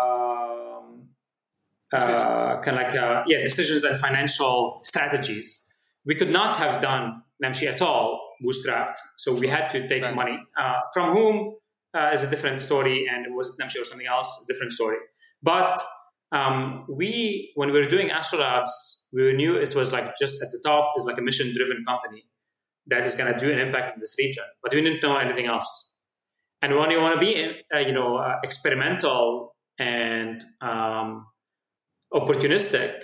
uh, 1.94 2.60
kind 2.62 2.78
of 2.78 2.84
like 2.84 2.96
uh, 2.96 3.24
yeah 3.26 3.42
decisions 3.42 3.86
and 3.86 3.98
financial 3.98 4.82
strategies 4.84 5.72
we 6.04 6.14
could 6.14 6.30
not 6.30 6.58
have 6.58 6.82
done 6.82 7.22
Namshi 7.42 7.68
at 7.68 7.82
all 7.82 8.15
bootstrapped. 8.44 8.96
So 9.18 9.34
we 9.34 9.48
had 9.48 9.70
to 9.70 9.88
take 9.88 10.04
right. 10.04 10.16
money 10.16 10.38
uh, 10.58 10.80
from 10.94 11.14
whom 11.14 11.56
uh, 11.94 12.12
is 12.14 12.24
a 12.24 12.30
different 12.30 12.60
story, 12.60 13.08
and 13.12 13.36
was 13.36 13.50
it 13.50 13.62
Namshi 13.62 13.82
or 13.82 13.86
something 13.86 14.08
else? 14.08 14.44
A 14.44 14.52
different 14.52 14.72
story. 14.72 14.98
But 15.42 15.80
um, 16.32 16.86
we, 16.90 17.52
when 17.56 17.72
we 17.72 17.80
were 17.80 17.88
doing 17.88 18.10
Astrolabs, 18.10 19.08
we 19.14 19.34
knew 19.34 19.56
it 19.56 19.74
was 19.76 19.94
like 19.94 20.18
just 20.20 20.42
at 20.42 20.50
the 20.52 20.62
top 20.66 20.94
is 20.98 21.06
like 21.06 21.18
a 21.18 21.22
mission-driven 21.22 21.84
company 21.86 22.26
that 22.88 23.06
is 23.06 23.16
going 23.16 23.34
to 23.34 23.40
do 23.40 23.52
an 23.52 23.60
impact 23.60 23.96
in 23.96 24.00
this 24.00 24.16
region, 24.18 24.44
but 24.62 24.74
we 24.74 24.82
didn't 24.82 25.02
know 25.02 25.18
anything 25.18 25.46
else. 25.46 26.00
And 26.62 26.76
when 26.76 26.92
you 26.92 27.00
want 27.00 27.20
to 27.20 27.20
be, 27.20 27.62
uh, 27.74 27.80
you 27.80 27.94
know, 27.94 28.18
uh, 28.18 28.36
experimental 28.44 29.56
and 29.80 30.44
um, 30.62 31.28
opportunistic, 32.14 33.02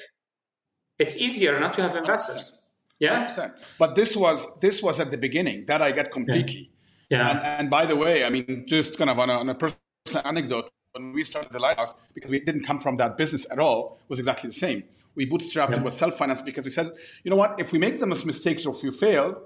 it's 0.99 1.17
easier 1.17 1.59
not 1.59 1.73
to 1.75 1.81
have 1.81 1.95
investors. 1.95 2.60
Yeah. 3.01 3.25
100%. 3.25 3.53
But 3.79 3.95
this 3.95 4.15
was 4.15 4.47
this 4.59 4.81
was 4.81 4.99
at 4.99 5.09
the 5.09 5.17
beginning. 5.17 5.65
That 5.65 5.81
I 5.81 5.91
get 5.91 6.11
completely. 6.11 6.71
Yeah. 7.09 7.17
yeah. 7.17 7.29
And, 7.31 7.39
and 7.59 7.69
by 7.69 7.85
the 7.87 7.95
way, 7.95 8.23
I 8.23 8.29
mean, 8.29 8.65
just 8.67 8.97
kind 8.97 9.09
of 9.09 9.17
on 9.17 9.29
a, 9.29 9.33
on 9.33 9.49
a 9.49 9.55
personal 9.55 10.23
anecdote, 10.23 10.71
when 10.93 11.11
we 11.11 11.23
started 11.23 11.51
the 11.51 11.59
Lighthouse, 11.59 11.95
because 12.13 12.29
we 12.29 12.39
didn't 12.39 12.63
come 12.63 12.79
from 12.79 12.97
that 12.97 13.17
business 13.17 13.47
at 13.51 13.57
all, 13.57 13.99
was 14.07 14.19
exactly 14.19 14.47
the 14.49 14.53
same. 14.53 14.83
We 15.15 15.27
bootstrapped 15.27 15.71
yeah. 15.71 15.77
it 15.77 15.83
with 15.83 15.95
self-finance 15.95 16.43
because 16.43 16.63
we 16.63 16.69
said, 16.69 16.91
you 17.23 17.31
know 17.31 17.37
what, 17.37 17.59
if 17.59 17.71
we 17.71 17.79
make 17.79 17.99
the 17.99 18.07
as 18.07 18.23
mistakes 18.23 18.65
or 18.65 18.73
if 18.75 18.83
we 18.83 18.91
fail, 18.91 19.41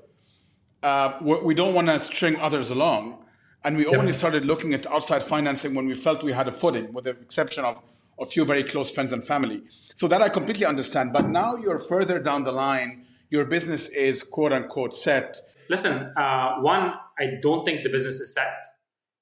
uh, 0.83 1.17
we 1.21 1.55
don't 1.55 1.73
want 1.73 1.87
to 1.87 1.99
string 1.99 2.35
others 2.35 2.69
along. 2.69 3.23
And 3.63 3.77
we 3.77 3.85
yeah. 3.85 3.97
only 3.97 4.11
started 4.11 4.45
looking 4.45 4.73
at 4.73 4.85
outside 4.85 5.23
financing 5.23 5.73
when 5.73 5.87
we 5.87 5.95
felt 5.95 6.21
we 6.23 6.33
had 6.33 6.47
a 6.47 6.51
footing, 6.51 6.93
with 6.93 7.05
the 7.05 7.11
exception 7.11 7.63
of 7.63 7.81
a 8.19 8.25
few 8.25 8.45
very 8.45 8.63
close 8.63 8.91
friends 8.91 9.11
and 9.13 9.23
family. 9.23 9.63
So 9.95 10.07
that 10.09 10.21
I 10.21 10.29
completely 10.29 10.65
understand. 10.65 11.13
But 11.13 11.29
now 11.29 11.55
you're 11.55 11.79
further 11.79 12.19
down 12.19 12.43
the 12.43 12.51
line 12.51 13.04
your 13.35 13.45
business 13.45 13.89
is 13.89 14.23
quote 14.23 14.53
unquote 14.57 14.93
set? 14.93 15.37
Listen, 15.69 15.95
uh, 16.23 16.47
one, 16.61 16.93
I 17.19 17.25
don't 17.41 17.63
think 17.65 17.83
the 17.83 17.89
business 17.89 18.19
is 18.19 18.33
set. 18.33 18.59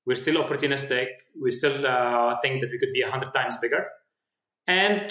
We're 0.05 0.21
still 0.25 0.37
opportunistic. 0.43 1.07
We 1.41 1.49
still 1.51 1.77
uh, 1.87 2.35
think 2.41 2.61
that 2.61 2.69
we 2.73 2.77
could 2.81 2.93
be 2.93 3.01
a 3.01 3.09
hundred 3.09 3.31
times 3.33 3.57
bigger, 3.63 3.83
and 4.67 5.05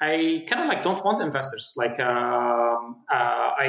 I 0.00 0.44
kind 0.48 0.62
of 0.62 0.68
like 0.68 0.82
don't 0.82 1.04
want 1.04 1.20
investors. 1.20 1.74
Like 1.76 1.98
um, 2.00 3.04
uh, 3.12 3.48
I 3.66 3.68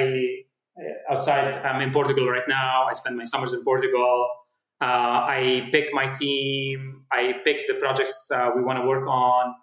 outside, 1.10 1.56
I'm 1.66 1.80
in 1.82 1.92
Portugal 1.92 2.26
right 2.28 2.48
now. 2.48 2.86
I 2.90 2.92
spend 2.94 3.16
my 3.16 3.24
summers 3.24 3.52
in 3.52 3.62
Portugal. 3.64 4.28
Uh, 4.80 5.18
I 5.38 5.68
pick 5.72 5.86
my 5.92 6.06
team. 6.06 7.04
I 7.12 7.34
pick 7.44 7.66
the 7.66 7.74
projects 7.74 8.30
uh, 8.32 8.50
we 8.56 8.62
want 8.62 8.78
to 8.80 8.86
work 8.86 9.06
on. 9.06 9.54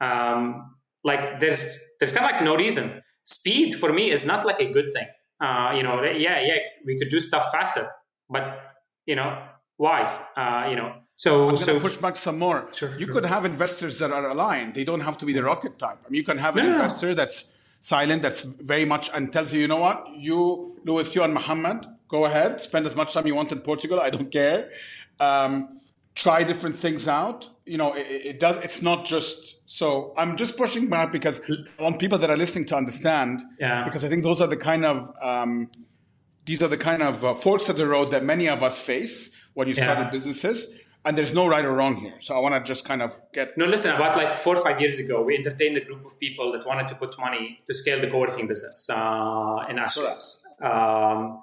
Um, 0.00 0.76
like 1.04 1.40
there's 1.40 1.78
there's 1.98 2.12
kind 2.12 2.24
of 2.24 2.32
like 2.32 2.42
no 2.42 2.54
reason 2.56 3.02
speed 3.24 3.74
for 3.74 3.92
me 3.92 4.10
is 4.10 4.24
not 4.24 4.44
like 4.44 4.60
a 4.60 4.70
good 4.72 4.92
thing. 4.92 5.06
Uh, 5.40 5.72
you 5.74 5.82
know, 5.82 6.02
yeah, 6.02 6.40
yeah, 6.40 6.58
we 6.86 6.98
could 6.98 7.08
do 7.08 7.18
stuff 7.18 7.50
faster, 7.50 7.86
but 8.30 8.60
you 9.06 9.16
know, 9.16 9.42
why? 9.76 10.02
Uh, 10.36 10.70
you 10.70 10.76
know, 10.76 10.94
so 11.14 11.48
I'm 11.48 11.56
so 11.56 11.80
push 11.80 11.96
back 11.96 12.16
some 12.16 12.38
more. 12.38 12.68
Sure, 12.72 12.90
you 12.98 13.06
sure. 13.06 13.14
could 13.14 13.24
have 13.26 13.44
investors 13.44 13.98
that 13.98 14.12
are 14.12 14.28
aligned. 14.28 14.74
They 14.74 14.84
don't 14.84 15.00
have 15.00 15.18
to 15.18 15.26
be 15.26 15.32
the 15.32 15.42
rocket 15.42 15.78
type. 15.78 15.98
I 16.06 16.10
mean, 16.10 16.18
you 16.18 16.24
can 16.24 16.38
have 16.38 16.56
an 16.56 16.66
no, 16.66 16.72
investor 16.72 17.08
no. 17.08 17.14
that's 17.14 17.44
silent, 17.80 18.22
that's 18.22 18.42
very 18.42 18.84
much 18.84 19.10
and 19.12 19.32
tells 19.32 19.52
you, 19.52 19.60
you 19.60 19.68
know 19.68 19.78
what, 19.78 20.06
you, 20.16 20.80
Louis, 20.84 21.14
you 21.14 21.22
and 21.22 21.34
Muhammed, 21.34 21.86
go 22.08 22.24
ahead, 22.24 22.60
spend 22.60 22.86
as 22.86 22.96
much 22.96 23.12
time 23.12 23.26
you 23.26 23.34
want 23.34 23.52
in 23.52 23.60
Portugal. 23.60 24.00
I 24.00 24.10
don't 24.10 24.30
care. 24.30 24.70
Um, 25.20 25.80
try 26.14 26.44
different 26.44 26.76
things 26.76 27.08
out. 27.08 27.48
You 27.64 27.78
know, 27.78 27.94
it, 27.94 28.06
it, 28.06 28.40
does. 28.40 28.56
It's 28.58 28.82
not 28.82 29.04
just. 29.04 29.56
So 29.66 30.14
I'm 30.16 30.36
just 30.36 30.56
pushing 30.56 30.88
back 30.88 31.12
because 31.12 31.40
I 31.78 31.82
want 31.82 31.98
people 31.98 32.18
that 32.18 32.30
are 32.30 32.36
listening 32.36 32.66
to 32.66 32.76
understand. 32.76 33.40
Yeah. 33.58 33.84
Because 33.84 34.04
I 34.04 34.08
think 34.08 34.24
those 34.24 34.40
are 34.40 34.48
the 34.48 34.56
kind 34.56 34.84
of 34.84 35.10
um, 35.22 35.70
these 36.44 36.62
are 36.62 36.68
the 36.68 36.78
kind 36.78 37.02
of 37.02 37.24
uh, 37.24 37.34
forks 37.34 37.68
of 37.68 37.76
the 37.76 37.86
road 37.86 38.10
that 38.10 38.24
many 38.24 38.48
of 38.48 38.62
us 38.62 38.78
face 38.78 39.30
when 39.54 39.68
you 39.68 39.74
start 39.74 39.98
yeah. 39.98 40.10
businesses. 40.10 40.68
And 41.04 41.18
there's 41.18 41.34
no 41.34 41.48
right 41.48 41.64
or 41.64 41.72
wrong 41.72 41.96
here. 41.96 42.14
So 42.20 42.36
I 42.36 42.38
want 42.38 42.54
to 42.54 42.60
just 42.68 42.84
kind 42.84 43.02
of 43.02 43.20
get. 43.32 43.58
No, 43.58 43.66
listen. 43.66 43.90
About 43.90 44.16
like 44.16 44.38
four 44.38 44.56
or 44.56 44.62
five 44.62 44.80
years 44.80 45.00
ago, 45.00 45.22
we 45.22 45.36
entertained 45.36 45.76
a 45.76 45.84
group 45.84 46.06
of 46.06 46.18
people 46.20 46.52
that 46.52 46.64
wanted 46.64 46.86
to 46.88 46.94
put 46.94 47.18
money 47.18 47.60
to 47.66 47.74
scale 47.74 48.00
the 48.00 48.08
co-working 48.08 48.46
business 48.46 48.88
uh, 48.88 49.66
in 49.68 49.76
Astrolabs. 49.76 50.62
Um, 50.62 51.42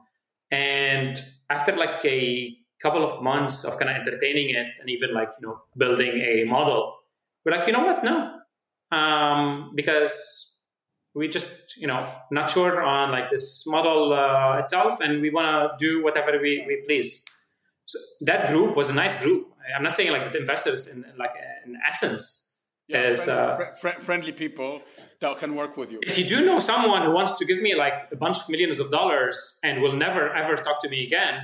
and 0.49 1.21
after 1.49 1.75
like 1.75 2.03
a 2.05 2.55
couple 2.81 3.03
of 3.03 3.21
months 3.21 3.63
of 3.65 3.77
kind 3.77 3.89
of 3.91 3.97
entertaining 3.97 4.49
it 4.55 4.67
and 4.79 4.89
even 4.89 5.13
like 5.13 5.29
you 5.39 5.47
know 5.47 5.61
building 5.77 6.13
a 6.21 6.43
model. 6.45 6.95
We're 7.43 7.53
like 7.55 7.65
you 7.67 7.73
know 7.73 7.83
what? 7.83 8.03
No. 8.03 8.35
Um, 8.91 9.71
because 9.75 10.55
we 11.13 11.27
just 11.27 11.75
you 11.77 11.87
know 11.87 12.05
not 12.31 12.49
sure 12.49 12.81
on 12.81 13.11
like 13.11 13.29
this 13.29 13.65
model 13.67 14.13
uh, 14.13 14.57
itself 14.59 14.99
and 15.01 15.21
we 15.21 15.29
want 15.29 15.47
to 15.47 15.85
do 15.85 16.03
whatever 16.03 16.31
we, 16.41 16.63
we 16.67 16.83
please. 16.87 17.25
So 17.85 17.97
that 18.21 18.49
group 18.51 18.75
was 18.75 18.89
a 18.89 18.93
nice 18.93 19.15
group. 19.21 19.47
I'm 19.75 19.83
not 19.83 19.95
saying 19.95 20.11
like 20.11 20.31
the 20.31 20.39
investors 20.39 20.87
in 20.87 21.03
like 21.17 21.31
in 21.65 21.77
essence 21.87 22.63
Yeah, 22.87 23.09
is 23.09 23.27
uh, 23.27 23.55
friendly, 23.55 23.73
fr- 23.81 23.87
fr- 23.89 23.99
friendly 24.05 24.31
people 24.31 24.81
that 25.21 25.37
can 25.37 25.55
work 25.55 25.75
with 25.77 25.91
you. 25.91 25.99
if 26.01 26.17
you 26.17 26.25
do 26.25 26.45
know 26.45 26.59
someone 26.59 27.01
who 27.05 27.11
wants 27.11 27.37
to 27.39 27.45
give 27.45 27.59
me 27.61 27.75
like 27.75 27.97
a 28.11 28.15
bunch 28.15 28.37
of 28.41 28.49
millions 28.49 28.79
of 28.79 28.89
dollars 28.89 29.59
and 29.63 29.81
will 29.83 29.95
never 29.95 30.23
ever 30.41 30.55
talk 30.55 30.81
to 30.83 30.89
me 30.89 30.99
again, 31.05 31.35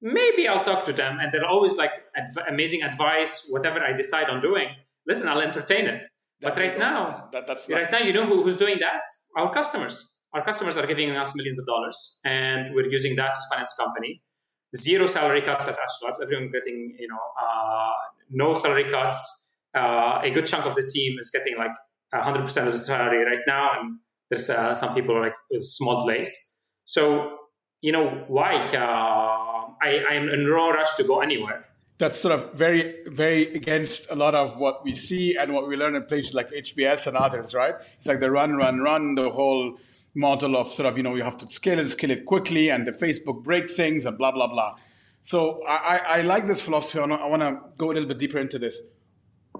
maybe 0.00 0.46
I'll 0.48 0.64
talk 0.64 0.84
to 0.86 0.92
them 0.92 1.18
and 1.20 1.32
they're 1.32 1.46
always 1.46 1.76
like 1.76 1.92
adv- 2.16 2.46
amazing 2.48 2.82
advice, 2.82 3.46
whatever 3.48 3.80
I 3.80 3.92
decide 3.92 4.28
on 4.28 4.40
doing. 4.40 4.68
Listen, 5.06 5.28
I'll 5.28 5.40
entertain 5.40 5.86
it. 5.86 6.06
But 6.40 6.56
right 6.56 6.78
now, 6.78 7.28
that, 7.32 7.46
that's 7.46 7.68
right 7.68 7.90
now, 7.90 7.98
you 7.98 8.12
know 8.12 8.24
who, 8.24 8.42
who's 8.42 8.56
doing 8.56 8.78
that? 8.80 9.02
Our 9.36 9.52
customers. 9.52 10.14
Our 10.32 10.44
customers 10.44 10.76
are 10.76 10.86
giving 10.86 11.10
us 11.16 11.34
millions 11.34 11.58
of 11.58 11.66
dollars, 11.66 12.20
and 12.24 12.74
we're 12.74 12.86
using 12.86 13.16
that 13.16 13.34
to 13.34 13.40
finance 13.50 13.74
the 13.74 13.82
company. 13.82 14.22
Zero 14.76 15.06
salary 15.06 15.40
cuts 15.40 15.66
at 15.68 15.74
Ashlot. 15.74 16.22
Everyone 16.22 16.50
getting, 16.52 16.94
you 16.98 17.08
know, 17.08 17.18
uh, 17.42 17.92
no 18.30 18.54
salary 18.54 18.90
cuts. 18.90 19.56
Uh, 19.74 20.20
a 20.22 20.30
good 20.30 20.46
chunk 20.46 20.66
of 20.66 20.74
the 20.74 20.82
team 20.82 21.18
is 21.18 21.30
getting 21.30 21.56
like 21.56 21.72
100% 22.14 22.66
of 22.66 22.72
the 22.72 22.78
salary 22.78 23.24
right 23.24 23.42
now, 23.46 23.80
and 23.80 23.98
there's 24.30 24.50
uh, 24.50 24.74
some 24.74 24.94
people 24.94 25.16
are 25.16 25.22
like 25.22 25.34
with 25.50 25.64
small 25.64 26.00
delays. 26.02 26.30
So, 26.84 27.38
you 27.80 27.92
know, 27.92 28.24
why? 28.28 28.58
I, 29.82 30.04
I'm 30.10 30.28
in 30.28 30.44
no 30.44 30.70
rush 30.70 30.94
to 30.96 31.04
go 31.04 31.20
anywhere. 31.20 31.64
that's 31.98 32.20
sort 32.20 32.34
of 32.38 32.52
very, 32.54 32.82
very 33.08 33.52
against 33.54 34.08
a 34.10 34.14
lot 34.14 34.34
of 34.34 34.56
what 34.56 34.84
we 34.84 34.94
see 34.94 35.36
and 35.36 35.52
what 35.52 35.66
we 35.68 35.76
learn 35.76 35.94
in 35.96 36.04
places 36.04 36.32
like 36.32 36.48
HBS 36.50 37.06
and 37.08 37.16
others, 37.16 37.54
right? 37.54 37.74
It's 37.98 38.06
like 38.06 38.20
the 38.20 38.30
run, 38.30 38.54
run, 38.56 38.78
run, 38.80 39.14
the 39.16 39.30
whole 39.30 39.76
model 40.14 40.56
of 40.56 40.68
sort 40.68 40.86
of, 40.86 40.96
you 40.96 41.02
know, 41.02 41.16
you 41.16 41.24
have 41.24 41.36
to 41.38 41.48
scale 41.48 41.78
and 41.80 41.88
scale 41.88 42.12
it 42.12 42.24
quickly 42.24 42.70
and 42.70 42.86
the 42.86 42.92
Facebook 42.92 43.42
break 43.42 43.68
things 43.68 44.06
and 44.06 44.16
blah, 44.16 44.30
blah, 44.30 44.46
blah. 44.46 44.76
So 45.22 45.38
I, 45.66 45.76
I, 45.94 46.18
I 46.18 46.20
like 46.22 46.46
this 46.46 46.60
philosophy. 46.60 47.00
I 47.00 47.26
want 47.26 47.42
to 47.42 47.60
go 47.76 47.86
a 47.90 47.94
little 47.94 48.08
bit 48.08 48.18
deeper 48.18 48.38
into 48.38 48.58
this. 48.60 48.80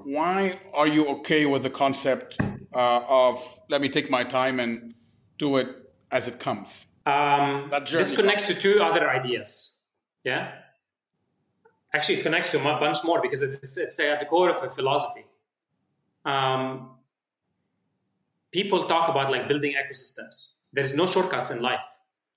Why 0.04 0.58
are 0.72 0.86
you 0.86 1.06
okay 1.08 1.44
with 1.46 1.62
the 1.64 1.70
concept 1.70 2.38
uh, 2.72 3.00
of 3.08 3.60
let 3.68 3.80
me 3.80 3.88
take 3.88 4.10
my 4.10 4.22
time 4.22 4.60
and 4.60 4.94
do 5.38 5.56
it 5.56 5.68
as 6.12 6.28
it 6.28 6.38
comes? 6.38 6.86
Um, 7.04 7.68
That 7.70 7.86
journey. 7.86 8.04
this 8.04 8.14
connects 8.14 8.46
to 8.46 8.54
two 8.54 8.80
other 8.80 9.10
ideas. 9.10 9.77
Yeah. 10.28 10.44
Actually, 11.94 12.16
it 12.18 12.22
connects 12.22 12.50
to 12.52 12.58
a 12.60 12.78
bunch 12.84 12.98
more 13.08 13.20
because 13.26 13.40
it's, 13.42 13.76
it's 13.84 13.98
at 14.00 14.20
the 14.20 14.26
core 14.26 14.50
of 14.50 14.62
a 14.62 14.68
philosophy. 14.68 15.24
Um, 16.32 16.90
people 18.52 18.80
talk 18.84 19.08
about 19.08 19.30
like 19.34 19.48
building 19.48 19.72
ecosystems. 19.80 20.36
There's 20.74 20.94
no 20.94 21.06
shortcuts 21.06 21.50
in 21.50 21.62
life. 21.62 21.86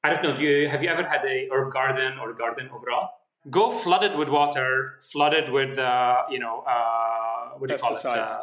I 0.03 0.07
don't 0.11 0.23
know. 0.23 0.33
Do 0.35 0.43
you 0.43 0.69
have 0.73 0.81
you 0.83 0.89
ever 0.95 1.05
had 1.13 1.23
a 1.25 1.49
herb 1.51 1.73
garden 1.73 2.11
or 2.21 2.33
garden 2.33 2.69
overall? 2.75 3.09
Go 3.49 3.65
flooded 3.83 4.13
with 4.19 4.29
water, 4.29 4.71
flooded 5.11 5.49
with 5.57 5.77
uh, 5.77 6.23
you 6.33 6.39
know 6.39 6.55
uh, 6.75 7.57
what 7.57 7.67
do 7.67 7.75
you 7.75 7.81
call 7.81 7.95
it? 7.97 8.03
Pesticides. 8.03 8.31
Uh, 8.31 8.41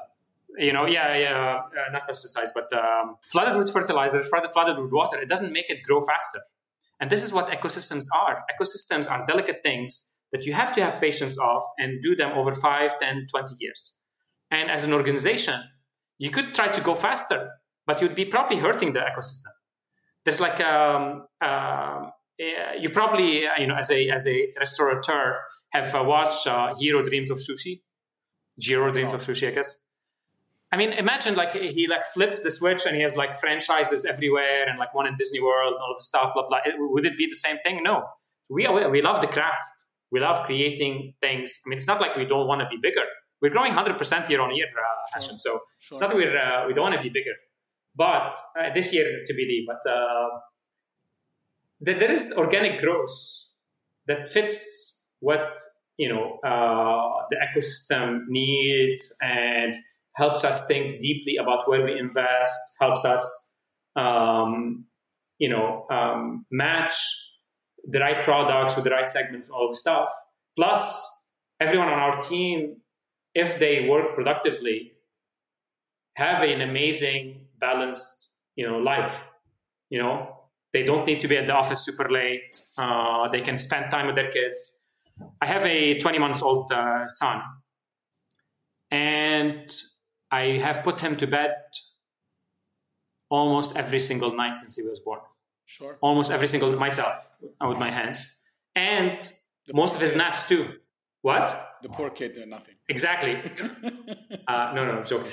you 0.67 0.73
know, 0.73 0.87
yeah, 0.87 1.17
yeah, 1.17 1.63
uh, 1.79 1.93
not 1.93 2.09
pesticides, 2.09 2.53
but 2.59 2.69
um, 2.73 3.17
flooded 3.33 3.57
with 3.57 3.73
fertilizer, 3.73 4.21
flooded, 4.31 4.51
flooded 4.53 4.77
with 4.83 4.93
water. 5.01 5.17
It 5.25 5.29
doesn't 5.29 5.53
make 5.53 5.69
it 5.71 5.83
grow 5.83 6.01
faster. 6.01 6.41
And 7.01 7.11
this 7.11 7.23
is 7.23 7.33
what 7.33 7.49
ecosystems 7.51 8.07
are. 8.17 8.43
Ecosystems 8.53 9.11
are 9.11 9.25
delicate 9.27 9.61
things 9.63 10.17
that 10.33 10.45
you 10.45 10.53
have 10.53 10.73
to 10.73 10.83
have 10.83 11.01
patience 11.01 11.39
of 11.39 11.63
and 11.79 12.03
do 12.03 12.15
them 12.15 12.33
over 12.37 12.53
5, 12.53 12.99
10, 12.99 13.27
20 13.31 13.55
years. 13.59 14.05
And 14.51 14.71
as 14.71 14.85
an 14.85 14.93
organization, 14.93 15.61
you 16.19 16.31
could 16.31 16.55
try 16.55 16.69
to 16.69 16.81
go 16.81 16.95
faster, 16.95 17.51
but 17.87 18.01
you'd 18.01 18.15
be 18.15 18.25
probably 18.25 18.59
hurting 18.59 18.93
the 18.93 19.01
ecosystem. 19.01 19.53
There's 20.25 20.41
like 20.41 20.61
um, 20.61 21.27
uh, 21.41 22.11
you 22.79 22.91
probably 22.91 23.45
you 23.59 23.67
know 23.67 23.77
as 23.77 23.91
a 23.91 24.11
as 24.11 24.27
a 24.27 24.53
restaurateur 24.59 25.39
have 25.71 25.95
uh, 25.95 26.03
watched 26.05 26.47
uh, 26.47 26.75
Hero 26.75 27.03
Dreams 27.03 27.31
of 27.31 27.39
Sushi, 27.39 27.83
Jiro 28.59 28.93
Dreams 28.93 29.15
of 29.15 29.23
Sushi, 29.23 29.49
I 29.49 29.53
guess. 29.53 29.81
I 30.71 30.77
mean, 30.77 30.93
imagine 30.93 31.35
like 31.35 31.53
he 31.53 31.87
like 31.87 32.05
flips 32.05 32.41
the 32.43 32.51
switch 32.51 32.85
and 32.87 32.95
he 32.95 33.03
has 33.03 33.17
like 33.17 33.39
franchises 33.39 34.05
everywhere 34.05 34.69
and 34.69 34.79
like 34.79 34.93
one 34.95 35.07
in 35.07 35.15
Disney 35.17 35.41
World 35.41 35.73
and 35.75 35.81
all 35.83 35.93
of 35.93 35.99
the 35.99 36.05
stuff, 36.05 36.35
blah 36.35 36.47
blah. 36.47 36.59
It- 36.65 36.75
would 36.79 37.07
it 37.07 37.17
be 37.17 37.27
the 37.27 37.37
same 37.37 37.57
thing? 37.59 37.83
No. 37.83 38.05
We 38.51 38.67
we 38.69 38.87
we 38.87 39.03
love 39.03 39.21
the 39.23 39.29
craft. 39.29 39.77
We 40.11 40.21
love 40.21 40.45
creating 40.47 41.15
things. 41.21 41.61
I 41.65 41.69
mean, 41.69 41.77
it's 41.79 41.87
not 41.87 42.01
like 42.01 42.17
we 42.17 42.25
don't 42.25 42.47
want 42.47 42.61
to 42.63 42.69
be 42.69 42.79
bigger. 42.81 43.05
We're 43.41 43.51
growing 43.51 43.73
100% 43.73 44.29
year 44.29 44.41
on 44.41 44.55
year, 44.55 44.67
uh. 44.67 45.21
So 45.21 45.61
it's 45.91 46.01
not 46.01 46.09
that 46.11 46.17
we're 46.17 46.37
uh, 46.37 46.67
we 46.67 46.73
don't 46.75 46.83
want 46.89 46.97
to 46.97 47.03
be 47.03 47.09
bigger, 47.11 47.35
but 47.95 48.37
uh, 48.59 48.71
this 48.75 48.93
year 48.93 49.05
to 49.05 49.33
TBD. 49.33 49.65
But 49.67 49.83
uh, 49.91 50.29
there, 51.81 51.99
there 51.99 52.11
is 52.13 52.33
organic 52.37 52.81
growth 52.81 53.17
that 54.07 54.29
fits 54.29 55.09
what 55.21 55.59
you 55.97 56.09
know 56.09 56.39
uh, 56.45 57.27
the 57.31 57.37
ecosystem 57.47 58.21
needs 58.29 59.15
and 59.23 59.77
helps 60.19 60.45
us 60.45 60.67
think 60.67 61.01
deeply 61.01 61.37
about 61.37 61.69
where 61.69 61.85
we 61.85 61.99
invest. 61.99 62.59
Helps 62.81 63.05
us, 63.05 63.53
um, 63.95 64.85
you 65.39 65.49
know, 65.49 65.87
um, 65.91 66.45
match 66.51 66.95
the 67.85 68.01
right 68.01 68.25
products 68.25 68.75
with 68.75 68.85
the 68.85 68.91
right 68.91 69.09
segment, 69.09 69.45
all 69.51 69.71
of 69.71 69.77
stuff. 69.77 70.11
Plus, 70.57 71.33
everyone 71.61 71.89
on 71.89 71.99
our 72.01 72.21
team, 72.21 72.79
if 73.35 73.59
they 73.61 73.89
work 73.89 74.15
productively, 74.17 74.93
have 76.15 76.43
an 76.43 76.61
amazing, 76.61 77.47
balanced, 77.61 78.41
you 78.57 78.69
know, 78.69 78.79
life. 78.79 79.31
You 79.89 80.03
know, 80.03 80.37
they 80.73 80.83
don't 80.83 81.07
need 81.07 81.21
to 81.21 81.29
be 81.29 81.37
at 81.37 81.47
the 81.47 81.55
office 81.55 81.85
super 81.85 82.09
late. 82.09 82.61
Uh, 82.77 83.29
they 83.29 83.41
can 83.41 83.57
spend 83.57 83.91
time 83.93 84.07
with 84.07 84.17
their 84.17 84.31
kids. 84.31 84.93
I 85.41 85.47
have 85.47 85.65
a 85.65 85.97
20 85.99 86.19
months 86.19 86.43
old 86.43 86.71
uh, 86.73 87.07
son, 87.07 87.41
and 88.91 89.73
I 90.31 90.59
have 90.59 90.83
put 90.85 91.01
him 91.01 91.17
to 91.17 91.27
bed 91.27 91.53
almost 93.31 93.77
every 93.77 94.01
single 94.01 94.35
night 94.35 94.57
since 94.57 94.77
he 94.77 94.83
was 94.83 95.01
born. 95.01 95.21
Sure. 95.67 95.99
Almost 96.01 96.31
every 96.31 96.49
single 96.49 96.73
myself 96.77 97.31
uh, 97.63 97.69
with 97.69 97.79
my 97.79 97.91
hands, 97.91 98.41
and 98.75 99.19
most 99.73 99.95
of 99.95 100.01
his 100.01 100.17
naps 100.17 100.49
too. 100.49 100.75
What? 101.21 101.47
The 101.83 101.89
poor 101.91 102.11
kid 102.11 102.35
did 102.35 102.49
nothing. 102.49 102.75
Exactly. 102.89 103.35
Uh, 104.47 104.73
no, 104.75 104.87
no, 104.87 104.93
I'm 104.93 105.05
joking. 105.05 105.33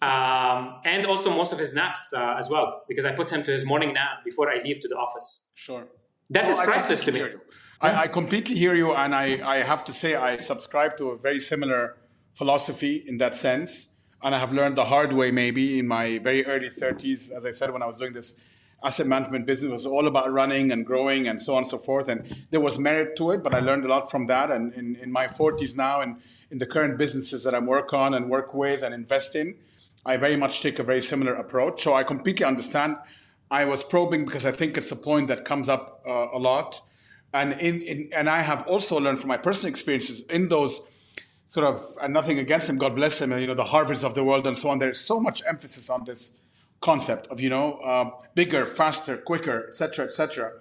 Um, 0.00 0.80
and 0.86 1.04
also 1.04 1.28
most 1.30 1.52
of 1.52 1.58
his 1.58 1.74
naps 1.74 2.14
uh, 2.14 2.36
as 2.38 2.48
well, 2.48 2.82
because 2.88 3.04
I 3.04 3.12
put 3.12 3.28
him 3.30 3.42
to 3.42 3.50
his 3.52 3.66
morning 3.66 3.92
nap 3.92 4.24
before 4.24 4.50
I 4.50 4.56
leave 4.64 4.80
to 4.80 4.88
the 4.88 4.94
office. 4.96 5.50
Sure. 5.54 5.86
That 6.30 6.44
No, 6.44 6.50
is 6.50 6.60
priceless 6.60 7.04
to 7.04 7.12
me. 7.12 7.18
completely 7.18 7.20
hear 7.20 7.28
you. 7.28 7.40
I, 7.82 8.02
I 8.04 8.08
completely 8.08 8.54
hear 8.56 8.74
you, 8.74 8.94
and 8.94 9.14
I, 9.14 9.26
I 9.44 9.56
have 9.62 9.84
to 9.84 9.92
say 9.92 10.14
I 10.14 10.38
subscribe 10.38 10.96
to 10.96 11.10
a 11.10 11.18
very 11.18 11.40
similar 11.40 11.96
philosophy 12.34 13.04
in 13.06 13.18
that 13.18 13.34
sense. 13.34 13.90
And 14.24 14.34
I 14.34 14.38
have 14.38 14.54
learned 14.54 14.76
the 14.76 14.86
hard 14.86 15.12
way, 15.12 15.30
maybe 15.30 15.78
in 15.78 15.86
my 15.86 16.16
very 16.16 16.46
early 16.46 16.70
30s. 16.70 17.30
As 17.30 17.44
I 17.44 17.50
said, 17.50 17.70
when 17.70 17.82
I 17.82 17.86
was 17.86 17.98
doing 17.98 18.14
this 18.14 18.36
asset 18.82 19.06
management 19.06 19.44
business, 19.44 19.70
was 19.70 19.84
all 19.84 20.06
about 20.06 20.32
running 20.32 20.72
and 20.72 20.86
growing 20.86 21.28
and 21.28 21.40
so 21.40 21.54
on 21.54 21.64
and 21.64 21.70
so 21.70 21.76
forth. 21.76 22.08
And 22.08 22.46
there 22.50 22.60
was 22.60 22.78
merit 22.78 23.16
to 23.16 23.32
it, 23.32 23.42
but 23.42 23.54
I 23.54 23.60
learned 23.60 23.84
a 23.84 23.88
lot 23.88 24.10
from 24.10 24.26
that. 24.28 24.50
And 24.50 24.72
in, 24.72 24.96
in 24.96 25.12
my 25.12 25.26
40s 25.26 25.76
now, 25.76 26.00
and 26.00 26.16
in 26.50 26.56
the 26.56 26.64
current 26.64 26.96
businesses 26.96 27.44
that 27.44 27.54
I 27.54 27.58
work 27.58 27.92
on 27.92 28.14
and 28.14 28.30
work 28.30 28.54
with 28.54 28.82
and 28.82 28.94
invest 28.94 29.36
in, 29.36 29.56
I 30.06 30.16
very 30.16 30.36
much 30.36 30.62
take 30.62 30.78
a 30.78 30.82
very 30.82 31.02
similar 31.02 31.34
approach. 31.34 31.82
So 31.82 31.94
I 31.94 32.02
completely 32.02 32.46
understand. 32.46 32.96
I 33.50 33.66
was 33.66 33.84
probing 33.84 34.24
because 34.24 34.46
I 34.46 34.52
think 34.52 34.78
it's 34.78 34.90
a 34.90 34.96
point 34.96 35.28
that 35.28 35.44
comes 35.44 35.68
up 35.68 36.02
uh, 36.06 36.28
a 36.32 36.38
lot, 36.38 36.82
and 37.34 37.52
in, 37.60 37.82
in 37.82 38.08
and 38.12 38.28
I 38.30 38.40
have 38.40 38.66
also 38.66 38.98
learned 38.98 39.20
from 39.20 39.28
my 39.28 39.36
personal 39.36 39.70
experiences 39.70 40.22
in 40.30 40.48
those 40.48 40.80
sort 41.54 41.66
of 41.70 41.80
and 42.02 42.12
nothing 42.12 42.38
against 42.40 42.68
him, 42.68 42.76
God 42.84 42.94
bless 43.00 43.14
him, 43.22 43.30
and 43.32 43.40
you 43.42 43.46
know 43.50 43.58
the 43.64 43.70
Harvards 43.74 44.02
of 44.08 44.12
the 44.18 44.24
world 44.28 44.44
and 44.48 44.56
so 44.62 44.66
on. 44.70 44.76
There's 44.84 45.00
so 45.12 45.16
much 45.28 45.38
emphasis 45.52 45.88
on 45.88 46.00
this 46.04 46.32
concept 46.88 47.24
of 47.32 47.36
you 47.44 47.50
know 47.54 47.66
uh, 47.90 48.04
bigger, 48.40 48.62
faster, 48.80 49.14
quicker, 49.30 49.58
etc., 49.68 50.06
etc. 50.06 50.52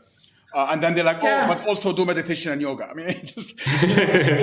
Uh, 0.55 0.67
and 0.71 0.83
then 0.83 0.93
they're 0.93 1.09
like, 1.13 1.21
Yeah. 1.23 1.45
oh, 1.45 1.47
but 1.51 1.59
also 1.67 1.87
do 1.99 2.05
meditation 2.05 2.51
and 2.53 2.61
yoga. 2.61 2.85
I 2.91 2.93
mean, 2.93 3.07
it 3.21 3.25
just, 3.35 3.59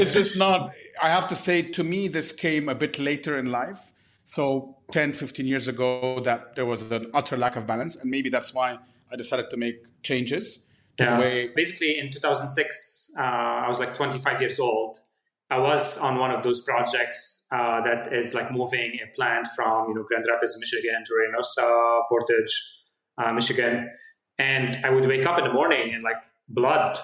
it's 0.00 0.12
just 0.20 0.36
not. 0.36 0.58
I 1.00 1.08
have 1.16 1.26
to 1.28 1.36
say, 1.36 1.56
to 1.76 1.82
me, 1.84 2.08
this 2.08 2.28
came 2.32 2.64
a 2.68 2.74
bit 2.74 2.98
later 2.98 3.38
in 3.38 3.46
life. 3.60 3.92
So 4.24 4.76
10, 4.90 5.12
15 5.12 5.46
years 5.46 5.66
ago, 5.68 6.18
that 6.28 6.40
there 6.56 6.66
was 6.66 6.80
an 6.90 7.04
utter 7.14 7.36
lack 7.36 7.54
of 7.56 7.64
balance, 7.72 7.94
and 8.00 8.10
maybe 8.10 8.28
that's 8.28 8.52
why 8.52 8.68
I 9.12 9.14
decided 9.22 9.50
to 9.50 9.56
make 9.56 9.76
changes 10.02 10.44
to 10.98 11.04
Yeah. 11.04 11.18
way. 11.22 11.34
Basically, 11.54 11.92
in 12.00 12.10
2006, 12.10 13.14
uh, 13.16 13.22
I 13.22 13.68
was 13.68 13.78
like 13.78 13.94
25 13.94 14.40
years 14.42 14.58
old. 14.58 14.98
I 15.50 15.58
was 15.58 15.98
on 15.98 16.18
one 16.18 16.30
of 16.30 16.42
those 16.42 16.60
projects 16.60 17.48
uh, 17.50 17.80
that 17.82 18.12
is 18.12 18.34
like 18.34 18.52
moving 18.52 18.98
a 19.02 19.12
plant 19.14 19.48
from 19.56 19.88
you 19.88 19.94
know 19.94 20.04
Grand 20.04 20.24
Rapids, 20.28 20.56
Michigan, 20.58 21.04
to 21.04 21.12
Reynosa, 21.12 22.02
Portage, 22.08 22.52
uh, 23.18 23.32
Michigan, 23.32 23.90
and 24.38 24.78
I 24.84 24.90
would 24.90 25.06
wake 25.06 25.26
up 25.26 25.38
in 25.38 25.44
the 25.44 25.52
morning 25.52 25.92
and 25.92 26.02
like 26.02 26.22
blood. 26.48 26.98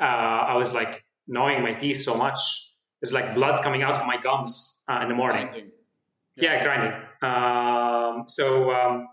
Uh, 0.00 0.04
I 0.04 0.56
was 0.56 0.74
like 0.74 1.04
gnawing 1.26 1.62
my 1.62 1.72
teeth 1.72 2.02
so 2.02 2.16
much. 2.16 2.38
It's 3.00 3.12
like 3.12 3.34
blood 3.34 3.62
coming 3.62 3.82
out 3.82 3.96
of 3.96 4.06
my 4.06 4.18
gums 4.18 4.84
uh, 4.88 5.00
in 5.02 5.08
the 5.08 5.14
morning. 5.14 5.46
Grinding. 5.46 5.70
Yeah, 6.36 6.62
grinding. 6.62 6.92
Um, 7.22 8.24
so 8.28 8.74
um, 8.74 9.08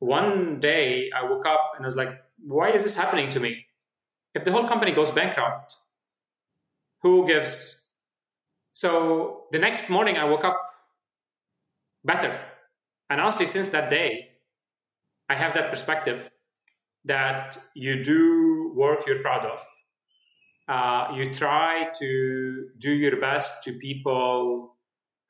one 0.00 0.60
day 0.60 1.10
I 1.14 1.24
woke 1.24 1.46
up 1.46 1.72
and 1.76 1.84
I 1.84 1.88
was 1.88 1.96
like, 1.96 2.10
why 2.44 2.70
is 2.70 2.82
this 2.82 2.96
happening 2.96 3.30
to 3.30 3.40
me? 3.40 3.66
If 4.34 4.44
the 4.44 4.52
whole 4.52 4.66
company 4.66 4.92
goes 4.92 5.10
bankrupt, 5.10 5.76
who 7.02 7.26
gives? 7.26 7.94
So 8.72 9.44
the 9.52 9.58
next 9.58 9.88
morning 9.88 10.16
I 10.16 10.24
woke 10.24 10.44
up 10.44 10.58
better. 12.04 12.38
And 13.08 13.20
honestly, 13.20 13.46
since 13.46 13.70
that 13.70 13.90
day, 13.90 14.26
I 15.28 15.34
have 15.34 15.54
that 15.54 15.70
perspective 15.70 16.30
that 17.04 17.58
you 17.74 18.02
do 18.02 18.72
work 18.76 19.06
you're 19.06 19.22
proud 19.22 19.46
of. 19.46 19.60
Uh, 20.68 21.14
you 21.14 21.32
try 21.32 21.88
to 21.98 22.68
do 22.78 22.90
your 22.90 23.20
best 23.20 23.62
to 23.64 23.72
people 23.72 24.76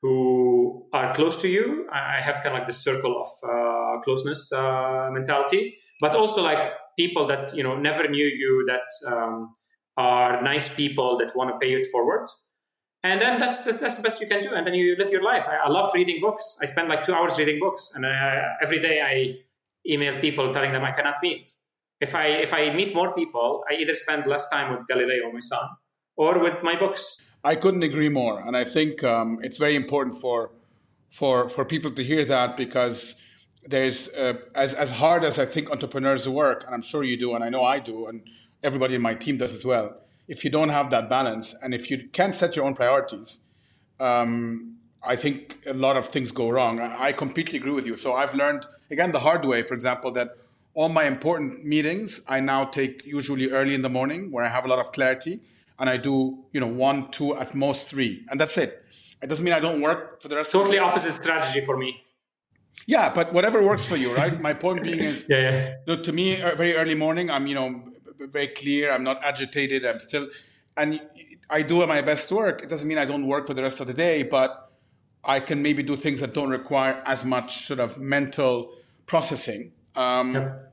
who 0.01 0.87
are 0.93 1.13
close 1.13 1.39
to 1.41 1.47
you. 1.47 1.87
I 1.91 2.21
have 2.21 2.35
kind 2.35 2.47
of 2.47 2.53
like 2.53 2.67
the 2.67 2.73
circle 2.73 3.21
of 3.21 3.27
uh, 3.47 4.01
closeness 4.01 4.51
uh, 4.51 5.09
mentality, 5.11 5.75
but 5.99 6.15
also 6.15 6.41
like 6.41 6.71
people 6.97 7.27
that 7.27 7.53
you 7.55 7.63
know 7.63 7.75
never 7.75 8.07
knew 8.07 8.25
you 8.25 8.65
that 8.67 9.11
um, 9.11 9.53
are 9.97 10.41
nice 10.41 10.73
people 10.73 11.17
that 11.17 11.35
want 11.35 11.49
to 11.49 11.57
pay 11.57 11.73
it 11.73 11.85
forward. 11.91 12.27
And 13.03 13.21
then 13.21 13.39
that's, 13.39 13.61
that's, 13.61 13.79
that's 13.79 13.97
the 13.97 14.03
best 14.03 14.21
you 14.21 14.27
can 14.27 14.41
do. 14.41 14.53
And 14.53 14.65
then 14.65 14.73
you 14.73 14.95
live 14.97 15.09
your 15.11 15.23
life. 15.23 15.47
I, 15.49 15.57
I 15.57 15.69
love 15.69 15.93
reading 15.93 16.19
books. 16.21 16.57
I 16.61 16.65
spend 16.65 16.87
like 16.87 17.03
two 17.03 17.13
hours 17.13 17.37
reading 17.37 17.59
books, 17.59 17.91
and 17.95 18.05
I, 18.05 18.55
every 18.61 18.79
day 18.79 19.01
I 19.01 19.35
email 19.91 20.19
people 20.19 20.53
telling 20.53 20.73
them 20.73 20.83
I 20.83 20.91
cannot 20.91 21.15
meet. 21.21 21.49
If 21.99 22.13
I 22.13 22.27
if 22.27 22.53
I 22.53 22.71
meet 22.73 22.93
more 22.93 23.13
people, 23.13 23.63
I 23.69 23.73
either 23.75 23.95
spend 23.95 24.27
less 24.27 24.47
time 24.49 24.71
with 24.71 24.85
Galileo, 24.87 25.25
or 25.25 25.33
my 25.33 25.39
son, 25.39 25.67
or 26.15 26.39
with 26.39 26.61
my 26.61 26.75
books. 26.77 27.39
I 27.43 27.55
couldn't 27.55 27.83
agree 27.83 28.09
more, 28.09 28.39
and 28.39 28.55
I 28.55 28.65
think 28.65 29.03
um, 29.03 29.39
it's 29.41 29.57
very 29.57 29.75
important 29.75 30.19
for 30.21 30.51
for 31.09 31.49
for 31.49 31.65
people 31.65 31.91
to 31.91 32.03
hear 32.03 32.23
that 32.25 32.55
because 32.55 33.15
there's 33.65 34.09
uh, 34.13 34.33
as 34.53 34.73
as 34.75 34.91
hard 34.91 35.23
as 35.23 35.39
I 35.39 35.45
think 35.45 35.71
entrepreneurs 35.71 36.27
work, 36.29 36.65
and 36.65 36.75
I'm 36.75 36.83
sure 36.83 37.03
you 37.03 37.17
do, 37.17 37.33
and 37.33 37.43
I 37.43 37.49
know 37.49 37.63
I 37.63 37.79
do, 37.79 38.07
and 38.07 38.21
everybody 38.63 38.95
in 38.95 39.01
my 39.01 39.13
team 39.13 39.37
does 39.37 39.53
as 39.53 39.63
well. 39.65 39.97
If 40.27 40.43
you 40.43 40.49
don't 40.49 40.69
have 40.69 40.89
that 40.89 41.09
balance, 41.09 41.55
and 41.61 41.73
if 41.73 41.89
you 41.89 42.09
can't 42.11 42.35
set 42.35 42.55
your 42.55 42.65
own 42.65 42.75
priorities, 42.75 43.39
um, 43.99 44.77
I 45.03 45.15
think 45.15 45.57
a 45.65 45.73
lot 45.73 45.95
of 45.95 46.09
things 46.09 46.31
go 46.31 46.49
wrong. 46.49 46.79
I, 46.79 47.13
completely 47.13 47.57
agree 47.57 47.71
with 47.71 47.85
you. 47.85 47.95
So 47.95 48.13
I've 48.13 48.33
learned 48.33 48.65
again 48.91 49.11
the 49.11 49.19
hard 49.19 49.45
way, 49.45 49.63
for 49.63 49.73
example, 49.73 50.11
that 50.11 50.29
all 50.73 50.89
my 50.89 51.05
important 51.05 51.65
meetings 51.65 52.21
I 52.27 52.39
now 52.39 52.65
take 52.65 53.05
usually 53.05 53.49
early 53.51 53.73
in 53.73 53.81
the 53.81 53.89
morning 53.89 54.31
where 54.31 54.43
I 54.43 54.49
have 54.49 54.65
a 54.65 54.67
lot 54.67 54.79
of 54.79 54.91
clarity 54.91 55.39
and 55.79 55.89
I 55.89 55.97
do, 55.97 56.43
you 56.51 56.59
know, 56.59 56.67
one, 56.67 57.09
two, 57.11 57.35
at 57.35 57.55
most 57.55 57.87
three. 57.87 58.25
And 58.29 58.39
that's 58.39 58.57
it. 58.57 58.83
It 59.21 59.27
doesn't 59.27 59.43
mean 59.45 59.53
I 59.53 59.59
don't 59.59 59.81
work 59.81 60.21
for 60.21 60.27
the 60.27 60.35
rest 60.35 60.51
totally 60.51 60.77
opposite 60.77 61.15
strategy 61.15 61.61
for 61.61 61.77
me. 61.77 62.03
Yeah, 62.85 63.11
but 63.13 63.33
whatever 63.33 63.61
works 63.63 63.85
for 63.85 63.95
you, 63.95 64.15
right? 64.15 64.39
My 64.39 64.53
point 64.53 64.83
being 64.83 64.99
is 64.99 65.25
yeah, 65.29 65.39
yeah. 65.39 65.73
Look, 65.87 66.03
to 66.03 66.13
me, 66.13 66.35
very 66.35 66.75
early 66.75 66.95
morning, 66.95 67.29
I'm, 67.31 67.47
you 67.47 67.55
know, 67.55 67.83
very 68.19 68.49
clear. 68.49 68.91
I'm 68.91 69.03
not 69.03 69.23
agitated. 69.23 69.85
I'm 69.85 69.99
still, 69.99 70.27
and 70.75 71.01
I 71.49 71.61
do 71.61 71.85
my 71.87 72.01
best 72.01 72.31
work. 72.31 72.61
It 72.63 72.69
doesn't 72.69 72.87
mean 72.87 72.97
I 72.97 73.05
don't 73.05 73.27
work 73.27 73.47
for 73.47 73.53
the 73.53 73.63
rest 73.63 73.79
of 73.79 73.87
the 73.87 73.93
day, 73.93 74.23
but 74.23 74.71
I 75.23 75.39
can 75.39 75.61
maybe 75.61 75.83
do 75.83 75.95
things 75.95 76.19
that 76.21 76.33
don't 76.33 76.49
require 76.49 77.01
as 77.05 77.25
much 77.25 77.67
sort 77.67 77.79
of 77.79 77.97
mental 77.97 78.73
processing. 79.05 79.71
Um, 79.95 80.35
yep 80.35 80.67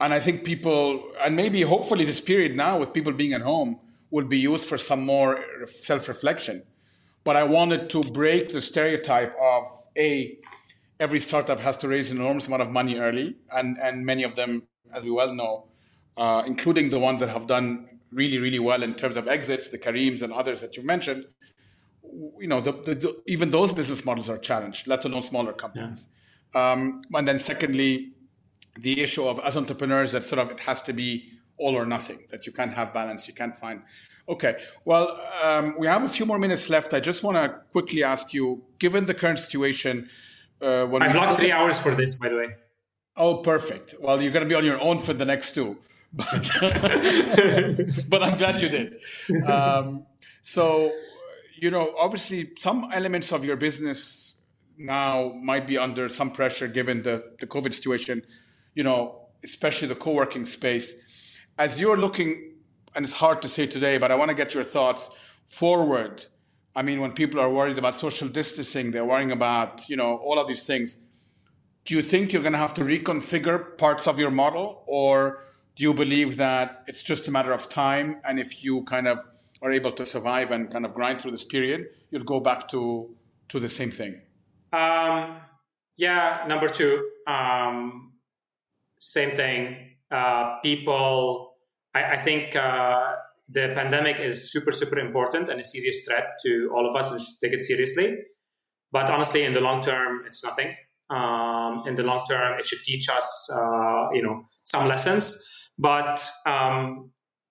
and 0.00 0.14
I 0.14 0.20
think 0.20 0.44
people, 0.44 1.12
and 1.20 1.34
maybe 1.34 1.62
hopefully 1.62 2.04
this 2.04 2.20
period 2.20 2.54
now 2.54 2.78
with 2.78 2.92
people 2.92 3.12
being 3.12 3.32
at 3.32 3.42
home 3.42 3.80
will 4.10 4.24
be 4.24 4.38
used 4.38 4.68
for 4.68 4.78
some 4.78 5.04
more 5.04 5.44
self 5.66 6.08
reflection. 6.08 6.62
But 7.24 7.36
I 7.36 7.42
wanted 7.42 7.90
to 7.90 8.00
break 8.12 8.52
the 8.52 8.62
stereotype 8.62 9.34
of 9.40 9.66
A, 9.96 10.38
every 11.00 11.20
startup 11.20 11.60
has 11.60 11.76
to 11.78 11.88
raise 11.88 12.10
an 12.10 12.18
enormous 12.18 12.46
amount 12.46 12.62
of 12.62 12.70
money 12.70 12.98
early, 12.98 13.36
and, 13.50 13.76
and 13.82 14.06
many 14.06 14.22
of 14.22 14.36
them, 14.36 14.62
as 14.92 15.04
we 15.04 15.10
well 15.10 15.34
know, 15.34 15.66
uh, 16.18 16.42
including 16.46 16.90
the 16.90 16.98
ones 16.98 17.20
that 17.20 17.30
have 17.30 17.46
done 17.46 17.88
really, 18.12 18.38
really 18.38 18.58
well 18.58 18.82
in 18.82 18.94
terms 18.94 19.16
of 19.16 19.28
exits, 19.28 19.68
the 19.68 19.78
Careems 19.78 20.22
and 20.22 20.32
others 20.32 20.60
that 20.60 20.76
you 20.76 20.82
mentioned, 20.82 21.24
you 22.38 22.48
know, 22.48 22.60
the, 22.60 22.72
the, 22.72 22.94
the, 22.94 23.22
even 23.26 23.50
those 23.50 23.72
business 23.72 24.04
models 24.04 24.28
are 24.28 24.38
challenged, 24.38 24.86
let 24.86 25.04
alone 25.04 25.22
smaller 25.22 25.52
companies. 25.52 26.08
Yeah. 26.54 26.72
Um, 26.72 27.02
and 27.14 27.28
then 27.28 27.38
secondly, 27.38 28.12
the 28.80 29.00
issue 29.00 29.26
of 29.26 29.40
as 29.40 29.56
entrepreneurs 29.56 30.12
that 30.12 30.24
sort 30.24 30.38
of 30.38 30.50
it 30.50 30.60
has 30.60 30.82
to 30.82 30.92
be 30.92 31.30
all 31.56 31.76
or 31.76 31.84
nothing 31.84 32.20
that 32.30 32.46
you 32.46 32.52
can't 32.52 32.72
have 32.72 32.94
balance 32.94 33.26
you 33.26 33.34
can't 33.34 33.56
find. 33.56 33.82
Okay 34.28 34.56
well 34.84 35.20
um, 35.42 35.74
we 35.78 35.86
have 35.86 36.04
a 36.04 36.08
few 36.08 36.24
more 36.24 36.38
minutes 36.38 36.70
left. 36.70 36.94
I 36.94 37.00
just 37.00 37.22
want 37.22 37.36
to 37.36 37.60
quickly 37.72 38.04
ask 38.04 38.32
you 38.32 38.62
given 38.78 39.06
the 39.06 39.14
current 39.14 39.38
situation 39.38 40.08
uh, 40.60 40.86
when 40.86 41.02
i 41.02 41.12
blocked 41.12 41.38
three 41.38 41.52
hours 41.52 41.78
for 41.78 41.94
this 41.94 42.18
by 42.18 42.28
the 42.28 42.36
way. 42.36 42.48
Oh 43.16 43.38
perfect. 43.38 43.94
Well 44.00 44.22
you're 44.22 44.32
going 44.32 44.44
to 44.44 44.48
be 44.48 44.54
on 44.54 44.64
your 44.64 44.80
own 44.80 45.00
for 45.00 45.12
the 45.12 45.24
next 45.24 45.54
two 45.54 45.76
but, 46.12 46.50
but 48.08 48.22
i'm 48.22 48.38
glad 48.38 48.60
you 48.60 48.68
did 48.68 48.96
um, 49.46 50.06
so 50.42 50.90
you 51.56 51.70
know 51.70 51.94
obviously 51.98 52.50
some 52.58 52.90
elements 52.92 53.32
of 53.32 53.44
your 53.44 53.56
business 53.56 54.34
now 54.78 55.32
might 55.42 55.66
be 55.66 55.76
under 55.76 56.08
some 56.08 56.30
pressure 56.30 56.68
given 56.68 57.02
the, 57.02 57.32
the 57.40 57.46
covid 57.46 57.74
situation 57.74 58.22
you 58.78 58.84
know, 58.84 59.22
especially 59.42 59.88
the 59.88 59.96
co-working 59.96 60.46
space. 60.46 60.94
As 61.58 61.80
you're 61.80 61.96
looking, 61.96 62.52
and 62.94 63.04
it's 63.04 63.12
hard 63.12 63.42
to 63.42 63.48
say 63.48 63.66
today, 63.66 63.98
but 63.98 64.12
I 64.12 64.14
want 64.14 64.28
to 64.30 64.36
get 64.36 64.54
your 64.54 64.62
thoughts 64.62 65.10
forward. 65.48 66.24
I 66.76 66.82
mean, 66.82 67.00
when 67.00 67.10
people 67.10 67.40
are 67.40 67.50
worried 67.50 67.76
about 67.76 67.96
social 67.96 68.28
distancing, 68.28 68.92
they're 68.92 69.04
worrying 69.04 69.32
about, 69.32 69.88
you 69.88 69.96
know, 69.96 70.18
all 70.18 70.38
of 70.38 70.46
these 70.46 70.64
things. 70.64 71.00
Do 71.86 71.96
you 71.96 72.02
think 72.02 72.32
you're 72.32 72.42
going 72.42 72.52
to 72.52 72.58
have 72.58 72.74
to 72.74 72.82
reconfigure 72.82 73.76
parts 73.78 74.06
of 74.06 74.20
your 74.20 74.30
model, 74.30 74.84
or 74.86 75.42
do 75.78 75.84
you 75.84 75.94
believe 75.94 76.36
that 76.38 76.82
it's 76.88 77.04
just 77.04 77.28
a 77.28 77.30
matter 77.30 77.52
of 77.52 77.68
time, 77.68 78.20
and 78.24 78.40
if 78.40 78.64
you 78.64 78.82
kind 78.82 79.06
of 79.06 79.18
are 79.62 79.70
able 79.70 79.92
to 79.92 80.04
survive 80.04 80.50
and 80.50 80.70
kind 80.72 80.84
of 80.84 80.92
grind 80.92 81.20
through 81.20 81.30
this 81.30 81.44
period, 81.44 81.86
you'll 82.10 82.24
go 82.24 82.40
back 82.40 82.68
to 82.68 83.14
to 83.48 83.60
the 83.60 83.68
same 83.68 83.92
thing? 83.92 84.20
Um, 84.72 85.36
yeah, 85.96 86.44
number 86.48 86.68
two. 86.68 87.08
Um, 87.28 88.12
same 88.98 89.30
thing. 89.30 89.94
Uh, 90.10 90.58
people, 90.62 91.54
I, 91.94 92.02
I 92.14 92.16
think 92.16 92.56
uh, 92.56 93.12
the 93.48 93.70
pandemic 93.74 94.18
is 94.18 94.50
super, 94.52 94.72
super 94.72 94.98
important 94.98 95.48
and 95.48 95.60
a 95.60 95.64
serious 95.64 96.04
threat 96.04 96.26
to 96.44 96.70
all 96.74 96.88
of 96.90 96.96
us 96.96 97.10
and 97.12 97.20
should 97.20 97.40
take 97.42 97.52
it 97.52 97.62
seriously. 97.62 98.16
But 98.90 99.08
honestly, 99.10 99.44
in 99.44 99.52
the 99.52 99.60
long 99.60 99.82
term, 99.82 100.24
it's 100.26 100.42
nothing. 100.44 100.74
Um, 101.08 101.84
in 101.86 101.94
the 101.94 102.02
long 102.02 102.24
term, 102.28 102.58
it 102.58 102.64
should 102.64 102.80
teach 102.84 103.08
us, 103.08 103.48
uh, 103.54 104.08
you 104.12 104.22
know, 104.22 104.44
some 104.64 104.88
lessons. 104.88 105.57
But 105.78 106.28
um, 106.46 107.10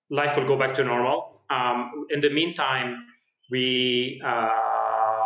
life 0.10 0.36
will 0.38 0.48
go 0.48 0.58
back 0.58 0.74
to 0.74 0.84
normal. 0.84 1.42
Um, 1.50 2.06
in 2.10 2.22
the 2.22 2.30
meantime, 2.30 2.98
we 3.50 4.22
uh, 4.26 5.20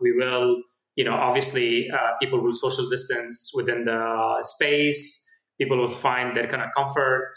we 0.00 0.12
will, 0.12 0.62
you 0.96 1.04
know, 1.04 1.14
obviously, 1.14 1.88
uh, 1.90 2.12
people 2.20 2.40
will 2.40 2.52
social 2.52 2.88
distance 2.88 3.52
within 3.54 3.84
the 3.84 4.38
space 4.42 5.26
people 5.58 5.76
will 5.76 5.88
find 5.88 6.34
their 6.34 6.46
kind 6.46 6.62
of 6.62 6.70
comfort. 6.74 7.32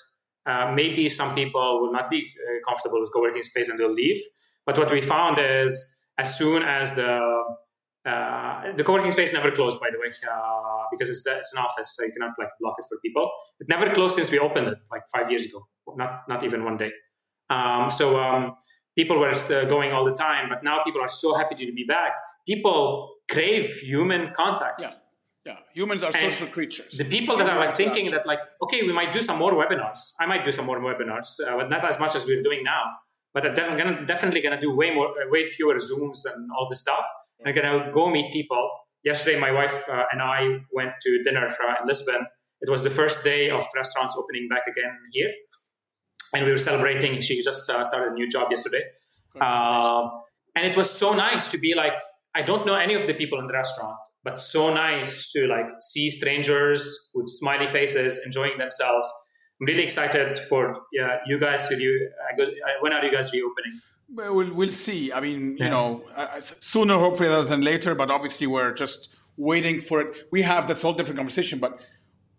Uh, 0.45 0.72
maybe 0.74 1.09
some 1.09 1.36
people 1.36 1.82
will 1.82 1.91
not 1.91 2.09
be 2.09 2.19
uh, 2.19 2.67
comfortable 2.67 3.01
with 3.01 3.11
co-working 3.13 3.43
space 3.43 3.67
and 3.67 3.80
they'll 3.80 3.93
leave. 3.93 4.17
But 4.65 4.78
what 4.78 4.91
we 4.91 5.01
found 5.01 5.38
is 5.39 6.07
as 6.17 6.38
soon 6.38 6.63
as 6.63 6.93
the 6.93 7.19
uh, 8.03 8.76
the 8.76 8.84
co-working 8.84 9.11
space 9.11 9.32
never 9.32 9.51
closed, 9.51 9.80
by 9.80 9.89
the 9.91 9.99
way, 9.99 10.07
uh, 10.07 10.80
because 10.91 11.09
it's, 11.09 11.25
it's 11.25 11.53
an 11.53 11.59
office, 11.59 11.95
so 11.95 12.03
you 12.03 12.11
cannot 12.11 12.33
like 12.37 12.49
block 12.59 12.75
it 12.77 12.85
for 12.89 12.97
people. 13.05 13.29
It 13.59 13.67
never 13.69 13.89
closed 13.93 14.15
since 14.15 14.31
we 14.31 14.39
opened 14.39 14.67
it, 14.67 14.79
like 14.91 15.03
five 15.13 15.29
years 15.31 15.45
ago, 15.45 15.67
not 15.95 16.27
not 16.27 16.43
even 16.43 16.63
one 16.63 16.77
day. 16.77 16.91
Um, 17.49 17.89
so 17.89 18.19
um, 18.19 18.55
people 18.97 19.17
were 19.19 19.33
going 19.75 19.91
all 19.91 20.05
the 20.05 20.17
time, 20.27 20.49
but 20.49 20.63
now 20.63 20.83
people 20.83 21.01
are 21.01 21.13
so 21.23 21.35
happy 21.35 21.55
to 21.55 21.73
be 21.73 21.85
back. 21.85 22.13
People 22.47 23.09
crave 23.29 23.67
human 23.79 24.33
contact. 24.33 24.81
Yeah. 24.81 24.89
Yeah, 25.43 25.57
humans 25.73 26.03
are 26.03 26.11
and 26.15 26.31
social 26.31 26.47
creatures. 26.47 26.95
The 26.95 27.03
people 27.03 27.35
that 27.37 27.49
are 27.49 27.57
like 27.57 27.75
thinking 27.75 28.11
that 28.11 28.27
like, 28.27 28.41
okay, 28.61 28.83
we 28.83 28.93
might 28.93 29.11
do 29.11 29.23
some 29.23 29.39
more 29.39 29.53
webinars. 29.53 30.13
I 30.19 30.27
might 30.27 30.43
do 30.43 30.51
some 30.51 30.67
more 30.67 30.79
webinars, 30.79 31.39
uh, 31.39 31.57
but 31.57 31.67
not 31.67 31.83
as 31.83 31.99
much 31.99 32.13
as 32.15 32.27
we're 32.27 32.43
doing 32.43 32.63
now. 32.63 32.83
But 33.33 33.59
I'm 33.59 33.75
gonna, 33.75 34.05
definitely 34.05 34.41
gonna 34.41 34.59
do 34.59 34.75
way 34.75 34.93
more, 34.93 35.07
uh, 35.07 35.29
way 35.29 35.45
fewer 35.45 35.75
Zooms 35.75 36.19
and 36.31 36.49
all 36.55 36.67
this 36.69 36.81
stuff. 36.81 37.05
I'm 37.43 37.55
gonna 37.55 37.91
go 37.91 38.11
meet 38.11 38.31
people. 38.31 38.69
Yesterday, 39.04 39.39
my 39.39 39.52
wife 39.52 39.89
uh, 39.89 40.04
and 40.12 40.22
I 40.22 40.60
went 40.72 40.91
to 41.02 41.24
dinner 41.24 41.47
uh, 41.47 41.82
in 41.82 41.88
Lisbon. 41.88 42.26
It 42.62 42.70
was 42.70 42.84
the 42.84 42.89
first 42.89 43.24
day 43.24 43.49
of 43.49 43.66
restaurants 43.76 44.16
opening 44.18 44.47
back 44.47 44.68
again 44.68 44.95
here, 45.12 45.32
and 46.34 46.45
we 46.45 46.52
were 46.52 46.58
celebrating. 46.58 47.20
She 47.22 47.41
just 47.41 47.70
uh, 47.70 47.84
started 47.84 48.12
a 48.12 48.14
new 48.14 48.30
job 48.30 48.52
yesterday, 48.52 48.84
uh, 49.39 50.08
and 50.56 50.66
it 50.66 50.78
was 50.78 50.89
so 50.89 51.14
nice 51.14 51.49
to 51.52 51.58
be 51.58 51.74
like, 51.76 51.93
I 52.36 52.43
don't 52.43 52.66
know 52.66 52.76
any 52.76 52.93
of 52.93 53.08
the 53.08 53.14
people 53.16 53.39
in 53.39 53.47
the 53.47 53.54
restaurant 53.54 53.97
but 54.24 54.39
so 54.39 54.74
nice 54.74 55.32
to 55.32 55.47
like 55.47 55.66
see 55.80 56.10
strangers 56.10 57.10
with 57.14 57.28
smiley 57.28 57.68
faces 57.68 58.22
enjoying 58.26 58.58
themselves. 58.58 59.12
I'm 59.60 59.68
really 59.68 59.84
excited 59.84 60.39
for 60.39 60.76
yeah, 60.91 61.18
you 61.26 61.39
guys 61.39 61.68
to 61.70 61.76
do. 61.76 62.10
Uh, 62.39 62.45
when 62.82 62.93
are 62.93 63.04
you 63.04 63.12
guys 63.12 63.32
reopening? 63.34 63.80
Well, 64.14 64.36
we'll, 64.36 64.70
see. 64.70 65.12
I 65.14 65.22
mean, 65.22 65.57
yeah. 65.57 65.66
you 65.66 65.72
know, 65.72 66.03
uh, 66.16 66.41
sooner 66.41 66.97
hopefully 66.97 67.30
rather 67.30 67.47
than 67.47 67.62
later. 67.62 67.95
But 67.95 68.12
obviously, 68.12 68.47
we're 68.47 68.74
just 68.74 69.09
waiting 69.38 69.82
for 69.82 70.01
it. 70.01 70.28
We 70.32 70.41
have 70.41 70.68
that's 70.68 70.84
a 70.84 70.88
whole 70.88 70.93
different 70.93 71.18
conversation. 71.18 71.59
But 71.59 71.80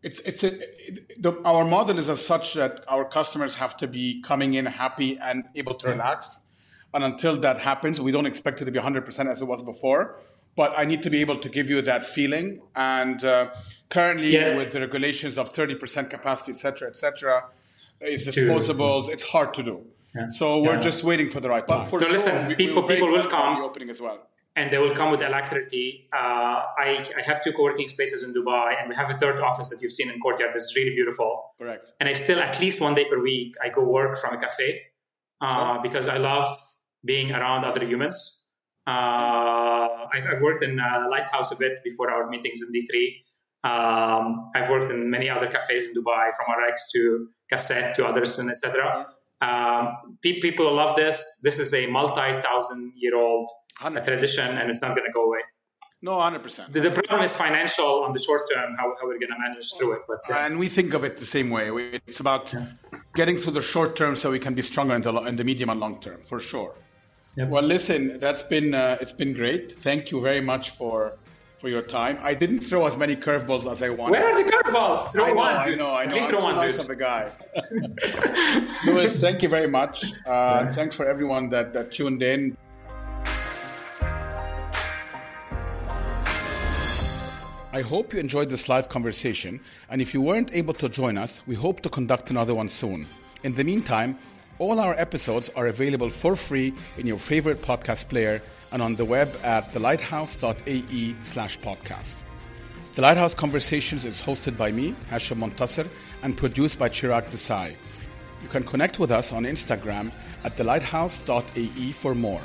it's 0.03 0.21
it's 0.21 0.45
a, 0.45 0.59
it, 0.61 1.23
the, 1.23 1.33
our 1.45 1.65
model 1.65 1.99
is 1.99 2.11
as 2.11 2.25
such 2.25 2.55
that 2.55 2.85
our 2.89 3.05
customers 3.05 3.55
have 3.55 3.77
to 3.79 3.87
be 3.87 4.23
coming 4.23 4.55
in 4.55 4.67
happy 4.67 5.19
and 5.19 5.45
able 5.55 5.75
to 5.75 5.89
relax. 5.89 6.41
And 6.95 7.05
until 7.05 7.39
that 7.41 7.59
happens, 7.59 8.01
we 8.01 8.13
don't 8.13 8.27
expect 8.27 8.61
it 8.61 8.67
to 8.67 8.71
be 8.71 8.79
100% 8.79 9.27
as 9.27 9.41
it 9.41 9.47
was 9.47 9.63
before 9.63 10.19
but 10.55 10.75
I 10.77 10.85
need 10.85 11.03
to 11.03 11.11
be 11.11 11.21
able 11.21 11.39
to 11.39 11.49
give 11.49 11.71
you 11.71 11.83
that 11.83 12.05
feeling. 12.05 12.61
And 12.75 13.25
uh, 13.25 13.51
currently, 13.89 14.33
yeah. 14.33 14.57
with 14.57 14.73
the 14.73 14.81
regulations 14.81 15.39
of 15.39 15.53
30% 15.53 16.11
capacity, 16.11 16.53
et 16.53 16.57
cetera, 16.57 16.89
et 16.89 16.97
cetera, 16.97 17.45
it's 18.01 18.27
disposables. 18.27 19.09
It's 19.09 19.23
hard 19.23 19.55
to 19.55 19.63
do. 19.63 19.87
Yeah. 20.15 20.29
So 20.29 20.63
we're 20.63 20.75
yeah. 20.75 20.81
just 20.81 21.05
waiting 21.05 21.31
for 21.31 21.41
the 21.41 21.49
right 21.49 21.67
time. 21.67 21.81
But 21.81 21.91
for 21.91 22.01
no, 22.01 22.07
sure, 22.07 22.13
listen, 22.13 22.49
we, 22.49 22.55
people, 22.55 22.83
people 22.83 23.09
will 23.09 23.29
come. 23.29 23.63
Opening 23.63 23.91
as 23.91 24.01
well. 24.01 24.19
And 24.55 24.71
they 24.71 24.77
will 24.77 24.91
come 24.91 25.11
with 25.11 25.23
alacrity. 25.23 26.09
Uh, 26.13 26.17
I, 26.17 27.09
I 27.17 27.23
have 27.23 27.43
two 27.43 27.53
co-working 27.53 27.89
spaces 27.89 28.23
in 28.23 28.35
Dubai, 28.35 28.75
and 28.79 28.87
we 28.91 28.95
have 28.95 29.09
a 29.09 29.15
third 29.15 29.41
office 29.41 29.69
that 29.69 29.81
you've 29.81 29.93
seen 29.93 30.11
in 30.11 30.21
Courtyard 30.21 30.51
that's 30.53 30.77
really 30.77 30.95
beautiful. 30.95 31.55
Correct. 31.59 31.91
And 32.01 32.09
I 32.09 32.13
still, 32.13 32.39
at 32.39 32.61
least 32.61 32.79
one 32.79 32.95
day 32.95 33.07
per 33.07 33.19
week, 33.19 33.55
I 33.65 33.71
go 33.71 33.83
work 33.83 34.19
from 34.19 34.35
a 34.35 34.39
cafe 34.39 34.83
uh, 35.41 35.81
because 35.81 36.07
I 36.07 36.19
love 36.19 36.47
being 37.03 37.33
around 37.33 37.65
other 37.65 37.85
humans. 37.85 38.51
Uh, 38.87 39.89
I've, 40.13 40.27
I've, 40.27 40.43
worked 40.43 40.63
in 40.63 40.79
uh, 40.79 41.07
Lighthouse 41.09 41.53
a 41.53 41.57
bit 41.57 41.83
before 41.83 42.11
our 42.11 42.29
meetings 42.29 42.61
in 42.63 42.69
D3. 42.75 42.91
Um, 43.65 44.51
I've 44.55 44.69
worked 44.69 44.91
in 44.91 45.09
many 45.09 45.31
other 45.31 45.47
cafes 45.47 45.87
in 45.87 45.95
Dubai, 45.95 46.31
from 46.35 46.55
RX 46.63 46.91
to 46.93 47.29
Cassette 47.49 47.95
to 47.97 48.07
others, 48.07 48.39
and 48.39 48.51
etc. 48.51 49.07
Um, 49.47 50.17
people 50.23 50.73
love 50.75 50.95
this. 50.97 51.41
This 51.43 51.59
is 51.59 51.75
a 51.75 51.87
multi-thousand-year-old 51.87 53.49
tradition, 54.05 54.49
and 54.59 54.71
it's 54.71 54.83
not 54.83 54.97
going 54.97 55.07
to 55.07 55.13
go 55.13 55.25
away. 55.27 55.41
No, 56.05 56.21
hundred 56.21 56.43
percent. 56.43 56.73
The, 56.73 56.91
problem 56.91 57.23
is 57.23 57.37
financial 57.37 58.03
on 58.03 58.13
the 58.13 58.19
short 58.19 58.43
term. 58.53 58.75
How, 58.77 58.93
how 59.01 59.07
we're 59.07 59.21
going 59.21 59.31
to 59.31 59.39
manage 59.39 59.73
through 59.79 59.93
it, 59.95 60.03
but 60.09 60.19
uh, 60.29 60.39
and 60.39 60.59
we 60.59 60.69
think 60.69 60.95
of 60.95 61.05
it 61.05 61.17
the 61.17 61.27
same 61.27 61.49
way. 61.49 61.71
It's 62.09 62.19
about 62.19 62.53
yeah. 62.53 62.67
getting 63.15 63.39
through 63.39 63.53
the 63.53 63.63
short 63.63 63.95
term 63.95 64.17
so 64.17 64.33
we 64.33 64.41
can 64.41 64.55
be 64.55 64.63
stronger 64.63 64.97
in 64.97 65.03
the, 65.03 65.15
in 65.31 65.37
the 65.37 65.45
medium 65.45 65.71
and 65.71 65.79
long 65.79 66.01
term, 66.01 66.21
for 66.23 66.41
sure. 66.41 66.75
Yep. 67.37 67.49
Well, 67.49 67.63
listen, 67.63 68.19
that's 68.19 68.43
been 68.43 68.75
uh, 68.75 68.99
it's 69.01 69.13
been 69.13 69.33
great. 69.33 69.79
Thank 69.81 70.11
you 70.11 70.21
very 70.21 70.41
much 70.41 70.71
for 70.71 71.19
for 71.63 71.69
your 71.69 71.81
time. 71.81 72.19
I 72.21 72.35
didn't 72.35 72.59
throw 72.59 72.89
as 72.89 72.97
many 72.97 73.15
curveballs 73.15 73.71
as 73.71 73.83
I 73.83 73.91
wanted. 73.91 74.11
Where 74.11 74.27
are 74.27 74.43
the 74.43 74.51
curveballs? 74.51 75.13
Throw 75.13 75.27
I 75.27 75.29
know, 75.29 75.35
one. 75.37 75.55
I 75.55 75.75
know. 75.77 75.95
I 75.95 76.07
know. 76.07 76.11
At 76.11 76.13
least 76.13 76.29
throw 76.31 76.43
one, 76.43 76.57
nice 76.57 76.77
of 76.77 76.91
a 76.91 76.97
guy. 76.97 77.31
Louis, 78.85 79.21
thank 79.21 79.45
you 79.45 79.49
very 79.49 79.69
much. 79.69 80.05
Uh, 80.05 80.09
yeah. 80.27 80.73
Thanks 80.73 80.97
for 80.97 81.07
everyone 81.07 81.51
that 81.51 81.73
that 81.73 81.93
tuned 81.93 82.21
in. 82.25 82.57
I 87.73 87.81
hope 87.81 88.13
you 88.13 88.19
enjoyed 88.19 88.51
this 88.51 88.69
live 88.69 88.89
conversation, 88.89 89.61
and 89.89 90.03
if 90.03 90.13
you 90.13 90.21
weren't 90.21 90.53
able 90.53 90.75
to 90.75 90.89
join 90.89 91.17
us, 91.17 91.43
we 91.47 91.55
hope 91.55 91.81
to 91.83 91.89
conduct 91.89 92.29
another 92.31 92.57
one 92.57 92.69
soon. 92.69 93.07
In 93.45 93.55
the 93.55 93.63
meantime, 93.63 94.19
all 94.59 94.81
our 94.81 94.95
episodes 94.95 95.49
are 95.55 95.69
available 95.69 96.11
for 96.11 96.35
free 96.35 96.75
in 96.99 97.07
your 97.07 97.19
favorite 97.19 97.63
podcast 97.63 98.09
player 98.09 98.43
and 98.73 98.83
on 98.83 98.97
the 98.97 99.05
web 99.05 99.35
at 99.45 99.73
thelighthouse.ae 99.73 101.15
slash 101.21 101.59
podcast. 101.61 102.17
The 102.95 103.03
Lighthouse 103.03 103.35
Conversations 103.35 104.05
is 104.05 104.21
hosted 104.21 104.57
by 104.57 104.71
me, 104.71 104.95
Hashem 105.09 105.39
Montasser, 105.41 105.89
and 106.23 106.37
produced 106.37 106.79
by 106.79 106.89
Chirag 106.89 107.27
Desai. 107.31 107.75
You 108.43 108.49
can 108.49 108.65
connect 108.65 108.99
with 108.99 109.11
us 109.11 109.33
on 109.33 109.45
Instagram 109.45 110.11
at 110.45 110.57
thelighthouse.ae 110.57 111.93
for 111.93 112.15
more. 112.15 112.43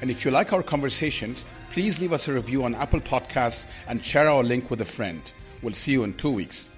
And 0.00 0.10
if 0.10 0.24
you 0.24 0.30
like 0.30 0.52
our 0.52 0.62
conversations, 0.62 1.44
please 1.72 1.98
leave 1.98 2.12
us 2.12 2.28
a 2.28 2.32
review 2.32 2.62
on 2.64 2.74
Apple 2.74 3.00
Podcasts 3.00 3.64
and 3.88 4.04
share 4.04 4.28
our 4.28 4.44
link 4.44 4.70
with 4.70 4.80
a 4.80 4.84
friend. 4.84 5.20
We'll 5.62 5.74
see 5.74 5.92
you 5.92 6.04
in 6.04 6.14
two 6.14 6.30
weeks. 6.30 6.68